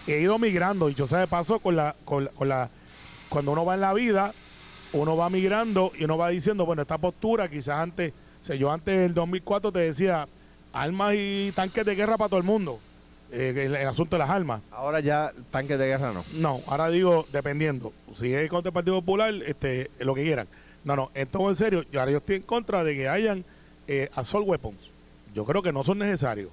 He 0.06 0.20
ido 0.20 0.38
migrando, 0.38 0.88
dicho 0.88 1.06
sea 1.06 1.18
de 1.18 1.26
paso, 1.26 1.58
con 1.58 1.76
la, 1.76 1.94
con, 2.06 2.26
con 2.28 2.48
la, 2.48 2.70
cuando 3.28 3.52
uno 3.52 3.64
va 3.64 3.74
en 3.74 3.82
la 3.82 3.92
vida, 3.92 4.32
uno 4.92 5.16
va 5.16 5.28
migrando 5.30 5.92
y 5.98 6.04
uno 6.04 6.16
va 6.18 6.28
diciendo, 6.30 6.64
bueno, 6.66 6.82
esta 6.82 6.98
postura 6.98 7.48
quizás 7.48 7.78
antes, 7.78 8.12
o 8.42 8.44
sea, 8.44 8.56
yo 8.56 8.70
antes 8.70 8.96
del 8.98 9.14
2004 9.14 9.72
te 9.72 9.80
decía, 9.80 10.26
armas 10.72 11.14
y 11.16 11.52
tanques 11.54 11.84
de 11.84 11.94
guerra 11.94 12.16
para 12.16 12.28
todo 12.28 12.38
el 12.38 12.46
mundo, 12.46 12.78
eh, 13.32 13.52
el, 13.66 13.74
el 13.76 13.86
asunto 13.86 14.16
de 14.16 14.20
las 14.20 14.30
armas. 14.30 14.60
Ahora 14.70 15.00
ya 15.00 15.32
tanques 15.50 15.78
de 15.78 15.86
guerra 15.86 16.12
no. 16.12 16.24
No, 16.34 16.60
ahora 16.66 16.88
digo, 16.88 17.26
dependiendo. 17.32 17.92
Si 18.14 18.32
es 18.32 18.48
contra 18.48 18.70
el 18.70 18.74
Partido 18.74 18.96
Popular, 19.00 19.34
este, 19.46 19.90
lo 20.00 20.14
que 20.14 20.22
quieran. 20.22 20.48
No, 20.84 20.96
no, 20.96 21.10
en 21.14 21.26
todo 21.28 21.48
en 21.50 21.56
serio, 21.56 21.84
yo 21.92 22.00
ahora 22.00 22.12
yo 22.12 22.18
estoy 22.18 22.36
en 22.36 22.42
contra 22.42 22.84
de 22.84 22.94
que 22.94 23.08
hayan 23.08 23.44
eh, 23.86 24.08
assault 24.14 24.46
weapons. 24.48 24.90
Yo 25.34 25.44
creo 25.44 25.62
que 25.62 25.72
no 25.72 25.82
son 25.82 25.98
necesarios. 25.98 26.50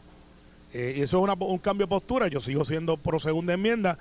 Eh, 0.74 0.96
y 0.98 1.02
eso 1.02 1.18
es 1.18 1.24
una- 1.24 1.34
un 1.34 1.58
cambio 1.60 1.86
de 1.86 1.90
postura. 1.90 2.28
Yo 2.28 2.42
sigo 2.42 2.66
siendo 2.66 2.98
pro 2.98 3.20
segunda 3.20 3.54
enmienda, 3.54 3.98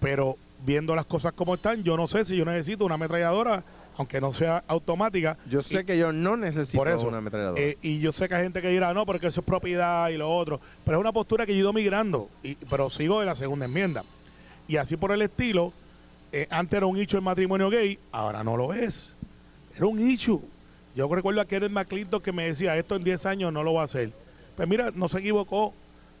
pero 0.00 0.36
viendo 0.64 0.96
las 0.96 1.04
cosas 1.04 1.32
como 1.34 1.54
están, 1.54 1.84
yo 1.84 1.96
no 1.96 2.06
sé 2.08 2.24
si 2.24 2.36
yo 2.36 2.44
necesito 2.44 2.84
una 2.84 2.94
ametralladora, 2.96 3.62
aunque 3.96 4.20
no 4.20 4.32
sea 4.32 4.62
automática. 4.68 5.38
Yo 5.48 5.62
sé 5.62 5.80
Y- 5.80 5.84
que 5.84 5.98
yo 5.98 6.12
no 6.12 6.36
necesito 6.36 6.78
por 6.78 6.88
eso. 6.88 7.06
una 7.08 7.18
ametralladora. 7.18 7.60
eh, 7.60 7.78
y 7.82 7.98
yo 8.00 8.12
sé 8.12 8.28
que 8.28 8.34
hay 8.34 8.42
gente 8.44 8.60
que 8.62 8.68
dirá, 8.68 8.92
no, 8.94 9.06
porque 9.06 9.28
eso 9.28 9.40
es 9.40 9.46
propiedad 9.46 10.08
y 10.10 10.16
lo 10.16 10.30
otro. 10.34 10.60
Pero 10.84 10.98
es 10.98 11.00
una 11.00 11.12
postura 11.12 11.46
que 11.46 11.52
yo 11.52 11.56
he 11.58 11.60
ido 11.60 11.72
migrando, 11.72 12.28
y, 12.42 12.54
pero 12.70 12.90
sigo 12.90 13.20
de 13.20 13.26
la 13.26 13.34
segunda 13.34 13.64
enmienda. 13.66 14.04
Y 14.68 14.76
así 14.76 14.96
por 14.96 15.12
el 15.12 15.22
estilo, 15.22 15.72
eh, 16.32 16.46
antes 16.50 16.76
era 16.76 16.86
un 16.86 16.96
hecho 16.98 17.16
el 17.16 17.22
matrimonio 17.22 17.70
gay, 17.70 17.98
ahora 18.12 18.42
no 18.44 18.56
lo 18.56 18.74
es. 18.74 19.14
Era 19.76 19.86
un 19.86 19.98
hecho. 19.98 20.40
Yo 20.94 21.08
recuerdo 21.14 21.40
a 21.40 21.44
Kenneth 21.44 21.70
McClinton 21.70 22.20
que 22.20 22.32
me 22.32 22.46
decía, 22.46 22.76
esto 22.76 22.96
en 22.96 23.04
10 23.04 23.26
años 23.26 23.52
no 23.52 23.62
lo 23.62 23.74
va 23.74 23.82
a 23.82 23.84
hacer. 23.84 24.10
Pues 24.56 24.66
mira, 24.68 24.90
no 24.94 25.08
se 25.08 25.18
equivocó. 25.18 25.74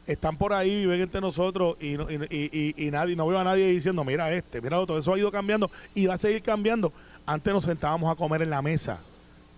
Están 0.06 0.36
por 0.36 0.52
ahí, 0.52 0.76
viven 0.82 1.00
entre 1.00 1.20
nosotros 1.20 1.76
y, 1.80 1.96
no- 1.96 2.08
y, 2.08 2.14
y- 2.30 2.74
y- 2.76 2.86
y 2.86 2.90
nadie, 2.92 3.16
no 3.16 3.26
veo 3.26 3.40
a 3.40 3.44
nadie 3.44 3.66
diciendo, 3.66 4.04
mira 4.04 4.30
este, 4.30 4.60
mira 4.60 4.78
otro. 4.78 4.96
Eso 4.98 5.12
ha 5.12 5.18
ido 5.18 5.32
cambiando 5.32 5.68
y 5.96 6.06
va 6.06 6.14
a 6.14 6.18
seguir 6.18 6.42
cambiando. 6.42 6.92
Antes 7.26 7.52
nos 7.52 7.64
sentábamos 7.64 8.10
a 8.10 8.14
comer 8.16 8.42
en 8.42 8.50
la 8.50 8.62
mesa. 8.62 9.00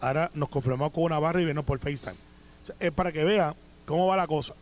Ahora 0.01 0.31
nos 0.35 0.49
conformamos 0.49 0.93
con 0.93 1.05
una 1.05 1.19
barra 1.19 1.41
y 1.41 1.45
venimos 1.45 1.65
por 1.65 1.79
FaceTime. 1.79 2.17
O 2.63 2.67
sea, 2.67 2.75
es 2.81 2.93
para 2.93 3.13
que 3.13 3.25
vea 3.25 3.55
cómo 3.85 4.07
va 4.07 4.17
la 4.17 4.27
cosa. 4.27 4.55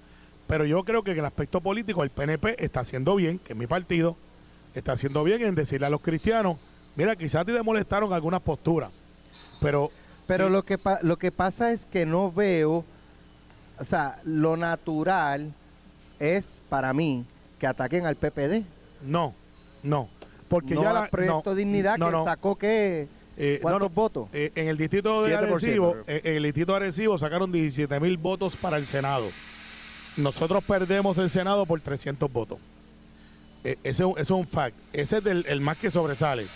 Pero 0.47 0.65
yo 0.65 0.83
creo 0.85 1.03
que 1.03 1.13
en 1.13 1.19
el 1.19 1.25
aspecto 1.25 1.61
político 1.61 2.03
el 2.03 2.11
PNP 2.11 2.63
está 2.65 2.81
haciendo 2.81 3.15
bien, 3.17 3.39
que 3.39 3.53
es 3.53 3.59
mi 3.59 3.67
partido, 3.67 4.17
está 4.75 4.93
haciendo 4.93 5.25
bien 5.25 5.43
en 5.43 5.55
decirle 5.55 5.87
a 5.87 5.91
los 5.91 6.01
cristianos, 6.01 6.57
mira, 6.95 7.17
quizás 7.17 7.45
te 7.47 7.63
molestaron 7.63 8.13
algunas 8.13 8.41
posturas, 8.43 8.91
pero... 9.61 9.91
Pero 10.29 10.47
sí, 10.49 10.53
lo, 10.53 10.65
que 10.65 10.77
pa- 10.77 10.99
lo 11.03 11.19
que 11.19 11.31
pasa 11.31 11.71
es 11.71 11.87
que 11.87 12.05
no 12.05 12.33
veo, 12.33 12.85
o 13.79 13.85
sea, 13.85 14.19
lo 14.25 14.57
natural 14.57 15.53
es 16.19 16.61
para 16.69 16.93
mí 16.93 17.25
que 17.61 17.67
ataquen 17.69 18.07
al 18.07 18.17
PPD. 18.17 18.65
No, 19.03 19.35
no. 19.85 20.09
Porque 20.49 20.75
no 20.75 20.83
ya 20.83 20.93
la... 20.93 21.09
Proyecto 21.09 21.51
no, 21.51 21.55
Dignidad 21.55 21.99
no, 21.99 22.07
que 22.07 22.13
no, 22.13 22.25
sacó 22.25 22.57
que 22.57 23.09
eh, 23.37 23.59
¿cuántos 23.61 23.83
no, 23.83 23.95
votos? 23.95 24.29
eh, 24.33 24.53
en 24.55 24.69
el 24.69 24.77
distrito 24.79 25.23
de 25.23 25.35
7%, 25.35 25.39
Arecibo, 25.39 25.97
eh, 26.07 26.21
en 26.25 26.37
el 26.37 26.43
distrito 26.45 26.73
de 26.73 26.77
Arecibo 26.77 27.19
sacaron 27.19 27.51
17 27.53 27.99
mil 28.01 28.17
votos 28.17 28.57
para 28.57 28.77
el 28.77 28.85
Senado. 28.85 29.27
Nosotros 30.17 30.65
perdemos 30.65 31.19
el 31.19 31.29
Senado 31.29 31.67
por 31.67 31.81
300 31.81 32.33
votos. 32.33 32.59
Eh, 33.65 33.77
ese, 33.83 34.03
es 34.05 34.07
un- 34.09 34.13
ese 34.13 34.23
es 34.23 34.31
un 34.31 34.47
fact. 34.47 34.77
Ese 34.93 35.19
es 35.19 35.25
del- 35.25 35.45
el 35.49 35.61
más 35.61 35.77
que 35.77 35.91
sobresale. 35.91 36.47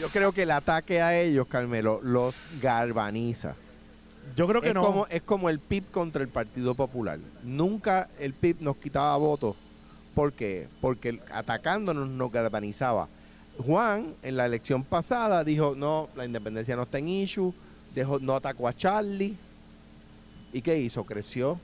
Yo 0.00 0.08
creo 0.08 0.32
que 0.32 0.44
el 0.44 0.52
ataque 0.52 1.02
a 1.02 1.18
ellos, 1.18 1.46
Carmelo, 1.48 2.00
los 2.02 2.36
galvaniza. 2.62 3.54
Yo 4.36 4.46
creo 4.46 4.62
que 4.62 4.68
es, 4.68 4.74
no. 4.74 4.82
como, 4.84 5.06
es 5.08 5.22
como 5.22 5.50
el 5.50 5.58
PIB 5.58 5.90
contra 5.90 6.22
el 6.22 6.28
Partido 6.28 6.74
Popular. 6.74 7.18
Nunca 7.42 8.08
el 8.20 8.32
PIB 8.32 8.58
nos 8.60 8.76
quitaba 8.76 9.16
votos. 9.16 9.56
¿Por 10.14 10.32
qué? 10.32 10.68
Porque 10.80 11.20
atacándonos 11.32 12.08
nos 12.08 12.30
galvanizaba. 12.30 13.08
Juan, 13.58 14.14
en 14.22 14.36
la 14.36 14.46
elección 14.46 14.84
pasada, 14.84 15.44
dijo, 15.44 15.74
no, 15.76 16.08
la 16.16 16.24
independencia 16.24 16.76
no 16.76 16.82
está 16.82 16.98
en 16.98 17.08
issue, 17.08 17.52
dejó, 17.94 18.18
no 18.18 18.34
atacó 18.34 18.68
a 18.68 18.74
Charlie. 18.74 19.36
¿Y 20.52 20.62
qué 20.62 20.78
hizo? 20.78 21.04
Creció. 21.04 21.58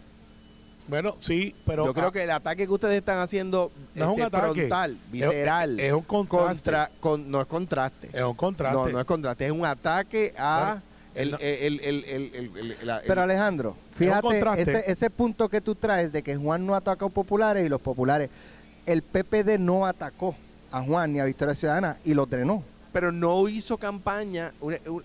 Bueno, 0.89 1.17
sí, 1.19 1.55
pero... 1.65 1.85
Yo 1.87 1.95
creo 1.95 2.13
que 2.13 2.23
el 2.23 2.31
ataque 2.31 2.67
que 2.67 2.73
ustedes 2.73 2.97
están 2.97 3.19
haciendo 3.19 3.73
No 3.95 4.05
es 4.05 4.11
un 4.11 4.21
este, 4.21 4.37
ataque. 4.37 4.55
frontal, 4.55 4.99
visceral, 5.11 5.81
es 5.81 5.93
un 5.93 6.03
contraste. 6.03 6.47
contra, 6.47 6.91
con- 7.01 7.31
no 7.31 7.41
es 7.41 7.47
contraste. 7.47 8.11
Es 8.13 8.23
un 8.23 8.35
contraste. 8.35 8.77
No, 8.77 8.89
no 8.89 9.01
es 9.01 9.07
contraste, 9.07 9.47
es 9.47 9.53
un 9.53 9.65
ataque 9.65 10.33
a 10.39 10.81
el, 11.17 11.35
el, 11.41 11.81
el, 11.81 13.01
Pero 13.07 13.23
Alejandro, 13.23 13.75
fíjate 13.93 14.39
ese, 14.61 14.85
ese 14.87 15.11
punto 15.11 15.49
que 15.49 15.61
tú 15.63 15.75
traes 15.75 16.13
de 16.13 16.23
que 16.23 16.37
Juan 16.37 16.65
no 16.67 16.75
atacó 16.75 17.07
a 17.07 17.09
populares 17.09 17.65
y 17.65 17.69
los 17.71 17.81
populares, 17.81 18.29
el 18.85 19.03
PPD 19.03 19.59
no 19.59 19.87
atacó 19.87 20.37
a 20.73 20.83
Juan 20.83 21.13
ni 21.13 21.21
a 21.21 21.25
Victoria 21.25 21.55
Ciudadana 21.55 21.97
y 22.05 22.15
los 22.15 22.29
drenó. 22.29 22.63
pero 22.93 23.13
no 23.13 23.47
hizo 23.49 23.77
campaña. 23.77 24.53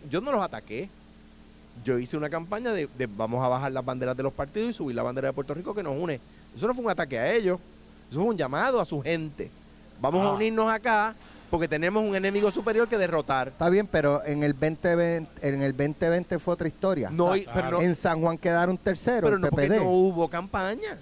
yo 0.10 0.22
no 0.22 0.32
los 0.32 0.42
ataqué. 0.42 0.90
Yo 1.84 1.98
hice 1.98 2.16
una 2.18 2.30
campaña 2.30 2.72
de, 2.74 2.88
de 2.98 3.06
vamos 3.08 3.44
a 3.44 3.48
bajar 3.48 3.72
las 3.72 3.84
banderas 3.84 4.16
de 4.16 4.24
los 4.24 4.34
partidos 4.34 4.70
y 4.70 4.74
subir 4.74 4.96
la 4.96 5.04
bandera 5.04 5.28
de 5.30 5.34
Puerto 5.34 5.54
Rico 5.54 5.74
que 5.74 5.82
nos 5.84 5.98
une. 6.00 6.20
Eso 6.56 6.68
no 6.68 6.74
fue 6.74 6.84
un 6.86 6.92
ataque 6.92 7.18
a 7.18 7.34
ellos. 7.34 7.60
Eso 8.10 8.20
fue 8.22 8.30
un 8.30 8.38
llamado 8.38 8.80
a 8.80 8.86
su 8.86 9.02
gente. 9.02 9.50
Vamos 10.00 10.22
a 10.22 10.30
Ah. 10.30 10.34
unirnos 10.34 10.72
acá 10.72 11.16
porque 11.50 11.68
tenemos 11.68 12.04
un 12.04 12.16
enemigo 12.16 12.50
superior 12.52 12.88
que 12.88 12.98
derrotar. 12.98 13.50
Está 13.50 13.68
bien, 13.70 13.88
pero 13.88 14.24
en 14.26 14.44
el 14.44 14.54
2020, 14.54 15.30
en 15.48 15.62
el 15.62 15.72
2020 15.76 16.40
fue 16.40 16.54
otra 16.54 16.68
historia. 16.68 17.10
No, 17.10 17.26
O 17.28 17.36
y- 17.36 17.44
sea, 17.44 17.54
pero 17.54 17.72
no, 17.72 17.82
en 17.82 17.96
San 17.96 18.22
Juan 18.22 18.38
quedaron 18.38 18.78
terceros, 18.78 19.30
pero 19.30 19.40
no 19.40 19.50
porque 19.50 19.68
no 19.70 19.84
hubo 19.90 20.30
campaña. 20.30 20.98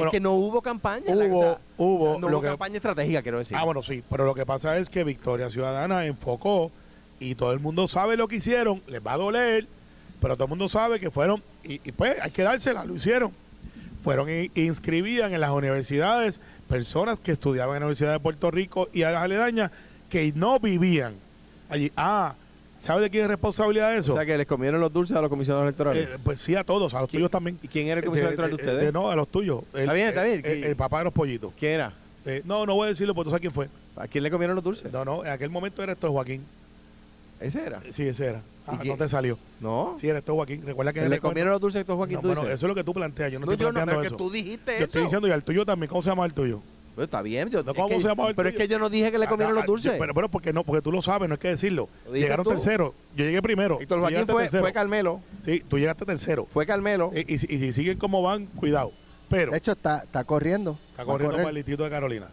Bueno, 0.00 0.10
es 0.10 0.12
que 0.12 0.20
no 0.20 0.32
hubo 0.34 0.60
campaña. 0.62 1.14
la- 1.14 1.24
hubo- 1.26 1.58
hubo 1.78 2.18
no 2.18 2.26
hubo 2.28 2.40
que- 2.40 2.46
campaña 2.48 2.76
estratégica, 2.76 3.22
quiero 3.22 3.38
decir. 3.38 3.56
Ah, 3.56 3.64
bueno, 3.64 3.82
sí, 3.82 4.02
pero 4.10 4.24
lo 4.24 4.34
que 4.34 4.44
pasa 4.46 4.76
es 4.78 4.88
que 4.90 5.04
Victoria 5.04 5.48
Ciudadana 5.50 6.04
enfocó 6.06 6.70
y 7.18 7.34
todo 7.34 7.52
el 7.52 7.60
mundo 7.60 7.86
sabe 7.88 8.16
lo 8.16 8.28
que 8.28 8.36
hicieron, 8.36 8.82
les 8.86 9.04
va 9.04 9.12
a 9.12 9.16
doler, 9.18 9.66
pero 10.20 10.34
todo 10.36 10.44
el 10.44 10.50
mundo 10.50 10.68
sabe 10.68 10.98
que 11.00 11.10
fueron, 11.10 11.42
y, 11.64 11.74
y 11.84 11.92
pues 11.92 12.16
hay 12.20 12.30
que 12.30 12.42
dársela, 12.42 12.84
lo 12.84 12.94
hicieron. 12.96 13.32
Fueron 14.02 14.28
y 14.30 14.50
inscribían 14.54 15.34
en 15.34 15.40
las 15.42 15.50
universidades 15.50 16.40
personas 16.68 17.20
que 17.20 17.32
estudiaban 17.32 17.76
en 17.76 17.80
la 17.80 17.86
Universidad 17.86 18.12
de 18.12 18.20
Puerto 18.20 18.50
Rico 18.50 18.88
y 18.94 19.02
a 19.02 19.10
las 19.10 19.22
aledañas 19.22 19.70
que 20.08 20.32
no 20.34 20.58
vivían 20.58 21.14
allí. 21.68 21.92
Ah, 21.96 22.34
¿sabe 22.80 23.02
de 23.02 23.10
quién 23.10 23.22
es 23.24 23.28
responsabilidad 23.30 23.90
de 23.92 23.98
eso? 23.98 24.12
o 24.12 24.16
sea, 24.16 24.26
que 24.26 24.36
les 24.36 24.46
comieron 24.46 24.80
los 24.80 24.92
dulces 24.92 25.16
a 25.16 25.20
los 25.20 25.30
comisionados 25.30 25.64
electorales. 25.64 26.08
Eh, 26.08 26.18
pues 26.24 26.40
sí, 26.40 26.56
a 26.56 26.64
todos, 26.64 26.92
a 26.94 27.00
los 27.00 27.08
¿Quién- 27.08 27.20
tuyos 27.20 27.30
también. 27.30 27.58
¿Y 27.62 27.68
quién 27.68 27.86
era 27.86 28.00
el 28.00 28.04
comisionado 28.06 28.34
electoral 28.34 28.50
de 28.50 28.56
ustedes? 28.56 28.92
no, 28.92 29.10
a 29.10 29.16
los 29.16 29.28
tuyos. 29.28 29.62
El- 29.74 29.80
Está 29.82 29.92
bien, 29.92 30.08
está 30.08 30.22
bien. 30.24 30.42
El, 30.44 30.64
el 30.64 30.76
papá 30.76 30.98
de 30.98 31.04
los 31.04 31.12
pollitos. 31.12 31.52
¿Quién 31.58 31.72
era? 31.72 31.92
Eh, 32.26 32.42
no, 32.44 32.66
no 32.66 32.74
voy 32.74 32.86
a 32.86 32.88
decirlo 32.88 33.14
porque 33.14 33.26
tú 33.26 33.30
sabes 33.30 33.40
quién 33.40 33.52
fue. 33.52 33.68
¿A 33.96 34.06
quién 34.08 34.24
le 34.24 34.30
comieron 34.30 34.54
los 34.54 34.64
dulces? 34.64 34.92
No, 34.92 35.04
no, 35.04 35.24
en 35.24 35.30
aquel 35.30 35.50
momento 35.50 35.82
era 35.82 35.92
esto 35.92 36.10
Joaquín. 36.10 36.44
Ese 37.40 37.64
era. 37.64 37.80
Sí, 37.90 38.02
ese 38.06 38.26
era. 38.26 38.42
Ah, 38.66 38.78
no 38.84 38.96
te 38.96 39.08
salió. 39.08 39.38
No. 39.60 39.96
Sí, 39.98 40.06
era 40.08 40.18
esto 40.18 40.34
Joaquín. 40.34 40.62
Recuerda 40.64 40.92
que 40.92 41.08
le 41.08 41.18
comieron 41.18 41.50
los 41.52 41.60
dulces 41.60 41.78
a 41.78 41.80
estos 41.80 41.96
Joaquín 41.96 42.16
No, 42.16 42.22
bueno, 42.22 42.42
eso 42.42 42.52
es 42.52 42.62
lo 42.62 42.74
que 42.74 42.84
tú 42.84 42.92
planteas. 42.92 43.32
Yo 43.32 43.40
no, 43.40 43.46
No, 43.46 43.52
estoy 43.52 43.64
yo 43.64 43.68
no, 43.72 43.74
planteando 43.74 43.92
pero 43.92 44.02
es 44.02 44.06
eso. 44.08 44.16
que 44.16 44.22
tú 44.24 44.30
dijiste 44.30 44.72
Yo 44.72 44.76
eso. 44.76 44.84
estoy 44.84 45.02
diciendo, 45.04 45.28
y 45.28 45.30
al 45.30 45.42
tuyo 45.42 45.64
también. 45.64 45.88
¿Cómo 45.88 46.02
se 46.02 46.10
llama 46.10 46.26
el 46.26 46.34
tuyo? 46.34 46.60
Pero 46.94 47.04
está 47.04 47.22
bien. 47.22 47.48
Yo, 47.50 47.62
No, 47.62 47.70
es 47.70 47.76
¿cómo 47.76 47.88
que- 47.88 48.00
se 48.00 48.08
llama 48.08 48.28
el 48.28 48.34
pero 48.34 48.48
es 48.48 48.54
que 48.56 48.68
yo 48.68 48.78
no 48.78 48.90
dije 48.90 49.10
que 49.12 49.18
le 49.18 49.26
comieron 49.26 49.54
Ah, 49.56 49.60
los 49.60 49.66
dulces. 49.66 49.92
yo- 49.92 49.98
Pero, 49.98 50.12
pero 50.14 50.28
porque 50.28 50.52
no, 50.52 50.64
porque 50.64 50.82
tú 50.82 50.92
lo 50.92 51.00
sabes, 51.00 51.28
no 51.28 51.34
hay 51.34 51.38
que 51.38 51.48
decirlo. 51.48 51.88
Llegaron 52.12 52.44
tú. 52.44 52.50
tercero. 52.50 52.94
Yo 53.16 53.24
llegué 53.24 53.40
primero. 53.40 53.78
Héctor 53.80 53.98
Tú 53.98 54.02
Joaquín 54.02 54.26
fue, 54.26 54.42
tercero. 54.42 54.62
fue 54.64 54.72
Carmelo. 54.72 55.20
Sí, 55.44 55.62
tú 55.68 55.78
llegaste 55.78 56.04
tercero. 56.04 56.46
Fue 56.52 56.66
Carmelo. 56.66 57.10
Y, 57.14 57.34
y 57.34 57.38
si- 57.38 57.46
y 57.48 57.58
si 57.58 57.72
siguen 57.72 57.98
como 57.98 58.22
van, 58.22 58.46
cuidado. 58.46 58.92
Pero 59.28 59.52
De 59.52 59.58
hecho, 59.58 59.72
está, 59.72 59.98
está 59.98 60.24
corriendo. 60.24 60.78
está 60.90 61.04
corriendo 61.04 61.36
para 61.36 61.48
el 61.50 61.54
distrito 61.54 61.84
de 61.84 61.90
Carolina. 61.90 62.26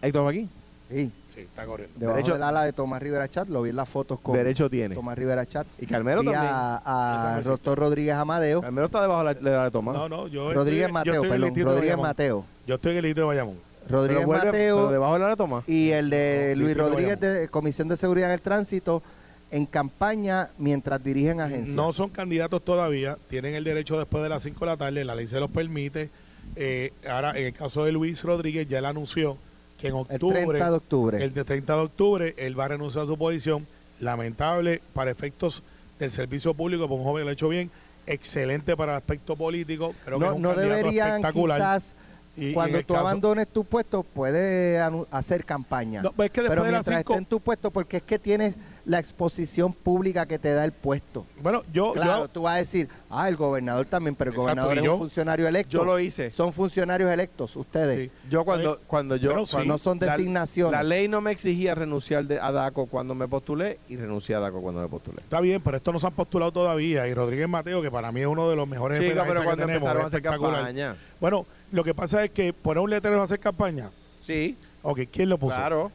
Héctor 0.00 0.22
Joaquín. 0.22 0.48
Sí, 0.88 1.10
Sí, 1.28 1.40
está 1.40 1.64
corriendo. 1.66 1.98
debajo 1.98 2.16
Derecho- 2.18 2.34
del 2.34 2.42
ala 2.44 2.62
de 2.62 2.72
Tomás 2.72 3.02
Rivera 3.02 3.26
Chat, 3.26 3.48
lo 3.48 3.62
vi 3.62 3.70
en 3.70 3.76
las 3.76 3.88
fotos 3.88 4.20
con 4.20 4.36
Derecho 4.36 4.68
tiene. 4.70 4.94
Tomás 4.94 5.16
Rivera 5.18 5.44
Chat. 5.46 5.66
Y 5.80 5.86
Carmelo 5.86 6.20
Vi 6.20 6.26
también. 6.26 6.52
a, 6.54 7.38
a 7.38 7.74
Rodríguez 7.74 8.14
Amadeo. 8.14 8.60
Carmelo 8.60 8.86
está 8.86 9.00
debajo 9.02 9.18
de 9.20 9.24
la, 9.24 9.34
de 9.34 9.50
la 9.50 9.64
de 9.64 9.70
Tomás. 9.70 9.94
No, 9.96 10.08
no, 10.08 10.28
yo 10.28 10.52
Rodríguez 10.52 10.82
estoy, 10.86 10.88
yo 10.88 10.92
Mateo, 10.92 11.12
estoy 11.14 11.28
en 11.28 11.34
el 11.34 11.40
perdón. 11.52 11.64
Rodríguez 11.64 11.96
Bayamón. 11.96 12.06
Mateo. 12.06 12.44
Yo 12.66 12.74
estoy 12.76 12.92
en 12.92 12.98
el 12.98 13.02
distrito 13.04 13.20
de 13.22 13.26
Bayamón. 13.26 13.56
Rodríguez 13.88 14.24
Pero 14.24 14.26
vuelve- 14.26 14.46
Mateo 14.46 14.76
pero 14.76 14.90
debajo 14.92 15.12
de 15.14 15.18
la 15.20 15.28
de 15.28 15.36
Tomás. 15.36 15.64
y 15.68 15.90
el 15.90 16.10
de 16.10 16.54
No, 16.56 16.62
Luis 16.62 16.76
Rodríguez 16.76 17.20
de 17.20 17.48
Comisión 17.48 17.88
de 17.88 17.96
Seguridad 17.96 18.28
en 18.30 18.34
el 18.34 18.40
Tránsito 18.40 19.02
en 19.50 19.66
campaña 19.66 20.48
mientras 20.58 21.02
dirigen 21.04 21.40
agencias. 21.40 21.76
No 21.76 21.92
son 21.92 22.10
candidatos 22.10 22.62
todavía, 22.64 23.16
tienen 23.28 23.54
el 23.54 23.62
derecho 23.64 23.98
después 23.98 24.22
de 24.22 24.28
las 24.28 24.42
5 24.42 24.60
de 24.60 24.66
la 24.66 24.76
tarde, 24.76 25.04
la 25.04 25.14
ley 25.14 25.26
se 25.26 25.38
los 25.38 25.50
permite. 25.50 26.10
Eh, 26.56 26.92
ahora, 27.08 27.30
en 27.38 27.46
el 27.46 27.52
caso 27.52 27.84
de 27.84 27.92
Luis 27.92 28.22
Rodríguez, 28.22 28.66
ya 28.68 28.78
él 28.78 28.84
anunció 28.86 29.36
que 29.80 29.88
en 29.88 29.94
el 29.94 30.00
octubre, 30.00 30.44
30 30.44 30.70
de 30.70 30.76
octubre. 30.76 31.24
el 31.24 31.32
de 31.34 31.44
30 31.44 31.74
de 31.74 31.80
octubre, 31.82 32.34
él 32.36 32.58
va 32.58 32.64
a 32.64 32.68
renunciar 32.68 33.04
a 33.04 33.06
su 33.06 33.16
posición. 33.16 33.66
Lamentable 34.00 34.80
para 34.92 35.10
efectos 35.10 35.62
del 35.98 36.10
servicio 36.10 36.52
público, 36.52 36.88
por 36.88 36.98
un 36.98 37.04
joven 37.04 37.20
que 37.20 37.24
lo 37.24 37.30
ha 37.30 37.32
hecho 37.32 37.48
bien. 37.48 37.70
Excelente 38.06 38.76
para 38.76 38.92
el 38.92 38.98
aspecto 38.98 39.36
político. 39.36 39.94
Creo 40.04 40.18
que 40.18 40.24
es 40.24 40.30
no 40.30 40.36
un 40.36 40.42
no 40.42 40.48
candidato 40.54 40.76
deberían 40.76 41.08
espectacular. 41.08 41.58
quizás, 41.58 41.94
Y- 42.36 42.52
cuando 42.52 42.78
tú 42.82 42.94
caso- 42.94 43.06
abandones 43.06 43.48
tu 43.48 43.64
puesto, 43.64 44.02
puedes 44.02 44.80
hacer 45.10 45.44
campaña. 45.44 46.02
No, 46.02 46.12
pues 46.12 46.26
es 46.26 46.32
que 46.32 46.40
después 46.42 46.56
Pero 46.56 46.62
de 46.64 46.70
mientras 46.72 46.96
5 46.98 47.12
esté 47.12 47.18
en 47.18 47.26
tu 47.26 47.40
puesto, 47.40 47.70
porque 47.70 47.98
es 47.98 48.02
que 48.02 48.18
tienes 48.18 48.54
la 48.86 48.98
exposición 48.98 49.72
pública 49.72 50.26
que 50.26 50.38
te 50.38 50.52
da 50.52 50.64
el 50.64 50.72
puesto. 50.72 51.24
Bueno, 51.40 51.62
yo, 51.72 51.92
Claro, 51.94 52.18
yo 52.22 52.28
tú 52.28 52.42
vas 52.42 52.54
a 52.56 52.58
decir, 52.58 52.88
ah, 53.08 53.28
el 53.28 53.36
gobernador 53.36 53.86
también, 53.86 54.14
pero 54.14 54.30
el 54.30 54.34
Exacto, 54.36 54.62
gobernador 54.62 54.76
¿y 54.76 54.78
es 54.80 54.84
yo? 54.84 54.92
un 54.94 54.98
funcionario 54.98 55.48
electo. 55.48 55.70
Yo 55.78 55.84
lo 55.84 55.98
hice. 55.98 56.30
Son 56.30 56.52
funcionarios 56.52 57.10
electos, 57.10 57.56
ustedes. 57.56 58.10
Sí. 58.10 58.28
Yo 58.30 58.44
cuando, 58.44 58.78
cuando 58.86 59.16
yo... 59.16 59.46
sí. 59.46 59.52
cuando- 59.52 59.72
No 59.74 59.78
son 59.78 59.98
designaciones. 59.98 60.72
La, 60.72 60.82
ley 60.82 61.08
no 61.08 61.20
me 61.22 61.30
exigía 61.30 61.74
renunciar 61.74 62.24
de, 62.26 62.38
a 62.38 62.52
DACO 62.52 62.86
cuando 62.86 63.14
me 63.14 63.26
postulé 63.26 63.78
y 63.88 63.96
renuncié 63.96 64.34
a 64.34 64.40
DACO 64.40 64.60
cuando 64.60 64.82
me 64.82 64.88
postulé. 64.88 65.20
está 65.22 65.40
bien, 65.40 65.62
pero 65.62 65.76
esto 65.78 65.90
no 65.92 65.98
se 65.98 66.06
han 66.06 66.12
postulado 66.12 66.52
todavía. 66.52 67.06
Y 67.08 67.14
Rodríguez 67.14 67.48
Mateo, 67.48 67.80
que 67.80 67.90
para 67.90 68.12
mí 68.12 68.20
es 68.20 68.26
uno 68.26 68.50
de 68.50 68.56
los 68.56 68.68
mejores 68.68 68.98
de 68.98 69.08
Chica, 69.08 69.22
pero 69.26 69.40
que 69.40 69.44
cuando 69.46 69.62
tenemos, 69.62 69.82
empezaron 69.82 70.02
a 70.02 70.06
hacer 70.08 70.22
campaña. 70.22 70.96
Bueno, 71.20 71.46
lo 71.74 71.84
que 71.84 71.94
pasa 71.94 72.22
es 72.24 72.30
que 72.30 72.52
poner 72.52 72.82
un 72.82 72.90
letrero 72.90 73.20
a 73.20 73.24
hacer 73.24 73.40
campaña. 73.40 73.90
Sí, 74.20 74.56
Ok, 74.86 75.00
¿quién 75.10 75.30
lo 75.30 75.38
puso? 75.38 75.56
claro. 75.56 75.90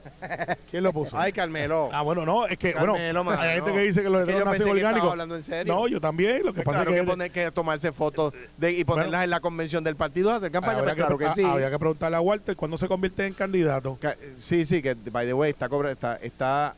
¿Quién 0.71 0.81
lo 0.83 0.91
puso? 0.91 1.15
Ay, 1.15 1.31
Carmelo. 1.31 1.89
Ah, 1.93 2.01
bueno, 2.01 2.25
no, 2.25 2.47
es 2.47 2.57
que, 2.57 2.73
Carmelo, 2.73 2.93
bueno, 2.93 3.23
mano. 3.23 3.39
hay 3.39 3.55
gente 3.57 3.71
que 3.71 3.79
dice 3.81 4.01
que 4.01 4.09
los 4.09 4.25
letreros 4.25 4.51
estaba 4.55 4.71
orgánicos. 4.71 5.11
hablando 5.11 5.35
en 5.35 5.43
serio. 5.43 5.71
No, 5.75 5.87
yo 5.87 6.01
también. 6.01 6.37
Lo 6.43 6.51
que 6.53 6.63
Pues 6.63 6.65
pasa 6.65 6.77
claro 6.85 6.89
es 6.91 6.95
que, 6.95 7.05
que, 7.05 7.11
poner, 7.11 7.31
que 7.31 7.51
tomarse 7.51 7.91
fotos 7.91 8.33
de, 8.57 8.71
y 8.71 8.83
ponerlas 8.83 9.11
Bueno. 9.11 9.23
en 9.25 9.29
la 9.29 9.39
convención 9.41 9.83
del 9.83 9.95
partido, 9.95 10.31
hacer 10.33 10.51
campaña, 10.51 10.81
pues 10.81 10.95
claro 10.95 11.19
que, 11.19 11.25
ah, 11.27 11.33
sí. 11.35 11.43
habría 11.43 11.69
que 11.69 11.77
preguntarle 11.77 12.17
a 12.17 12.21
Walter 12.21 12.55
cuándo 12.55 12.79
se 12.79 12.87
convierte 12.87 13.27
en 13.27 13.33
candidato. 13.35 13.95
Ca- 14.01 14.15
Sí, 14.39 14.65
sí, 14.65 14.81
que 14.81 14.95
by 14.95 15.27
the 15.27 15.33
way, 15.35 15.51
está 15.51 15.69
cobra, 15.69 15.91
está, 15.91 16.15
está 16.15 16.73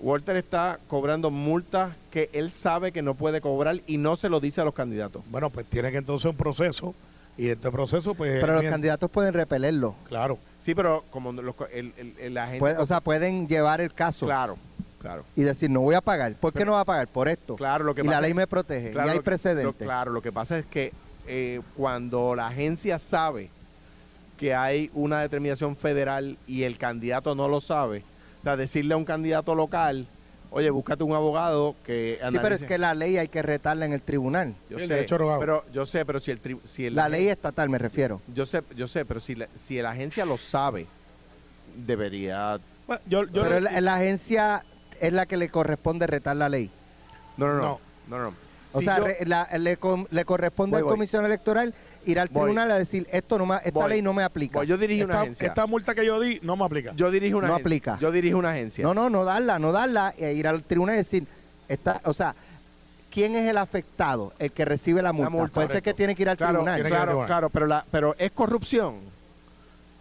Walter 0.00 0.36
está 0.36 0.78
cobrando 0.88 1.30
multas 1.32 1.90
que 2.12 2.30
él 2.32 2.52
sabe 2.52 2.92
que 2.92 3.02
no 3.02 3.14
puede 3.14 3.40
cobrar 3.40 3.80
y 3.88 3.98
no 3.98 4.14
se 4.14 4.28
lo 4.28 4.38
dice 4.38 4.60
a 4.60 4.64
los 4.64 4.74
candidatos. 4.74 5.22
Bueno, 5.28 5.50
pues 5.50 5.66
tiene 5.66 5.90
que 5.90 5.98
entonces 5.98 6.24
un 6.30 6.36
proceso. 6.36 6.94
Y 7.40 7.48
este 7.48 7.70
proceso, 7.70 8.14
pues. 8.14 8.38
Pero 8.40 8.52
los 8.52 8.60
bien, 8.60 8.70
candidatos 8.72 9.10
pueden 9.10 9.32
repelerlo. 9.32 9.94
Claro. 10.06 10.38
Sí, 10.58 10.74
pero 10.74 11.04
como 11.10 11.32
los, 11.32 11.54
co- 11.54 11.66
el, 11.72 11.92
el- 11.96 12.14
el- 12.18 12.34
la 12.34 12.42
agencia 12.44 12.60
Puede- 12.60 12.76
o 12.76 12.84
sea, 12.86 13.00
pueden 13.00 13.48
llevar 13.48 13.80
el 13.80 13.94
caso 13.94 14.26
claro, 14.26 14.58
claro. 15.00 15.24
y 15.34 15.42
decir, 15.42 15.70
no 15.70 15.80
voy 15.80 15.94
a 15.94 16.02
pagar. 16.02 16.34
¿Por 16.34 16.52
qué 16.52 16.58
Pero- 16.58 16.66
no 16.66 16.72
va 16.74 16.80
a 16.80 16.84
pagar? 16.84 17.08
Por 17.08 17.28
esto. 17.28 17.56
Claro, 17.56 17.84
lo 17.84 17.94
que 17.94 18.02
y 18.02 18.04
la 18.04 18.20
ley 18.20 18.30
es- 18.32 18.36
me 18.36 18.46
protege. 18.46 18.92
Claro, 18.92 19.08
y 19.08 19.12
hay 19.12 19.20
precedentes. 19.20 19.64
lo- 19.64 19.86
claro, 19.86 20.12
lo 20.12 20.20
que 20.20 20.32
pasa 20.32 20.58
es 20.58 20.66
que 20.66 20.92
eh, 21.26 21.62
cuando 21.76 22.34
la 22.34 22.48
agencia 22.48 22.98
sabe 22.98 23.48
que 24.36 24.54
hay 24.54 24.90
una 24.92 25.20
determinación 25.20 25.76
federal 25.76 26.36
y 26.46 26.64
el 26.64 26.76
candidato 26.76 27.34
no 27.34 27.48
lo 27.48 27.60
sabe, 27.62 28.04
o 28.40 28.42
sea, 28.42 28.56
decirle 28.58 28.92
a 28.94 28.96
un 28.98 29.04
candidato 29.06 29.54
local, 29.54 30.06
oye, 30.50 30.68
búscate 30.70 31.04
un 31.04 31.12
abogado 31.14 31.74
que 31.84 32.14
Sí, 32.14 32.18
pero 32.20 32.36
es 32.38 32.44
analice". 32.62 32.66
que 32.66 32.78
la 32.78 32.94
ley 32.94 33.16
hay 33.18 33.28
que 33.28 33.42
retarla 33.42 33.86
en 33.86 33.92
el 33.92 34.02
tribunal. 34.02 34.54
yo 34.68 34.78
El 34.78 34.86
sé, 34.86 34.94
derecho 34.94 35.16
pero 35.38 35.64
yo 35.72 35.86
sé, 35.86 36.04
pero 36.04 36.20
si 36.20 36.30
el 36.30 36.42
tri- 36.42 36.60
si 36.64 36.86
el 36.86 36.94
La 36.94 37.08
ley 37.08 37.28
estatal 37.28 37.68
me 37.68 37.78
refiero. 37.78 38.20
yo 38.34 38.46
sé, 38.46 38.62
yo 38.76 38.86
sé, 38.86 39.04
pero 39.04 39.20
si 39.20 39.34
la, 39.34 39.48
si 39.56 39.80
la 39.80 39.90
agencia 39.92 40.24
lo 40.24 40.36
sabe, 40.38 40.86
debería 41.76 42.58
Bueno, 42.86 43.02
yo, 43.06 43.24
yo 43.24 43.42
pero 43.42 43.60
la, 43.60 43.80
la 43.80 43.94
agencia 43.96 44.64
es 45.00 45.12
la 45.12 45.26
que 45.26 45.36
le 45.36 45.48
corresponde 45.48 46.06
retar 46.06 46.36
la 46.36 46.48
ley. 46.48 46.70
No, 47.36 47.46
no, 47.46 47.54
no. 47.54 47.60
No. 47.60 47.80
No, 48.08 48.18
no. 48.24 48.34
O 48.72 48.78
Si 48.78 48.84
sea, 48.84 48.98
yo- 48.98 49.04
re- 49.04 49.18
la- 49.26 49.48
le, 49.58 49.78
le 50.10 50.24
corresponde 50.24 50.72
Voy, 50.74 50.78
al 50.78 50.84
voy. 50.84 50.92
comisión 50.92 51.24
electoral 51.24 51.74
ir 52.06 52.18
al 52.20 52.28
Voy. 52.28 52.42
tribunal 52.42 52.70
a 52.70 52.78
decir, 52.78 53.06
esto 53.12 53.38
no 53.38 53.46
me- 53.46 53.56
esta 53.56 53.70
Voy. 53.70 53.90
ley 53.90 54.02
no 54.02 54.12
me 54.12 54.22
aplica. 54.22 54.58
Voy, 54.58 54.66
yo 54.66 54.76
dirijo 54.78 55.04
una 55.04 55.14
esta, 55.14 55.22
agencia. 55.22 55.46
esta 55.48 55.66
multa 55.66 55.94
que 55.94 56.04
yo 56.06 56.18
di 56.20 56.38
no 56.42 56.56
me 56.56 56.64
aplica. 56.64 56.92
yo 56.96 57.10
dirijo 57.10 57.38
una 57.38 57.48
No 57.48 57.54
agen- 57.54 57.60
aplica. 57.62 57.98
Yo 58.00 58.10
dirijo 58.12 58.38
una 58.38 58.50
agencia. 58.50 58.84
No, 58.84 58.94
no, 58.94 59.10
no 59.10 59.24
darla, 59.24 59.58
no 59.58 59.72
darla, 59.72 60.14
e 60.16 60.32
ir 60.34 60.46
al 60.48 60.62
tribunal 60.62 60.94
y 60.96 60.98
decir, 60.98 61.26
esta, 61.68 62.00
o 62.04 62.12
sea, 62.14 62.34
¿quién 63.10 63.34
es 63.36 63.48
el 63.48 63.58
afectado? 63.58 64.32
El 64.38 64.52
que 64.52 64.64
recibe 64.64 65.02
la 65.02 65.12
multa. 65.12 65.30
multa, 65.30 65.54
Puede 65.54 65.68
ser 65.68 65.82
que 65.82 65.94
tiene 65.94 66.14
que 66.14 66.22
ir 66.22 66.28
al 66.28 66.36
Claro, 66.36 66.54
tribunal. 66.64 66.80
claro, 66.84 67.04
tribunal. 67.06 67.26
claro, 67.26 67.50
pero 67.50 67.66
la, 67.66 67.84
pero 67.90 68.14
es 68.18 68.30
corrupción. 68.32 69.10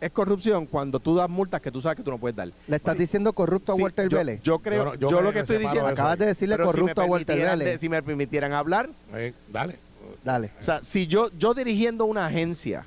Es 0.02 0.12
corrupción 0.12 0.66
cuando 0.66 1.02
tú 1.02 1.14
das 1.14 1.30
multas 1.30 1.60
que 1.60 1.72
tú 1.72 1.82
sabes 1.82 1.98
que 1.98 2.04
tú 2.04 2.10
no 2.12 2.18
puedes 2.18 2.34
dar. 2.34 2.48
Le 2.68 2.76
estás 2.78 2.98
diciendo 2.98 3.34
corrupto 3.34 3.76
Sí, 3.76 3.82
a 3.82 3.84
Walter 3.84 4.08
yo, 4.08 4.18
Vélez. 4.18 4.42
Yo 4.42 4.60
creo, 4.60 4.78
Yo 4.78 4.86
no- 4.86 4.96
yo 4.96 5.10
yo, 5.10 5.18
me- 5.18 5.24
lo 5.24 5.34
que 5.34 5.40
estoy 5.40 5.58
diciendo. 5.58 5.88
Acabas 5.88 6.18
de 6.18 6.26
decirle 6.28 6.56
si 6.56 6.62
corrupto 6.62 7.02
a 7.02 7.06
Walter 7.06 7.38
Vélez. 7.38 7.68
de- 7.74 7.78
si 7.80 7.90
me 7.90 8.02
permitieran 8.02 8.54
hablar, 8.54 8.90
Eh, 9.14 9.34
dale. 9.50 9.78
Dale. 10.24 10.52
o 10.60 10.64
sea, 10.64 10.84
si 10.84 11.08
yo, 11.08 11.30
yo 11.38 11.54
dirigiendo 11.54 12.06
una 12.06 12.26
agencia, 12.26 12.86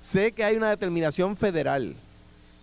sé 0.00 0.32
que 0.32 0.44
hay 0.44 0.56
una 0.56 0.70
determinación 0.70 1.36
federal 1.36 1.94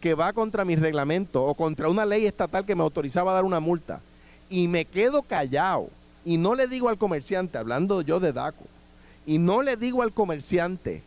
que 0.01 0.13
va 0.13 0.33
contra 0.33 0.65
mi 0.65 0.75
reglamento 0.75 1.43
o 1.43 1.55
contra 1.55 1.89
una 1.89 2.05
ley 2.05 2.25
estatal 2.25 2.65
que 2.65 2.75
me 2.75 2.83
autorizaba 2.83 3.31
a 3.31 3.35
dar 3.35 3.43
una 3.43 3.59
multa 3.59 4.01
y 4.49 4.67
me 4.67 4.85
quedo 4.85 5.21
callado 5.23 5.89
y 6.23 6.37
no 6.37 6.55
le 6.55 6.67
digo 6.67 6.89
al 6.89 6.97
comerciante, 6.97 7.57
hablando 7.57 8.01
yo 8.01 8.19
de 8.19 8.33
DACO, 8.33 8.65
y 9.25 9.37
no 9.37 9.61
le 9.61 9.77
digo 9.77 10.01
al 10.01 10.11
comerciante, 10.11 11.01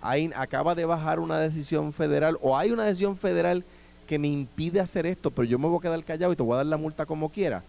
ahí 0.00 0.30
acaba 0.34 0.74
de 0.74 0.84
bajar 0.84 1.20
una 1.20 1.38
decisión 1.38 1.92
federal 1.92 2.38
o 2.40 2.56
hay 2.56 2.70
una 2.70 2.84
decisión 2.84 3.16
federal 3.16 3.64
que 4.06 4.18
me 4.18 4.28
impide 4.28 4.80
hacer 4.80 5.06
esto, 5.06 5.30
pero 5.30 5.44
yo 5.44 5.58
me 5.58 5.68
voy 5.68 5.78
a 5.78 5.82
quedar 5.82 6.04
callado 6.04 6.32
y 6.32 6.36
te 6.36 6.42
voy 6.42 6.54
a 6.54 6.58
dar 6.58 6.66
la 6.66 6.76
multa 6.76 7.06
como 7.06 7.30
quiera. 7.30 7.62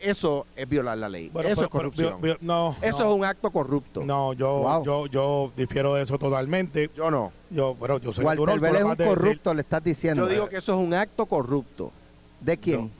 Eso 0.00 0.46
es 0.54 0.68
violar 0.68 0.98
la 0.98 1.08
ley. 1.08 1.30
Bueno, 1.32 1.48
eso 1.48 1.56
pero- 1.56 1.66
es 1.66 1.70
corrupción. 1.72 2.18
pero- 2.20 2.34
pero- 2.38 2.38
no. 2.46 2.76
eso 2.82 2.98
no. 3.04 3.10
es 3.10 3.16
un 3.16 3.24
acto 3.24 3.50
corrupto. 3.50 4.02
No, 4.04 4.32
yo, 4.34 4.58
Wow. 4.58 4.84
yo, 4.84 5.06
yo 5.06 5.52
difiero 5.56 5.94
de 5.94 6.02
eso 6.02 6.18
totalmente. 6.18 6.90
Yo 6.94 7.10
no. 7.10 7.32
Yo, 7.50 7.74
pero 7.80 7.98
yo 7.98 8.10
tú 8.12 8.20
Walter 8.22 8.60
Vélez 8.60 8.80
es 8.80 8.84
un 8.84 8.96
decir. 8.96 9.14
corrupto, 9.14 9.54
le 9.54 9.60
estás 9.62 9.82
diciendo. 9.82 10.24
Yo 10.24 10.28
digo 10.28 10.48
que 10.48 10.56
eso 10.58 10.72
es 10.78 10.86
un 10.86 10.92
acto 10.92 11.24
corrupto 11.26 11.90
¿De 12.40 12.58
quién? 12.58 12.90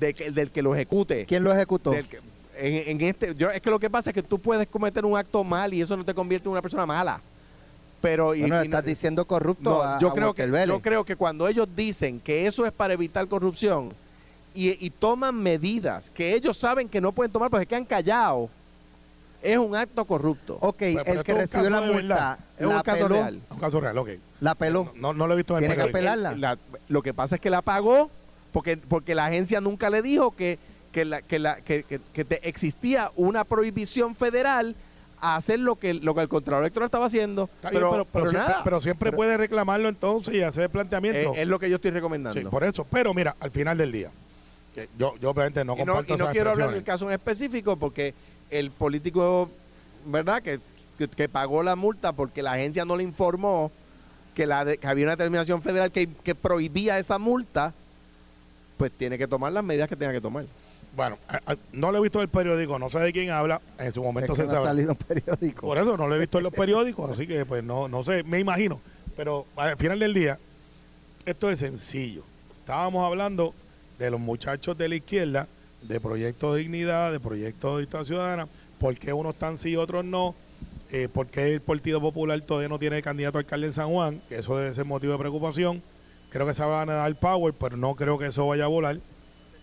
de 0.00 0.14
que- 0.14 0.30
del 0.32 0.50
que 0.50 0.62
lo 0.62 0.74
ejecute. 0.74 1.26
¿Quién 1.26 1.44
lo 1.44 1.52
ejecutó? 1.52 1.90
Del 1.90 2.08
que- 2.08 2.18
en, 2.56 3.00
en 3.00 3.08
este, 3.08 3.34
yo, 3.36 3.50
es 3.52 3.60
que 3.62 3.70
lo 3.70 3.78
que 3.78 3.88
pasa 3.88 4.10
es 4.10 4.14
que 4.14 4.22
tú 4.24 4.40
puedes 4.40 4.66
cometer 4.66 5.04
un 5.04 5.16
acto 5.16 5.44
mal 5.44 5.72
y 5.72 5.80
eso 5.80 5.96
no 5.96 6.04
te 6.04 6.12
convierte 6.14 6.48
en 6.48 6.52
una 6.52 6.62
persona 6.62 6.84
mala. 6.86 7.20
Pero 8.00 8.34
y- 8.34 8.40
Bueno, 8.40 8.60
estás 8.60 8.84
diciendo 8.84 9.24
corrupto 9.24 9.70
no, 9.70 9.82
a, 9.82 9.98
yo 10.00 10.08
a 10.08 10.12
creo 10.12 10.26
Walter 10.28 10.46
que 10.46 10.50
Vélez. 10.52 10.68
yo 10.68 10.80
creo 10.82 11.04
que 11.04 11.14
cuando 11.16 11.46
ellos 11.46 11.68
dicen 11.76 12.18
que 12.20 12.46
eso 12.46 12.64
es 12.66 12.72
para 12.72 12.94
evitar 12.94 13.26
corrupción 13.28 13.92
y, 14.54 14.84
y 14.84 14.90
toman 14.90 15.34
medidas 15.36 16.10
que 16.10 16.34
ellos 16.34 16.56
saben 16.56 16.88
que 16.88 17.00
no 17.00 17.12
pueden 17.12 17.30
tomar 17.32 17.50
porque 17.50 17.62
se 17.62 17.66
quedan 17.68 17.84
callados, 17.84 18.50
es 19.42 19.56
un 19.58 19.76
acto 19.76 20.04
corrupto. 20.04 20.58
Ok, 20.60 20.76
Pero- 20.78 21.04
pero 21.04 21.18
el 21.20 21.24
que 21.24 21.32
es 21.32 21.38
recibió 21.38 21.70
la 21.70 21.80
multa, 21.80 21.98
verdad. 22.02 22.38
Es 22.58 22.66
un 22.66 22.82
caso 22.82 23.02
peló, 23.04 23.14
real. 23.14 23.40
Un 23.50 23.58
caso 23.58 23.80
real, 23.80 23.98
ok. 23.98 24.08
la 24.40 24.54
peló. 24.54 24.92
No, 24.96 25.12
no 25.12 25.26
lo 25.26 25.34
he 25.34 25.36
visto 25.36 25.56
en 25.56 25.64
el 25.64 25.70
Tiene 25.70 25.82
que 25.84 25.90
apelarla. 25.90 26.32
La- 26.36 26.58
lo 26.88 27.02
que 27.02 27.14
pasa 27.14 27.36
es 27.36 27.40
que 27.40 27.50
la 27.50 27.62
pagó 27.62 28.10
porque, 28.52 28.76
porque 28.76 29.14
la 29.14 29.26
agencia 29.26 29.60
nunca 29.60 29.90
le 29.90 30.02
dijo 30.02 30.34
que, 30.34 30.58
que, 30.90 31.04
la, 31.04 31.22
que, 31.22 31.38
la, 31.38 31.56
que, 31.60 31.84
que- 31.84 32.00
que 32.12 32.24
te- 32.24 32.48
existía 32.48 33.12
una 33.14 33.44
prohibición 33.44 34.16
federal 34.16 34.74
a 35.20 35.36
hacer 35.36 35.58
lo 35.60 35.76
que, 35.76 35.94
lo 35.94 36.14
que 36.14 36.22
el 36.22 36.28
Contralor 36.28 36.62
Electoral 36.62 36.86
estaba 36.86 37.06
haciendo. 37.06 37.44
Está 37.56 37.70
bien, 37.70 37.80
pero, 37.82 37.90
pero, 37.90 38.04
pero 38.06 38.24
siempre, 38.30 38.48
nada. 38.50 38.64
pero 38.64 38.80
siempre 38.80 39.10
Pero- 39.10 39.16
puede 39.16 39.36
reclamarlo 39.36 39.88
entonces 39.88 40.34
y 40.34 40.42
hacer 40.42 40.70
planteamiento. 40.70 41.34
Eh, 41.34 41.42
es 41.42 41.48
lo 41.48 41.58
que 41.58 41.68
yo 41.70 41.76
estoy 41.76 41.90
recomendando. 41.92 42.38
Sí, 42.40 42.44
por 42.46 42.64
eso. 42.64 42.84
Pero 42.90 43.12
mira, 43.14 43.36
al 43.38 43.50
final 43.50 43.76
del 43.78 43.92
día, 43.92 44.10
que 44.74 44.88
yo, 44.98 45.16
yo 45.18 45.30
obviamente 45.30 45.64
no 45.64 45.74
y 45.74 45.78
no, 45.80 45.86
comparto 45.94 46.14
y 46.14 46.16
no 46.18 46.24
esas 46.24 46.32
quiero 46.32 46.50
hablar 46.50 46.70
del 46.72 46.84
caso 46.84 47.06
en 47.06 47.12
específico 47.12 47.76
porque 47.76 48.14
el 48.50 48.70
político, 48.70 49.50
¿verdad? 50.06 50.42
Que, 50.42 50.60
que, 50.98 51.08
que 51.08 51.28
pagó 51.28 51.62
la 51.62 51.76
multa 51.76 52.12
porque 52.12 52.42
la 52.42 52.52
agencia 52.52 52.84
no 52.84 52.96
le 52.96 53.02
informó 53.04 53.70
que, 54.34 54.46
la 54.46 54.64
de- 54.64 54.78
que 54.78 54.86
había 54.86 55.04
una 55.06 55.16
determinación 55.16 55.62
federal 55.62 55.90
que, 55.90 56.08
que 56.08 56.34
prohibía 56.34 56.98
esa 56.98 57.18
multa, 57.18 57.72
pues 58.76 58.92
tiene 58.92 59.18
que 59.18 59.26
tomar 59.26 59.52
las 59.52 59.64
medidas 59.64 59.88
que 59.88 59.96
tenga 59.96 60.12
que 60.12 60.20
tomar. 60.20 60.44
Bueno, 60.96 61.18
no 61.72 61.92
lo 61.92 61.98
he 61.98 62.00
visto 62.00 62.18
en 62.18 62.22
el 62.24 62.28
periódico, 62.28 62.78
no 62.78 62.88
sé 62.88 62.98
de 62.98 63.12
quién 63.12 63.30
habla, 63.30 63.60
en 63.78 63.92
su 63.92 64.00
Es 64.00 64.06
momento 64.06 64.32
que 64.32 64.36
se 64.38 64.42
no 64.44 64.48
ha 64.48 64.54
sabe. 64.54 64.66
salido 64.66 64.92
en 64.92 64.96
periódico. 64.96 65.66
Por 65.66 65.78
eso 65.78 65.96
no 65.96 66.08
lo 66.08 66.14
he 66.16 66.18
visto 66.18 66.38
en 66.38 66.44
los 66.44 66.52
periódicos, 66.54 67.10
así 67.10 67.26
que 67.26 67.44
pues 67.44 67.62
no, 67.62 67.88
no 67.88 68.02
sé, 68.02 68.22
me 68.24 68.40
imagino. 68.40 68.80
Pero 69.16 69.46
al 69.56 69.76
final 69.76 69.98
del 69.98 70.14
día, 70.14 70.38
esto 71.26 71.50
es 71.50 71.58
sencillo. 71.58 72.22
Estábamos 72.60 73.04
hablando 73.06 73.54
de 73.98 74.10
los 74.10 74.20
muchachos 74.20 74.76
de 74.78 74.88
la 74.88 74.96
izquierda, 74.96 75.48
de 75.82 76.00
Proyecto 76.00 76.54
de 76.54 76.60
Dignidad, 76.60 77.12
de 77.12 77.20
Proyecto 77.20 77.76
de 77.76 77.82
Dignidad 77.82 78.04
Ciudadana, 78.04 78.48
por 78.78 78.96
qué 78.96 79.12
unos 79.12 79.34
están 79.34 79.56
sí 79.56 79.70
y 79.70 79.76
otros 79.76 80.04
no, 80.04 80.34
eh, 80.90 81.08
por 81.12 81.26
qué 81.26 81.54
el 81.54 81.60
Partido 81.60 82.00
Popular 82.00 82.40
todavía 82.40 82.68
no 82.68 82.78
tiene 82.78 83.02
candidato 83.02 83.38
a 83.38 83.40
alcalde 83.40 83.66
en 83.66 83.72
San 83.72 83.88
Juan, 83.90 84.22
que 84.28 84.36
eso 84.36 84.56
debe 84.56 84.72
ser 84.72 84.84
motivo 84.84 85.12
de 85.12 85.18
preocupación. 85.18 85.82
Creo 86.30 86.46
que 86.46 86.54
se 86.54 86.64
van 86.64 86.90
a 86.90 86.94
dar 86.94 87.14
power, 87.16 87.54
pero 87.58 87.76
no 87.76 87.94
creo 87.94 88.18
que 88.18 88.26
eso 88.26 88.46
vaya 88.46 88.64
a 88.64 88.68
volar, 88.68 88.98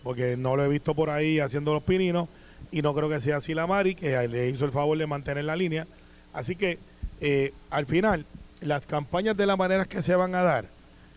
porque 0.02 0.36
no 0.36 0.56
lo 0.56 0.64
he 0.64 0.68
visto 0.68 0.94
por 0.94 1.10
ahí 1.10 1.40
haciendo 1.40 1.72
los 1.74 1.82
pininos, 1.82 2.28
y 2.70 2.82
no 2.82 2.94
creo 2.94 3.08
que 3.08 3.20
sea 3.20 3.36
así 3.36 3.54
la 3.54 3.66
Mari, 3.66 3.94
que 3.94 4.28
le 4.28 4.48
hizo 4.48 4.64
el 4.64 4.72
favor 4.72 4.98
de 4.98 5.06
mantener 5.06 5.44
la 5.44 5.56
línea. 5.56 5.86
Así 6.32 6.56
que 6.56 6.78
eh, 7.20 7.52
al 7.70 7.86
final, 7.86 8.26
las 8.60 8.86
campañas 8.86 9.36
de 9.36 9.46
la 9.46 9.56
manera 9.56 9.84
que 9.84 10.02
se 10.02 10.14
van 10.14 10.34
a 10.34 10.42
dar 10.42 10.75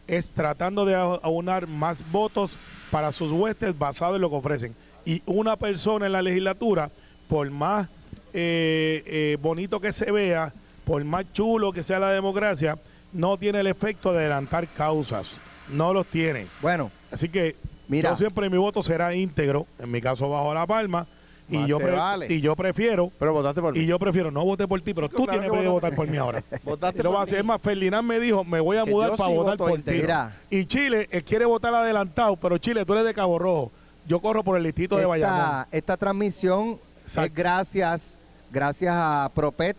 es 0.09 0.31
tratando 0.31 0.85
de 0.85 0.95
au- 0.95 1.19
aunar 1.23 1.67
más 1.67 2.03
votos 2.11 2.57
para 2.91 3.11
sus 3.11 3.31
huestes 3.31 3.77
basado 3.77 4.15
en 4.15 4.21
lo 4.21 4.29
que 4.29 4.35
ofrecen. 4.35 4.75
Y 5.05 5.21
una 5.25 5.55
persona 5.55 6.07
en 6.07 6.11
la 6.11 6.21
legislatura, 6.21 6.89
por 7.27 7.49
más 7.51 7.87
eh, 8.33 9.03
eh, 9.05 9.37
bonito 9.41 9.79
que 9.79 9.91
se 9.91 10.11
vea, 10.11 10.51
por 10.85 11.03
más 11.03 11.25
chulo 11.33 11.71
que 11.71 11.83
sea 11.83 11.99
la 11.99 12.11
democracia, 12.11 12.77
no 13.13 13.37
tiene 13.37 13.59
el 13.61 13.67
efecto 13.67 14.11
de 14.11 14.19
adelantar 14.19 14.67
causas. 14.67 15.39
No 15.71 15.93
los 15.93 16.05
tiene. 16.07 16.47
Bueno, 16.61 16.91
Así 17.11 17.29
que 17.29 17.55
Mira. 17.87 18.11
yo 18.11 18.15
siempre 18.17 18.49
mi 18.49 18.57
voto 18.57 18.83
será 18.83 19.15
íntegro, 19.15 19.65
en 19.79 19.89
mi 19.91 19.99
caso 20.01 20.29
bajo 20.29 20.53
la 20.53 20.65
palma, 20.67 21.07
y 21.49 21.67
yo, 21.67 21.77
te 21.77 21.83
pre- 21.85 21.93
vale. 21.95 22.27
y 22.33 22.41
yo 22.41 22.55
prefiero 22.55 23.11
Pero 23.17 23.33
votaste 23.33 23.61
por 23.61 23.73
mí. 23.73 23.79
y 23.79 23.85
yo 23.85 23.97
prefiero 23.99 24.31
no 24.31 24.43
voté 24.45 24.67
por 24.67 24.81
ti, 24.81 24.93
pero 24.93 25.09
tú 25.09 25.25
claro 25.25 25.41
tienes 25.41 25.61
que 25.61 25.67
votar 25.67 25.95
por 25.95 26.07
mí 26.07 26.17
ahora. 26.17 26.43
Votaste 26.63 27.03
por 27.03 27.27
mí. 27.27 27.37
Es 27.37 27.45
más, 27.45 27.61
Ferdinand 27.61 28.07
me 28.07 28.19
dijo, 28.19 28.43
me 28.43 28.59
voy 28.59 28.77
a 28.77 28.85
Que 28.85 28.91
mudar 28.91 29.15
para 29.15 29.29
sí 29.29 29.35
votar 29.35 29.57
por 29.57 29.81
ti. 29.81 30.01
Y 30.49 30.65
Chile, 30.65 31.07
él 31.11 31.23
quiere 31.23 31.45
votar 31.45 31.73
adelantado, 31.73 32.35
pero 32.35 32.57
Chile, 32.57 32.85
tú 32.85 32.93
eres 32.93 33.05
de 33.05 33.13
Cabo 33.13 33.39
Rojo. 33.39 33.71
yo 34.07 34.19
corro 34.19 34.43
por 34.43 34.57
el 34.57 34.63
listito 34.63 34.97
de 34.97 35.05
Bayamón. 35.05 35.65
esta, 35.71 35.97
transmisión 35.97 36.79
es 37.05 37.33
gracias, 37.33 38.17
gracias 38.51 38.93
a 38.95 39.29
Propet, 39.33 39.75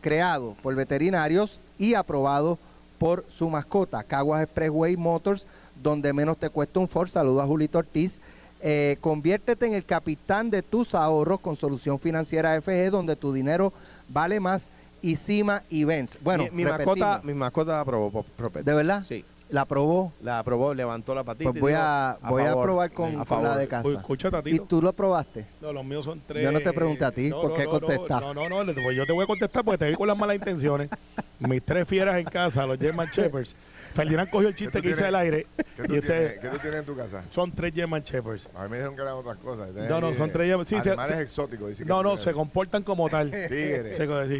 creado 0.00 0.54
por 0.62 0.74
veterinarios 0.74 1.60
y 1.78 1.94
aprobado 1.94 2.58
por 2.98 3.24
su 3.28 3.48
mascota, 3.50 4.02
Caguas 4.02 4.42
Expressway 4.42 4.96
Motors, 4.96 5.46
donde 5.82 6.12
menos 6.12 6.36
te 6.38 6.48
cuesta 6.48 6.78
un 6.80 6.88
Ford. 6.88 7.08
Saludos 7.08 7.42
a 7.42 7.46
Julito 7.46 7.78
Ortiz. 7.78 8.20
Eh, 8.66 8.96
conviértete 9.02 9.66
en 9.66 9.74
el 9.74 9.84
capitán 9.84 10.48
de 10.48 10.62
tus 10.62 10.94
ahorros 10.94 11.38
con 11.40 11.54
solución 11.54 11.98
financiera 11.98 12.58
FG, 12.62 12.90
donde 12.90 13.14
tu 13.14 13.30
dinero 13.30 13.74
vale 14.08 14.40
más 14.40 14.70
y 15.02 15.16
Cima 15.16 15.62
y 15.68 15.84
Benz. 15.84 16.16
Bueno, 16.22 16.44
mi, 16.44 16.64
mi 16.64 16.64
mascota, 16.64 17.20
mi 17.22 17.34
mascota 17.34 17.78
aprobó. 17.80 18.24
¿De 18.64 18.72
verdad? 18.72 19.04
Sí. 19.06 19.22
La 19.50 19.60
aprobó. 19.60 20.12
La 20.22 20.38
aprobó, 20.38 20.72
levantó 20.72 21.14
la 21.14 21.22
patita. 21.22 21.50
Pues 21.50 21.58
y 21.58 21.60
voy 21.60 21.72
dijo, 21.72 21.82
a, 21.82 22.18
voy 22.22 22.42
a 22.42 22.46
favor, 22.46 22.64
probar 22.64 22.92
con, 22.92 23.10
a 23.10 23.16
con 23.18 23.26
favor. 23.26 23.44
la 23.50 23.56
de 23.58 23.68
casa. 23.68 23.88
Escucha, 23.90 24.30
¿Y 24.46 24.58
tú 24.60 24.80
lo 24.80 24.94
probaste? 24.94 25.46
No, 25.60 25.70
los 25.70 25.84
míos 25.84 26.06
son 26.06 26.22
tres. 26.26 26.42
Yo 26.42 26.50
no 26.50 26.60
te 26.60 26.72
pregunté 26.72 27.04
a 27.04 27.12
ti, 27.12 27.28
No, 27.28 27.42
¿por 27.42 27.50
no, 27.50 27.56
qué 27.56 27.64
no, 27.64 27.70
contestas? 27.70 28.20
No, 28.22 28.32
no, 28.32 28.48
no, 28.48 28.72
pues 28.72 28.96
yo 28.96 29.04
te 29.04 29.12
voy 29.12 29.24
a 29.24 29.26
contestar 29.26 29.62
porque 29.62 29.76
te 29.78 29.90
vi 29.90 29.96
con 29.96 30.08
las 30.08 30.16
malas 30.16 30.36
intenciones. 30.36 30.88
Mis 31.48 31.62
tres 31.62 31.86
fieras 31.86 32.16
en 32.16 32.24
casa, 32.24 32.66
los 32.66 32.78
German 32.78 33.08
Shepherds. 33.12 33.54
Ferdinand 33.94 34.28
cogió 34.28 34.48
el 34.48 34.54
chiste 34.56 34.82
que 34.82 34.90
hice 34.90 35.04
al 35.04 35.14
aire. 35.14 35.46
¿Qué 35.56 35.62
tú, 35.64 35.82
Y 35.82 35.86
tienes, 36.00 36.02
usted, 36.02 36.40
¿Qué 36.40 36.48
tú 36.48 36.58
tienes 36.58 36.80
en 36.80 36.86
tu 36.86 36.96
casa? 36.96 37.22
son 37.30 37.52
tres 37.52 37.72
German 37.74 38.02
Shepherds. 38.02 38.48
A 38.54 38.64
mí 38.64 38.70
me 38.70 38.76
dijeron 38.78 38.96
que 38.96 39.02
eran 39.02 39.14
otras 39.14 39.36
cosas. 39.36 39.70
Tienes 39.72 39.88
No, 39.90 40.00
no, 40.00 40.12
son 40.14 40.30
tres 40.32 40.48
German- 40.48 40.66
sí, 40.66 41.14
exóticos. 41.20 41.80
No, 41.80 42.02
no, 42.02 42.16
se 42.16 42.32
comportan 42.32 42.82
como 42.82 43.08
tal. 43.08 43.30
Tigres. 43.48 43.98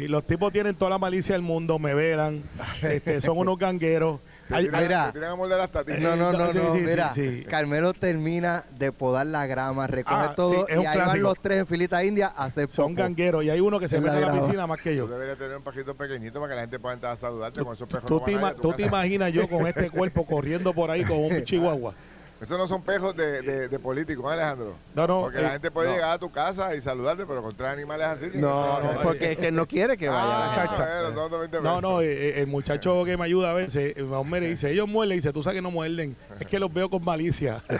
Los 0.09 0.25
tipos 0.25 0.51
tienen 0.51 0.75
toda 0.75 0.91
la 0.91 0.97
malicia 0.97 1.33
del 1.35 1.41
mundo, 1.41 1.79
me 1.79 1.93
velan, 1.93 2.43
este, 2.81 3.21
son 3.21 3.37
unos 3.37 3.57
gangueros. 3.57 4.19
Te 4.47 4.53
Hay- 4.55 4.65
tiran- 4.67 4.81
mira. 4.83 5.05
te 5.07 5.13
tiran 5.13 5.31
a 5.31 5.35
morder 5.35 5.59
hasta 5.59 5.83
ti. 5.83 5.93
No, 5.99 6.15
no, 6.15 6.31
no, 6.31 6.53
no. 6.53 6.53
sí, 6.53 6.59
sí, 6.73 6.83
Mira, 6.85 7.13
sí. 7.13 7.45
Carmelo 7.49 7.93
termina 7.93 8.63
de 8.77 8.91
podar 8.91 9.25
la 9.25 9.47
grama, 9.47 9.87
recoge 9.87 10.15
Ah, 10.15 10.33
todo 10.35 10.51
sí, 10.51 10.57
es 10.69 10.81
y 10.81 10.85
ahí 10.85 10.97
van 10.97 11.21
los 11.21 11.39
tres 11.41 11.59
en 11.59 11.67
filita 11.67 12.03
india 12.03 12.31
a 12.35 12.45
hacer 12.45 12.69
son 12.69 12.93
gangueros 12.93 13.43
y 13.43 13.49
hay 13.49 13.59
uno 13.59 13.79
que 13.79 13.87
se 13.87 13.97
En 13.97 14.05
la 14.05 14.13
mete 14.13 14.23
a 14.23 14.27
la 14.33 14.39
piscina 14.41 14.67
más 14.67 14.79
que 14.81 14.91
Tú 14.91 14.97
yo. 14.97 15.07
deberías 15.07 15.37
tener 15.37 15.57
un 15.57 15.63
pajito 15.63 15.95
pequeñito 15.95 16.39
para 16.39 16.49
que 16.51 16.55
la 16.55 16.61
gente 16.61 16.79
pueda 16.79 16.93
entrar 16.93 17.13
a 17.13 17.15
saludarte 17.15 17.63
con 17.63 17.73
esos 17.73 17.87
pejos. 17.87 18.05
Tú, 18.05 18.19
no 18.19 18.25
te, 18.25 18.31
ima- 18.33 18.53
tú 18.55 18.71
te 18.73 18.83
imaginas 18.83 19.33
yo 19.33 19.47
con 19.49 19.65
este 19.65 19.89
cuerpo 19.89 20.25
corriendo 20.25 20.73
por 20.73 20.91
ahí 20.91 21.03
con 21.03 21.17
un 21.17 21.43
chihuahua. 21.43 21.95
Esos 22.41 22.57
no 22.57 22.67
son 22.67 22.81
pejos 22.83 23.15
de, 23.15 23.41
de, 23.41 23.67
de 23.69 23.79
políticos, 23.79 24.25
¿eh, 24.29 24.33
Alejandro. 24.33 24.75
No, 24.93 25.07
no, 25.07 25.21
Porque 25.21 25.39
eh, 25.39 25.41
la 25.41 25.49
gente 25.51 25.71
puede 25.71 25.87
no. 25.87 25.95
llegar 25.95 26.11
a 26.11 26.19
tu 26.19 26.29
casa 26.31 26.75
y 26.75 26.81
saludarte, 26.81 27.25
pero 27.25 27.41
con 27.41 27.55
tres 27.55 27.69
animales 27.69 28.07
así. 28.07 28.25
No, 28.33 28.81
no, 28.81 29.01
porque 29.01 29.31
es 29.31 29.37
que 29.37 29.47
él 29.47 29.55
no 29.55 29.65
quiere 29.65 29.97
que 29.97 30.09
vaya. 30.09 30.21
Ah, 30.21 30.47
exacto. 30.49 30.83
bueno, 30.83 31.29
son 31.29 31.39
20 31.39 31.61
No, 31.61 31.81
no, 31.81 32.01
eh, 32.01 32.11
eh, 32.11 32.41
el 32.41 32.47
muchacho 32.47 33.05
que 33.05 33.15
me 33.15 33.23
ayuda 33.23 33.51
a 33.51 33.53
veces, 33.53 33.93
eh, 33.95 34.05
le 34.05 34.49
dice, 34.49 34.69
ellos 34.69 34.87
muerden, 34.87 35.17
dice, 35.17 35.31
tú 35.31 35.41
sabes 35.43 35.57
que 35.57 35.61
no 35.61 35.71
muerden, 35.71 36.15
es 36.39 36.45
que 36.47 36.59
los 36.59 36.73
veo 36.73 36.89
con 36.89 37.03
malicia. 37.03 37.61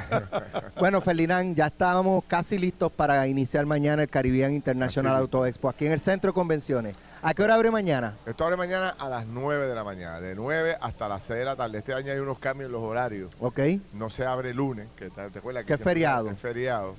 Bueno, 0.78 1.00
Ferdinand, 1.02 1.56
ya 1.56 1.68
estábamos 1.68 2.24
casi 2.28 2.58
listos 2.58 2.92
para 2.92 3.28
iniciar 3.28 3.66
mañana 3.66 4.04
el 4.04 4.10
Caribbean 4.10 4.54
International. 4.54 5.16
Auto 5.16 5.46
Expo 5.46 5.70
aquí 5.70 5.86
en 5.86 5.94
el 5.94 6.00
Centro 6.00 6.32
de 6.32 6.34
Convenciones. 6.34 6.96
¿A 7.28 7.34
qué 7.34 7.42
hora 7.42 7.56
abre 7.56 7.72
mañana? 7.72 8.16
Esto 8.28 8.44
abre 8.44 8.56
mañana 8.56 8.90
a 9.00 9.10
las 9.10 9.26
9 9.26 9.68
de 9.68 9.74
la 9.74 9.84
mañana, 9.84 10.22
de 10.22 10.36
9 10.36 10.78
hasta 10.80 11.10
las 11.10 11.24
6 11.24 11.40
de 11.40 11.46
la 11.46 11.56
tarde. 11.56 11.80
Este 11.80 11.92
año 11.92 12.12
hay 12.12 12.20
unos 12.20 12.38
cambios 12.38 12.68
en 12.68 12.74
los 12.74 12.84
horarios. 12.84 13.34
¿Ok? 13.40 13.60
No 13.94 14.12
se 14.12 14.28
abre 14.28 14.52
el 14.52 14.58
lunes, 14.58 14.88
que 14.96 15.10
te, 15.10 15.22
acuerdas 15.22 15.66
Que 15.66 15.74
es 15.74 15.82
feriado. 15.82 16.30
Es 16.30 16.38
feriado. 16.38 16.96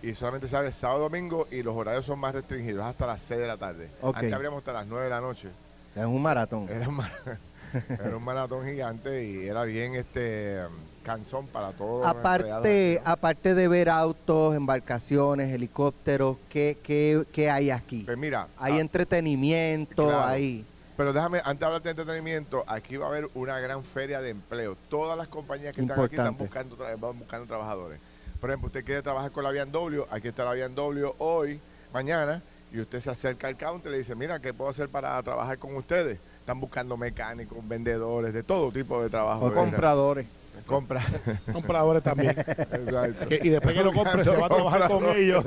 Y 0.00 0.14
solamente 0.14 0.46
se 0.46 0.56
abre 0.56 0.70
sábado 0.70 1.00
domingo 1.00 1.48
y 1.50 1.64
los 1.64 1.74
horarios 1.74 2.06
son 2.06 2.20
más 2.20 2.36
restringidos, 2.36 2.84
hasta 2.84 3.04
las 3.04 3.20
6 3.22 3.40
de 3.40 3.46
la 3.48 3.56
tarde. 3.56 3.90
Ok. 4.00 4.14
Antes 4.18 4.32
abríamos 4.32 4.58
hasta 4.58 4.72
las 4.74 4.86
9 4.86 5.02
de 5.06 5.10
la 5.10 5.20
noche. 5.20 5.48
Es 5.96 6.04
un 6.04 6.22
maratón. 6.22 6.68
Era 6.68 6.88
un, 6.88 6.94
ma- 6.94 7.10
era 7.88 8.16
un 8.16 8.22
maratón 8.22 8.64
gigante 8.64 9.24
y 9.24 9.44
era 9.48 9.64
bien 9.64 9.96
este 9.96 10.60
cansón 11.04 11.46
para 11.46 11.70
todos. 11.72 12.00
los 12.00 12.08
Aparte, 12.08 12.50
empleados. 12.94 13.08
aparte 13.08 13.54
de 13.54 13.68
ver 13.68 13.88
autos, 13.88 14.56
embarcaciones, 14.56 15.52
helicópteros, 15.52 16.38
¿qué, 16.48 16.78
qué, 16.82 17.24
qué 17.32 17.50
hay 17.50 17.70
aquí? 17.70 18.02
Pues 18.04 18.18
mira, 18.18 18.48
Hay 18.58 18.78
ah, 18.78 18.80
entretenimiento, 18.80 20.06
claro. 20.06 20.26
hay... 20.26 20.64
pero 20.96 21.12
déjame, 21.12 21.38
antes 21.44 21.60
de 21.60 21.66
hablar 21.66 21.82
de 21.82 21.90
entretenimiento, 21.90 22.64
aquí 22.66 22.96
va 22.96 23.06
a 23.06 23.08
haber 23.10 23.28
una 23.34 23.60
gran 23.60 23.84
feria 23.84 24.20
de 24.20 24.30
empleo. 24.30 24.76
Todas 24.88 25.16
las 25.16 25.28
compañías 25.28 25.74
que 25.74 25.82
están 25.82 26.00
aquí 26.00 26.16
están 26.16 26.36
buscando, 26.36 26.76
van 26.76 27.18
buscando 27.18 27.46
trabajadores. 27.46 28.00
Por 28.40 28.50
ejemplo, 28.50 28.66
usted 28.66 28.84
quiere 28.84 29.02
trabajar 29.02 29.30
con 29.30 29.44
la 29.44 29.52
BMW, 29.52 30.02
aquí 30.10 30.28
está 30.28 30.44
la 30.44 30.54
BMW 30.54 31.10
hoy, 31.18 31.60
mañana, 31.92 32.42
y 32.72 32.80
usted 32.80 33.00
se 33.00 33.10
acerca 33.10 33.46
al 33.46 33.56
counter 33.56 33.90
y 33.90 33.92
le 33.92 33.98
dice, 33.98 34.14
mira, 34.16 34.40
¿qué 34.40 34.52
puedo 34.52 34.70
hacer 34.70 34.88
para 34.88 35.22
trabajar 35.22 35.58
con 35.58 35.76
ustedes? 35.76 36.18
Están 36.40 36.60
buscando 36.60 36.96
mecánicos, 36.96 37.56
vendedores, 37.66 38.34
de 38.34 38.42
todo 38.42 38.72
tipo 38.72 39.00
de 39.00 39.08
trabajo. 39.08 39.46
O 39.46 39.54
compradores. 39.54 40.26
Compra. 40.66 41.02
Compradores 41.52 42.02
también. 42.02 42.30
Exacto. 42.30 43.26
Que- 43.28 43.40
y 43.42 43.48
después 43.50 43.74
que 43.74 43.84
lo 43.84 43.92
compre, 43.92 44.24
se 44.24 44.30
va 44.36 44.46
a 44.46 44.48
trabajar 44.48 44.88
con 44.88 45.04
ellos. 45.16 45.44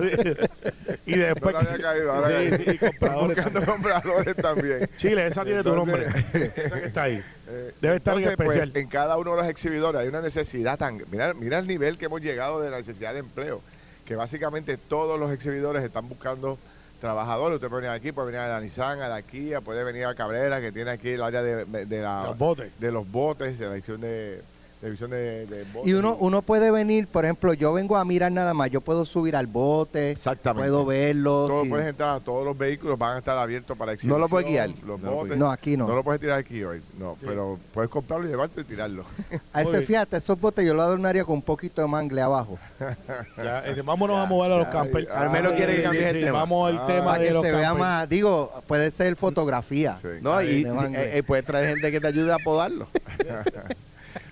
y 1.05 1.15
después. 1.17 1.55
le 1.55 1.59
había 1.59 1.81
caído, 1.81 2.11
ahora 2.11 2.39
sí, 2.57 2.63
sí, 2.65 2.77
compradores. 2.77 3.35
buscando 3.37 3.65
compradores 3.71 4.35
también. 4.35 4.89
Chile, 4.97 5.27
esa 5.27 5.43
tiene 5.43 5.63
tu 5.63 5.75
nombre. 5.75 6.05
Esa 6.55 6.79
que 6.79 6.85
está 6.87 7.03
ahí. 7.03 7.23
Eh, 7.49 7.71
Debe 7.79 7.95
estar 7.95 8.13
en 8.17 8.23
entonces, 8.27 8.31
especial. 8.47 8.71
pues, 8.73 8.83
en 8.83 8.89
cada 8.89 9.15
uno 9.17 9.31
de 9.31 9.37
los 9.37 9.47
exhibidores 9.47 10.01
hay 10.01 10.09
una 10.09 10.19
necesidad 10.19 10.77
tan... 10.77 11.01
Mira, 11.09 11.33
mira 11.33 11.59
el 11.59 11.65
nivel 11.65 11.97
que 11.97 12.07
hemos 12.07 12.19
llegado 12.19 12.59
de 12.61 12.69
la 12.69 12.75
necesidad 12.79 13.13
de 13.13 13.19
empleo, 13.19 13.61
que 14.05 14.17
básicamente 14.17 14.75
todos 14.75 15.17
los 15.17 15.31
exhibidores 15.31 15.81
están 15.81 16.09
buscando 16.09 16.57
trabajadores. 16.99 17.55
Usted 17.55 17.69
puede 17.69 17.83
venir 17.83 17.95
aquí, 17.95 18.11
puede 18.11 18.25
venir 18.33 18.41
a 18.41 18.47
la 18.49 18.59
Nissan, 18.59 19.01
a 19.01 19.07
la 19.07 19.21
Kia, 19.21 19.61
puede 19.61 19.85
venir 19.85 20.07
a 20.07 20.13
Cabrera, 20.13 20.59
que 20.59 20.73
tiene 20.73 20.91
aquí 20.91 21.11
el 21.11 21.23
área 21.23 21.41
de, 21.41 21.85
de 21.85 22.01
la- 22.01 22.23
Los 22.25 22.37
botes. 22.37 22.69
de 22.77 22.91
los 22.91 23.09
botes, 23.09 23.57
de 23.57 23.65
la 23.65 23.73
división 23.75 24.01
de, 24.01 24.41
de, 24.95 25.07
de, 25.07 25.45
de 25.45 25.63
botes. 25.73 25.91
Y 25.91 25.93
uno, 25.93 26.15
uno 26.19 26.41
puede 26.41 26.71
venir, 26.71 27.07
por 27.07 27.25
ejemplo, 27.25 27.53
yo 27.53 27.73
vengo 27.73 27.97
a 27.97 28.05
mirar 28.05 28.31
nada 28.31 28.53
más, 28.53 28.69
yo 28.71 28.81
puedo 28.81 29.05
subir 29.05 29.35
al 29.35 29.47
bote, 29.47 30.11
Exactamente. 30.11 30.69
puedo 30.69 30.85
verlo. 30.85 31.47
Todo 31.47 31.63
si- 31.63 31.69
puedes 31.69 31.87
entrar 31.87 32.09
a 32.11 32.19
todos 32.19 32.45
los 32.45 32.57
vehículos, 32.57 32.97
van 32.97 33.15
a 33.15 33.19
estar 33.19 33.37
abiertos 33.37 33.77
para 33.77 33.93
exhibición. 33.93 34.19
No 34.19 34.25
lo 34.25 34.29
puedes 34.29 34.47
guiar. 34.49 34.69
Los 34.85 34.99
No 34.99 35.09
lo 35.11 35.15
botes. 35.17 35.37
No, 35.37 35.51
aquí 35.51 35.75
no. 35.77 35.87
No 35.87 35.95
lo 35.95 36.03
puedes 36.03 36.21
tirar 36.21 36.39
aquí 36.39 36.63
hoy, 36.63 36.81
no, 36.97 37.17
pero 37.21 37.59
puedes 37.73 37.89
comprarlo 37.89 38.25
y 38.27 38.29
llevártelo 38.29 38.61
y 38.61 38.65
tirarlo. 38.65 39.03
A 39.53 39.61
ese, 39.61 39.81
fíjate, 39.81 40.17
esos 40.17 40.39
botes 40.39 40.65
yo 40.65 40.73
lo 40.73 40.81
adornaría 40.83 41.23
con 41.25 41.35
un 41.35 41.41
poquito 41.41 41.81
de 41.81 41.87
mangle 41.87 42.21
abajo. 42.21 42.57
Ya, 43.37 43.59
este, 43.65 43.81
vámonos 43.81 44.17
a 44.19 44.25
mover 44.25 44.51
a 44.51 44.57
los 44.57 44.65
Ay, 44.67 44.71
campers. 44.73 45.07
ay. 45.09 45.13
Carmelo 45.15 45.53
quiere 45.55 45.75
que 45.77 45.83
cambies 45.83 46.03
el 46.05 46.15
Sí, 46.17 46.23
tema. 46.23 46.39
Vamos 46.39 46.69
al 46.71 46.77
Ah. 46.79 46.87
tema 46.87 47.05
Para 47.05 47.19
de 47.19 47.27
que 47.27 47.33
los 47.33 47.45
se 47.45 47.51
vea 47.51 47.61
campers. 47.61 47.79
más, 47.87 48.09
digo, 48.09 48.51
puede 48.67 48.91
ser 48.91 49.15
fotografía. 49.15 49.97
Sí. 50.01 50.07
No, 50.21 50.41
y 50.41 50.63
eh, 50.65 51.17
eh, 51.17 51.23
puedes 51.23 51.45
traer 51.45 51.69
gente 51.69 51.91
que 51.91 51.99
te 52.01 52.07
ayude 52.07 52.33
a 52.33 52.37
podarlo. 52.39 52.87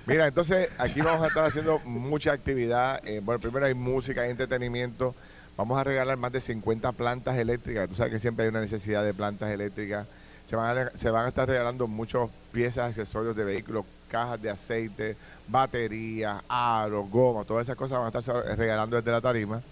Mira, 0.07 0.27
entonces 0.27 0.69
aquí 0.77 1.01
vamos 1.01 1.23
a 1.23 1.27
estar 1.27 1.43
haciendo 1.45 1.79
mucha 1.79 2.31
actividad. 2.31 3.01
Eh, 3.07 3.21
bueno, 3.23 3.39
primero 3.39 3.65
hay 3.65 3.73
música, 3.73 4.21
hay 4.21 4.29
entretenimiento. 4.29 5.15
Vamos 5.57 5.79
a 5.79 5.83
regalar 5.83 6.15
más 6.17 6.31
de 6.31 6.41
50 6.41 6.91
plantas 6.91 7.35
eléctricas. 7.37 7.89
Tú 7.89 7.95
sabes 7.95 8.13
que 8.13 8.19
siempre 8.19 8.43
hay 8.43 8.49
una 8.49 8.61
necesidad 8.61 9.03
de 9.03 9.15
plantas 9.15 9.49
eléctricas. 9.49 10.05
Se 10.47 10.55
van 10.55 10.77
a, 10.77 11.27
estar 11.27 11.47
regalando 11.47 11.87
muchas 11.87 12.29
piezas, 12.51 12.89
accesorios 12.89 13.35
de 13.35 13.45
vehículos, 13.45 13.83
cajas 14.07 14.39
de 14.39 14.51
aceite, 14.51 15.17
baterías, 15.47 16.43
aros, 16.47 17.09
goma, 17.09 17.43
todas 17.43 17.63
esas 17.63 17.75
cosas 17.75 17.97
van 17.97 18.13
a 18.13 18.19
estar 18.19 18.57
regalando 18.57 18.97
desde 18.97 19.11
la 19.11 19.21
tarima. 19.21 19.63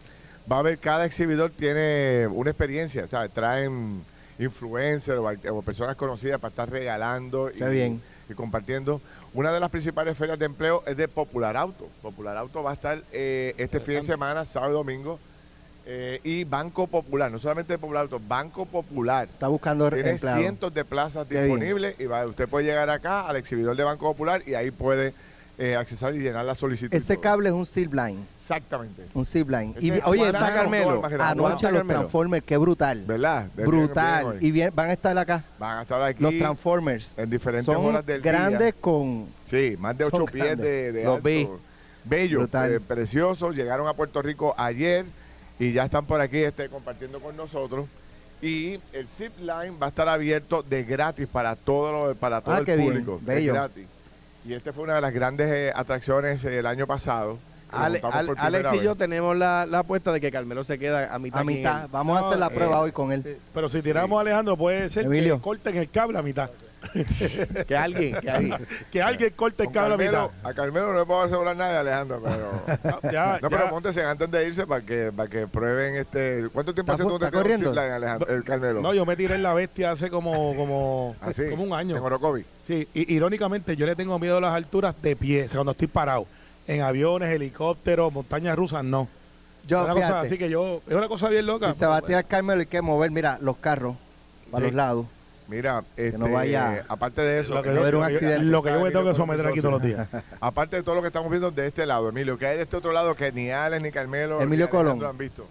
Va 0.52 0.56
a 0.56 0.60
haber, 0.60 0.80
cada 0.80 1.06
exhibidor 1.06 1.52
tiene 1.52 2.28
una 2.28 2.50
experiencia, 2.50 3.06
¿sabes? 3.06 3.32
Traen 3.32 4.04
influencers 4.40 5.20
o, 5.20 5.62
personas 5.62 5.96
conocidas 5.96 6.40
para 6.40 6.50
estar 6.50 6.70
regalando 6.70 7.50
bien. 7.70 8.02
y 8.30 8.34
compartiendo. 8.34 9.02
Una 9.34 9.52
de 9.52 9.60
las 9.60 9.70
principales 9.70 10.18
ferias 10.18 10.38
de 10.40 10.46
empleo 10.46 10.84
es 10.86 10.96
de 10.98 11.08
Popular 11.08 11.58
Auto. 11.58 11.88
Popular 12.02 12.38
Auto 12.38 12.64
va 12.64 12.72
a 12.72 12.74
estar 12.74 13.02
eh, 13.12 13.54
este 13.58 13.80
fin 13.80 13.96
de 13.96 14.04
semana, 14.04 14.46
sábado 14.46 14.72
y 14.72 14.76
domingo. 14.76 15.20
eh, 15.86 16.22
y 16.24 16.46
Banco 16.46 16.88
Popular, 16.88 17.30
no 17.32 17.40
solamente 17.40 17.78
Popular 17.78 18.04
Auto, 18.04 18.22
Banco 18.26 18.66
Popular. 18.66 19.28
Está 19.28 19.50
buscando 19.50 19.90
Tiene 19.92 20.12
empleados. 20.12 20.40
cientos 20.40 20.74
de 20.74 20.86
plazas 20.86 21.26
Qué 21.28 21.34
bien. 21.36 21.46
disponibles 21.48 21.96
y 22.00 22.06
va, 22.06 22.26
usted 22.26 22.48
puede 22.48 22.66
llegar 22.68 22.90
acá 22.90 23.28
al 23.28 23.36
exhibidor 23.36 23.76
de 23.76 23.84
Banco 23.84 24.06
Popular 24.06 24.42
y 24.48 24.54
ahí 24.54 24.72
puede 24.72 25.14
eh, 25.58 25.76
accesar 25.76 26.16
y 26.16 26.20
llenar 26.20 26.46
la 26.46 26.56
solicitud. 26.56 26.96
Ese 26.96 27.20
cable 27.20 27.50
es 27.50 27.56
un 27.56 27.66
zip 27.66 27.94
line. 27.94 28.20
Exactamente. 28.40 29.04
Un 29.14 29.26
zip 29.26 29.50
line. 29.50 29.74
Ese 29.78 29.86
Y, 29.86 29.90
es 29.92 30.02
oye, 30.06 30.32
van- 30.32 30.54
Carmelo, 30.54 31.02
grande. 31.02 31.24
anoche 31.24 31.68
los 31.68 31.78
Carmelo. 31.80 32.00
Transformers, 32.00 32.44
qué 32.46 32.58
brutal. 32.58 33.04
¿Verdad? 33.06 33.48
Brutal. 33.56 34.38
Y 34.42 34.52
bien, 34.52 34.72
van 34.74 34.90
a 34.90 34.94
estar 34.94 35.18
acá. 35.18 35.44
Van 35.60 35.78
a 35.78 35.82
estar 35.84 36.02
aquí 36.02 36.22
Los 36.24 36.38
Transformers. 36.38 37.14
en 37.18 37.30
diferentes 37.30 37.66
Son 37.66 37.78
horas 37.86 38.06
del 38.06 38.22
día. 38.22 38.32
grandes 38.32 38.74
con... 38.82 39.28
Sí, 39.46 39.76
más 39.80 39.98
de 39.98 40.10
Son 40.10 40.24
8 40.24 40.32
pies 40.32 40.46
grandes. 40.46 40.66
de, 40.66 40.92
de 40.92 41.04
Los 41.04 41.16
alto. 41.18 41.30
vi. 41.30 41.48
Bellos, 42.06 42.50
eh, 42.52 42.80
preciosos. 42.86 43.56
Llegaron 43.56 43.88
a 43.88 43.94
Puerto 43.94 44.22
Rico 44.22 44.54
ayer 44.58 45.06
y 45.60 45.72
ya 45.72 45.86
están 45.86 46.06
por 46.06 46.20
aquí 46.20 46.40
este, 46.40 46.68
compartiendo 46.68 47.20
con 47.22 47.38
nosotros. 47.38 47.86
Y 48.42 48.74
el 48.92 49.08
zip 49.08 49.38
line 49.40 49.78
va 49.82 49.86
a 49.86 49.90
estar 49.90 50.10
abierto 50.10 50.64
de 50.64 50.84
gratis 50.84 51.28
para 51.32 51.56
todo, 51.56 52.10
lo- 52.10 52.16
para 52.16 52.42
todo 52.42 52.56
Ah, 52.56 52.60
el 52.60 52.66
qué 52.66 52.76
bien. 52.76 52.90
público. 52.90 53.18
Es 53.22 53.26
Bello. 53.26 53.54
gratis. 53.54 53.86
Y 54.46 54.54
este 54.54 54.74
fue 54.74 54.84
una 54.84 54.96
de 54.96 55.02
las 55.02 55.14
grandes 55.14 55.50
eh, 55.52 55.72
atracciones 55.74 56.44
eh, 56.44 56.60
el 56.60 56.66
año 56.66 56.86
pasado. 56.88 57.38
Ale- 57.72 58.02
Alex 58.38 58.70
y 58.74 58.82
yo 58.84 58.96
tenemos 58.96 59.36
la, 59.36 59.66
la 59.66 59.80
apuesta 59.80 60.12
de 60.12 60.22
que 60.22 60.32
Carmelo 60.32 60.64
se 60.64 60.78
queda 60.78 61.12
a 61.14 61.18
mitad. 61.18 61.40
A 61.42 61.44
mitad. 61.44 61.90
Vamos 61.92 62.16
a 62.22 62.28
hacer 62.28 62.38
la 62.38 62.48
eh, 62.48 62.52
prueba 62.52 62.80
hoy 62.80 62.92
con 62.92 63.12
él. 63.12 63.24
Eh, 63.26 63.40
Pero 63.54 63.68
si 63.68 63.82
tiramos 63.82 64.16
a 64.18 64.22
Alejandro, 64.22 64.56
puede 64.56 64.90
ser 64.90 65.06
Emilio. 65.06 65.38
que 65.38 65.42
corten 65.42 65.78
el 65.78 65.90
cable 65.90 66.20
a 66.20 66.22
mitad. 66.22 66.50
que 67.68 67.76
alguien, 67.76 68.20
que 68.20 68.30
alguien. 68.30 68.68
Que 68.92 69.02
alguien 69.02 69.34
corte 69.36 69.64
el 69.64 69.72
cable 69.72 69.96
a 69.96 69.98
mitad. 69.98 70.12
Carmelo, 70.12 70.32
a 70.44 70.54
Carmelo 70.54 70.94
no 70.94 71.00
le 71.00 71.06
puedo 71.06 71.22
asegurar 71.22 71.56
nada, 71.56 71.80
Alejandro, 71.80 72.22
pero... 72.24 73.02
Ya, 73.12 73.40
No, 73.42 73.50
ya. 73.50 73.50
pero 73.50 73.70
póntese 73.70 74.04
antes 74.04 74.30
de 74.30 74.48
irse 74.48 74.68
para 74.68 74.82
que, 74.86 75.12
para 75.16 75.30
que 75.30 75.48
prueben 75.48 75.96
este... 75.96 76.48
¿Cuánto 76.54 76.74
tiempo 76.74 76.92
¿Está 76.92 77.04
hace 77.04 77.12
tú 77.12 77.20
te 77.20 77.32
corriendo? 77.32 77.70
zipline, 77.70 77.92
Alejandro, 77.92 78.30
el 78.36 78.44
Carmelo? 78.44 78.82
No, 78.82 78.94
yo 78.94 79.06
me 79.06 79.16
tiré 79.16 79.36
en 79.36 79.44
la 79.44 79.54
bestia 79.54 79.92
hace 79.92 80.10
como, 80.10 80.56
como, 80.56 81.16
Así, 81.22 81.50
como 81.50 81.64
un 81.64 81.74
año. 81.74 81.96
En 81.98 82.04
Orocovi. 82.04 82.46
Sí, 82.68 82.88
y, 82.94 83.14
irónicamente 83.16 83.76
yo 83.76 83.86
le 83.86 83.96
tengo 83.96 84.18
miedo 84.20 84.38
a 84.38 84.42
las 84.42 84.54
alturas 84.54 84.96
de 85.02 85.16
pie, 85.16 85.46
o 85.46 85.50
sea, 85.50 85.58
cuando 85.58 85.72
estoy 85.72 85.88
parado. 85.88 86.26
En 86.68 86.82
aviones, 86.82 87.30
helicópteros, 87.30 88.14
montañas 88.14 88.56
rusas, 88.56 88.84
no. 88.84 89.08
Yo, 89.68 89.78
es 89.80 89.84
una 89.86 89.94
cosa 89.94 90.20
así 90.22 90.38
que 90.38 90.50
yo, 90.50 90.82
es 90.88 90.94
una 90.96 91.08
cosa 91.08 91.30
bien 91.30 91.46
loca. 91.46 91.72
si 91.74 91.80
se 91.80 91.86
va 91.86 91.96
a 91.96 92.00
pero, 92.00 92.08
tirar 92.08 92.26
Carmelo, 92.26 92.60
hay 92.62 92.66
que 92.68 92.82
mover, 92.82 93.12
mira, 93.12 93.38
los 93.42 93.58
carros 93.58 93.96
para 94.52 94.66
Sí. 94.66 94.72
los 94.72 94.76
lados. 94.76 95.06
Mira, 95.54 95.84
este, 95.96 96.18
no 96.18 96.30
vaya- 96.30 96.84
aparte 96.90 97.22
de 97.22 97.42
eso, 97.42 97.54
Lo 97.54 97.62
que, 97.62 97.74
yo, 97.74 97.80
haber 97.82 97.96
un 97.96 98.02
lo 98.02 98.08
que- 98.08 98.14
accidente. 98.16 98.46
lo 98.46 98.64
que 98.64 98.70
yo 98.72 98.82
me 98.82 98.92
tengo 98.92 99.06
que 99.10 99.14
someter 99.16 99.46
aquí 99.48 99.60
todos 99.60 99.74
los 99.74 99.82
días. 99.84 100.08
aparte 100.40 100.78
de 100.78 100.84
todo 100.84 100.96
lo 100.96 101.02
que 101.02 101.08
estamos 101.08 101.30
viendo 101.30 101.52
de 101.52 101.68
este 101.68 101.86
lado, 101.86 102.10
Emilio, 102.10 102.38
que 102.38 102.48
hay 102.48 102.58
de 102.58 102.64
este 102.64 102.76
otro 102.76 102.92
lado 102.92 103.16
que 103.16 103.32
ni 103.32 103.50
Alex 103.52 103.82
ni 103.84 103.92
Carmelo 103.92 104.42
Emilio 104.42 104.66
ni 104.66 104.72
Colón. 104.72 105.04
han 105.06 105.18
visto. 105.18 105.48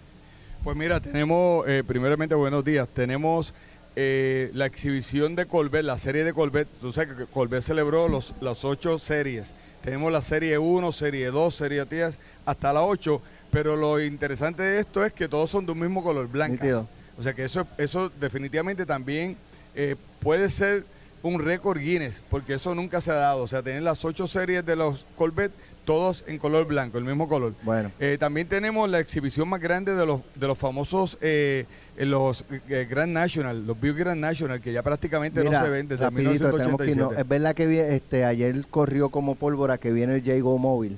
Pues 0.63 0.75
mira, 0.77 0.99
tenemos, 0.99 1.67
eh, 1.67 1.83
primeramente, 1.85 2.35
buenos 2.35 2.63
días. 2.63 2.87
Tenemos 2.89 3.53
eh, 3.95 4.49
la 4.53 4.65
exhibición 4.65 5.35
de 5.35 5.45
Corvette, 5.45 5.83
la 5.85 5.97
serie 5.99 6.23
de 6.23 6.33
Corvette. 6.33 6.67
Tú 6.81 6.91
sabes 6.93 7.15
que 7.15 7.25
Corvette 7.25 7.63
celebró 7.63 8.07
los, 8.07 8.33
las 8.41 8.63
ocho 8.65 8.97
series. 8.99 9.53
Tenemos 9.83 10.11
la 10.11 10.21
serie 10.21 10.57
1, 10.57 10.91
serie 10.93 11.27
2, 11.31 11.53
serie 11.55 11.85
10, 11.85 12.17
hasta 12.45 12.71
la 12.73 12.83
8. 12.83 13.21
Pero 13.51 13.75
lo 13.75 13.99
interesante 14.01 14.63
de 14.63 14.79
esto 14.79 15.05
es 15.05 15.13
que 15.13 15.27
todos 15.27 15.51
son 15.51 15.65
de 15.65 15.73
un 15.73 15.79
mismo 15.79 16.01
color, 16.03 16.27
blanco. 16.27 16.87
O 17.19 17.21
sea 17.21 17.33
que 17.33 17.43
eso, 17.43 17.67
eso 17.77 18.09
definitivamente 18.19 18.85
también 18.87 19.37
eh, 19.75 19.95
puede 20.19 20.49
ser 20.49 20.85
un 21.21 21.39
récord 21.43 21.79
Guinness, 21.79 22.21
porque 22.29 22.55
eso 22.55 22.75
nunca 22.75 23.01
se 23.01 23.11
ha 23.11 23.15
dado. 23.15 23.43
O 23.43 23.47
sea, 23.47 23.63
tener 23.63 23.81
las 23.81 24.03
ocho 24.05 24.27
series 24.27 24.65
de 24.65 24.75
los 24.75 25.05
Corvette, 25.15 25.53
todos 25.85 26.23
en 26.27 26.37
color 26.37 26.65
blanco, 26.65 26.97
el 26.97 27.05
mismo 27.05 27.27
color. 27.27 27.53
Bueno, 27.63 27.91
Eh, 27.99 28.17
también 28.19 28.47
tenemos 28.47 28.89
la 28.89 28.99
exhibición 28.99 29.47
más 29.47 29.59
grande 29.59 29.95
de 29.95 30.05
los 30.05 30.21
de 30.35 30.47
los 30.47 30.57
famosos 30.57 31.17
eh, 31.21 31.65
eh, 31.97 32.05
los 32.05 32.45
eh, 32.69 32.87
Grand 32.89 33.11
National, 33.11 33.65
los 33.67 33.79
Buick 33.79 33.97
Grand 33.97 34.19
National, 34.19 34.59
que 34.61 34.73
ya 34.73 34.81
prácticamente 34.81 35.43
mira, 35.43 35.59
no 35.59 35.65
se 35.65 35.71
ven 35.71 35.87
desde 35.87 36.03
rapidito, 36.03 36.51
tenemos 36.51 36.81
que 36.81 36.91
irnos. 36.91 37.11
1987. 37.11 37.21
Es 37.21 37.27
verdad 37.27 37.55
que 37.55 37.95
este, 37.95 38.25
ayer 38.25 38.65
corrió 38.69 39.09
como 39.09 39.35
pólvora 39.35 39.77
que 39.77 39.91
viene 39.91 40.15
el 40.15 40.23
Jago 40.23 40.57
Móvil. 40.57 40.97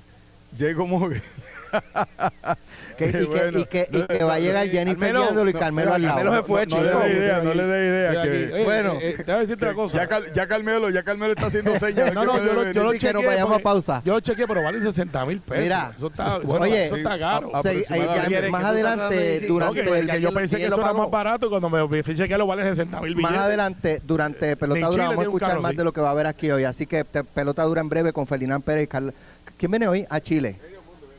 Jacob 0.58 0.88
Morgan. 0.88 1.22
Que, 2.98 3.10
y, 3.10 3.12
que, 3.12 3.26
Bueno, 3.26 3.60
y 3.60 3.66
que, 3.66 3.90
y 3.92 3.98
no, 3.98 4.08
que 4.08 4.24
va 4.24 4.36
a 4.36 4.40
llegar 4.40 4.66
no, 4.68 4.72
Jennifer 4.72 5.00
Carmelo, 5.12 5.20
guiándolo 5.26 5.50
y 5.50 5.54
no, 5.54 5.60
Carmelo 5.60 5.94
al 5.94 6.02
lado. 6.02 6.16
Carmelo 6.16 6.36
se 6.38 6.44
fue, 6.44 6.66
no, 6.66 6.78
no 6.78 6.84
le 6.84 6.90
dé 7.10 7.18
idea, 7.18 7.42
no 7.44 7.54
le 7.54 7.64
dé 7.66 7.88
idea. 7.88 8.24
Que- 8.24 8.54
oye, 8.54 8.64
Bueno. 8.64 8.94
eh, 8.94 9.00
eh, 9.02 9.16
déjame 9.18 9.40
decirte 9.42 9.66
una 9.66 9.74
cosa. 9.74 9.98
ya, 9.98 10.08
Cal- 10.08 10.34
ya 10.34 10.48
Carmelo, 10.48 10.90
ya 10.90 11.04
Carmelo 11.04 11.34
está 11.34 11.48
haciendo 11.48 11.72
señas. 11.80 12.14
No, 12.14 12.22
que 12.22 12.28
no, 12.28 12.38
yo 12.38 12.54
lo, 12.54 12.72
yo 12.72 12.84
lo 12.84 12.92
Sí, 12.94 12.98
que 13.00 13.12
nos 13.12 13.22
chequeé 13.22 13.28
vayamos 13.28 13.60
a 13.60 13.60
pausa. 13.60 14.02
Yo 14.06 14.14
lo 14.14 14.20
chequeé, 14.22 14.48
pero 14.48 14.64
vale 14.64 14.80
60 14.80 15.26
mil 15.26 15.42
pesos. 15.42 15.64
Mira, 15.64 15.92
eso 15.94 16.08
está, 16.08 16.40
eso- 16.42 16.54
oye, 16.54 16.86
eso 16.86 16.96
está 16.96 17.20
caro. 17.20 17.50
a- 17.54 17.62
Se- 17.62 17.84
ya 17.84 18.50
más 18.50 18.62
¿Qué 18.62 18.68
adelante, 18.68 19.40
No, 19.42 19.48
durante 19.54 19.84
que- 19.84 20.00
el 20.00 20.08
que 20.12 20.22
yo 20.22 20.34
pensé 20.34 20.56
que 20.56 20.62
¿quién 20.62 20.68
eso 20.72 20.78
lo 20.78 20.84
era 20.84 20.94
más 20.94 21.12
barato 21.12 21.50
cuando 21.50 21.70
me 21.70 22.02
fui 22.04 22.16
chequeé 22.16 22.38
lo 22.38 22.48
vale 22.48 22.64
60 22.64 23.02
mil 23.02 23.16
Más 23.18 23.34
adelante, 23.38 24.02
durante 24.06 24.56
Pelota 24.56 24.88
Dura, 24.88 25.04
vamos 25.08 25.20
a 25.20 25.24
escuchar 25.24 25.60
más 25.60 25.76
de 25.76 25.84
lo 25.84 25.92
que 25.92 26.00
va 26.00 26.08
a 26.08 26.12
haber 26.12 26.28
aquí 26.28 26.50
hoy. 26.50 26.64
Así 26.64 26.86
que 26.86 27.04
te- 27.04 27.26
Pelota 27.26 27.64
Dura 27.64 27.82
en 27.82 27.90
breve 27.90 28.14
con 28.14 28.26
Ferdinand 28.26 28.64
Pérez 28.64 28.86
y 28.86 28.88
Carlos. 28.88 29.14
¿Quién 29.58 29.70
viene 29.72 29.88
hoy? 29.90 30.06
A 30.10 30.22
Chile. 30.22 30.56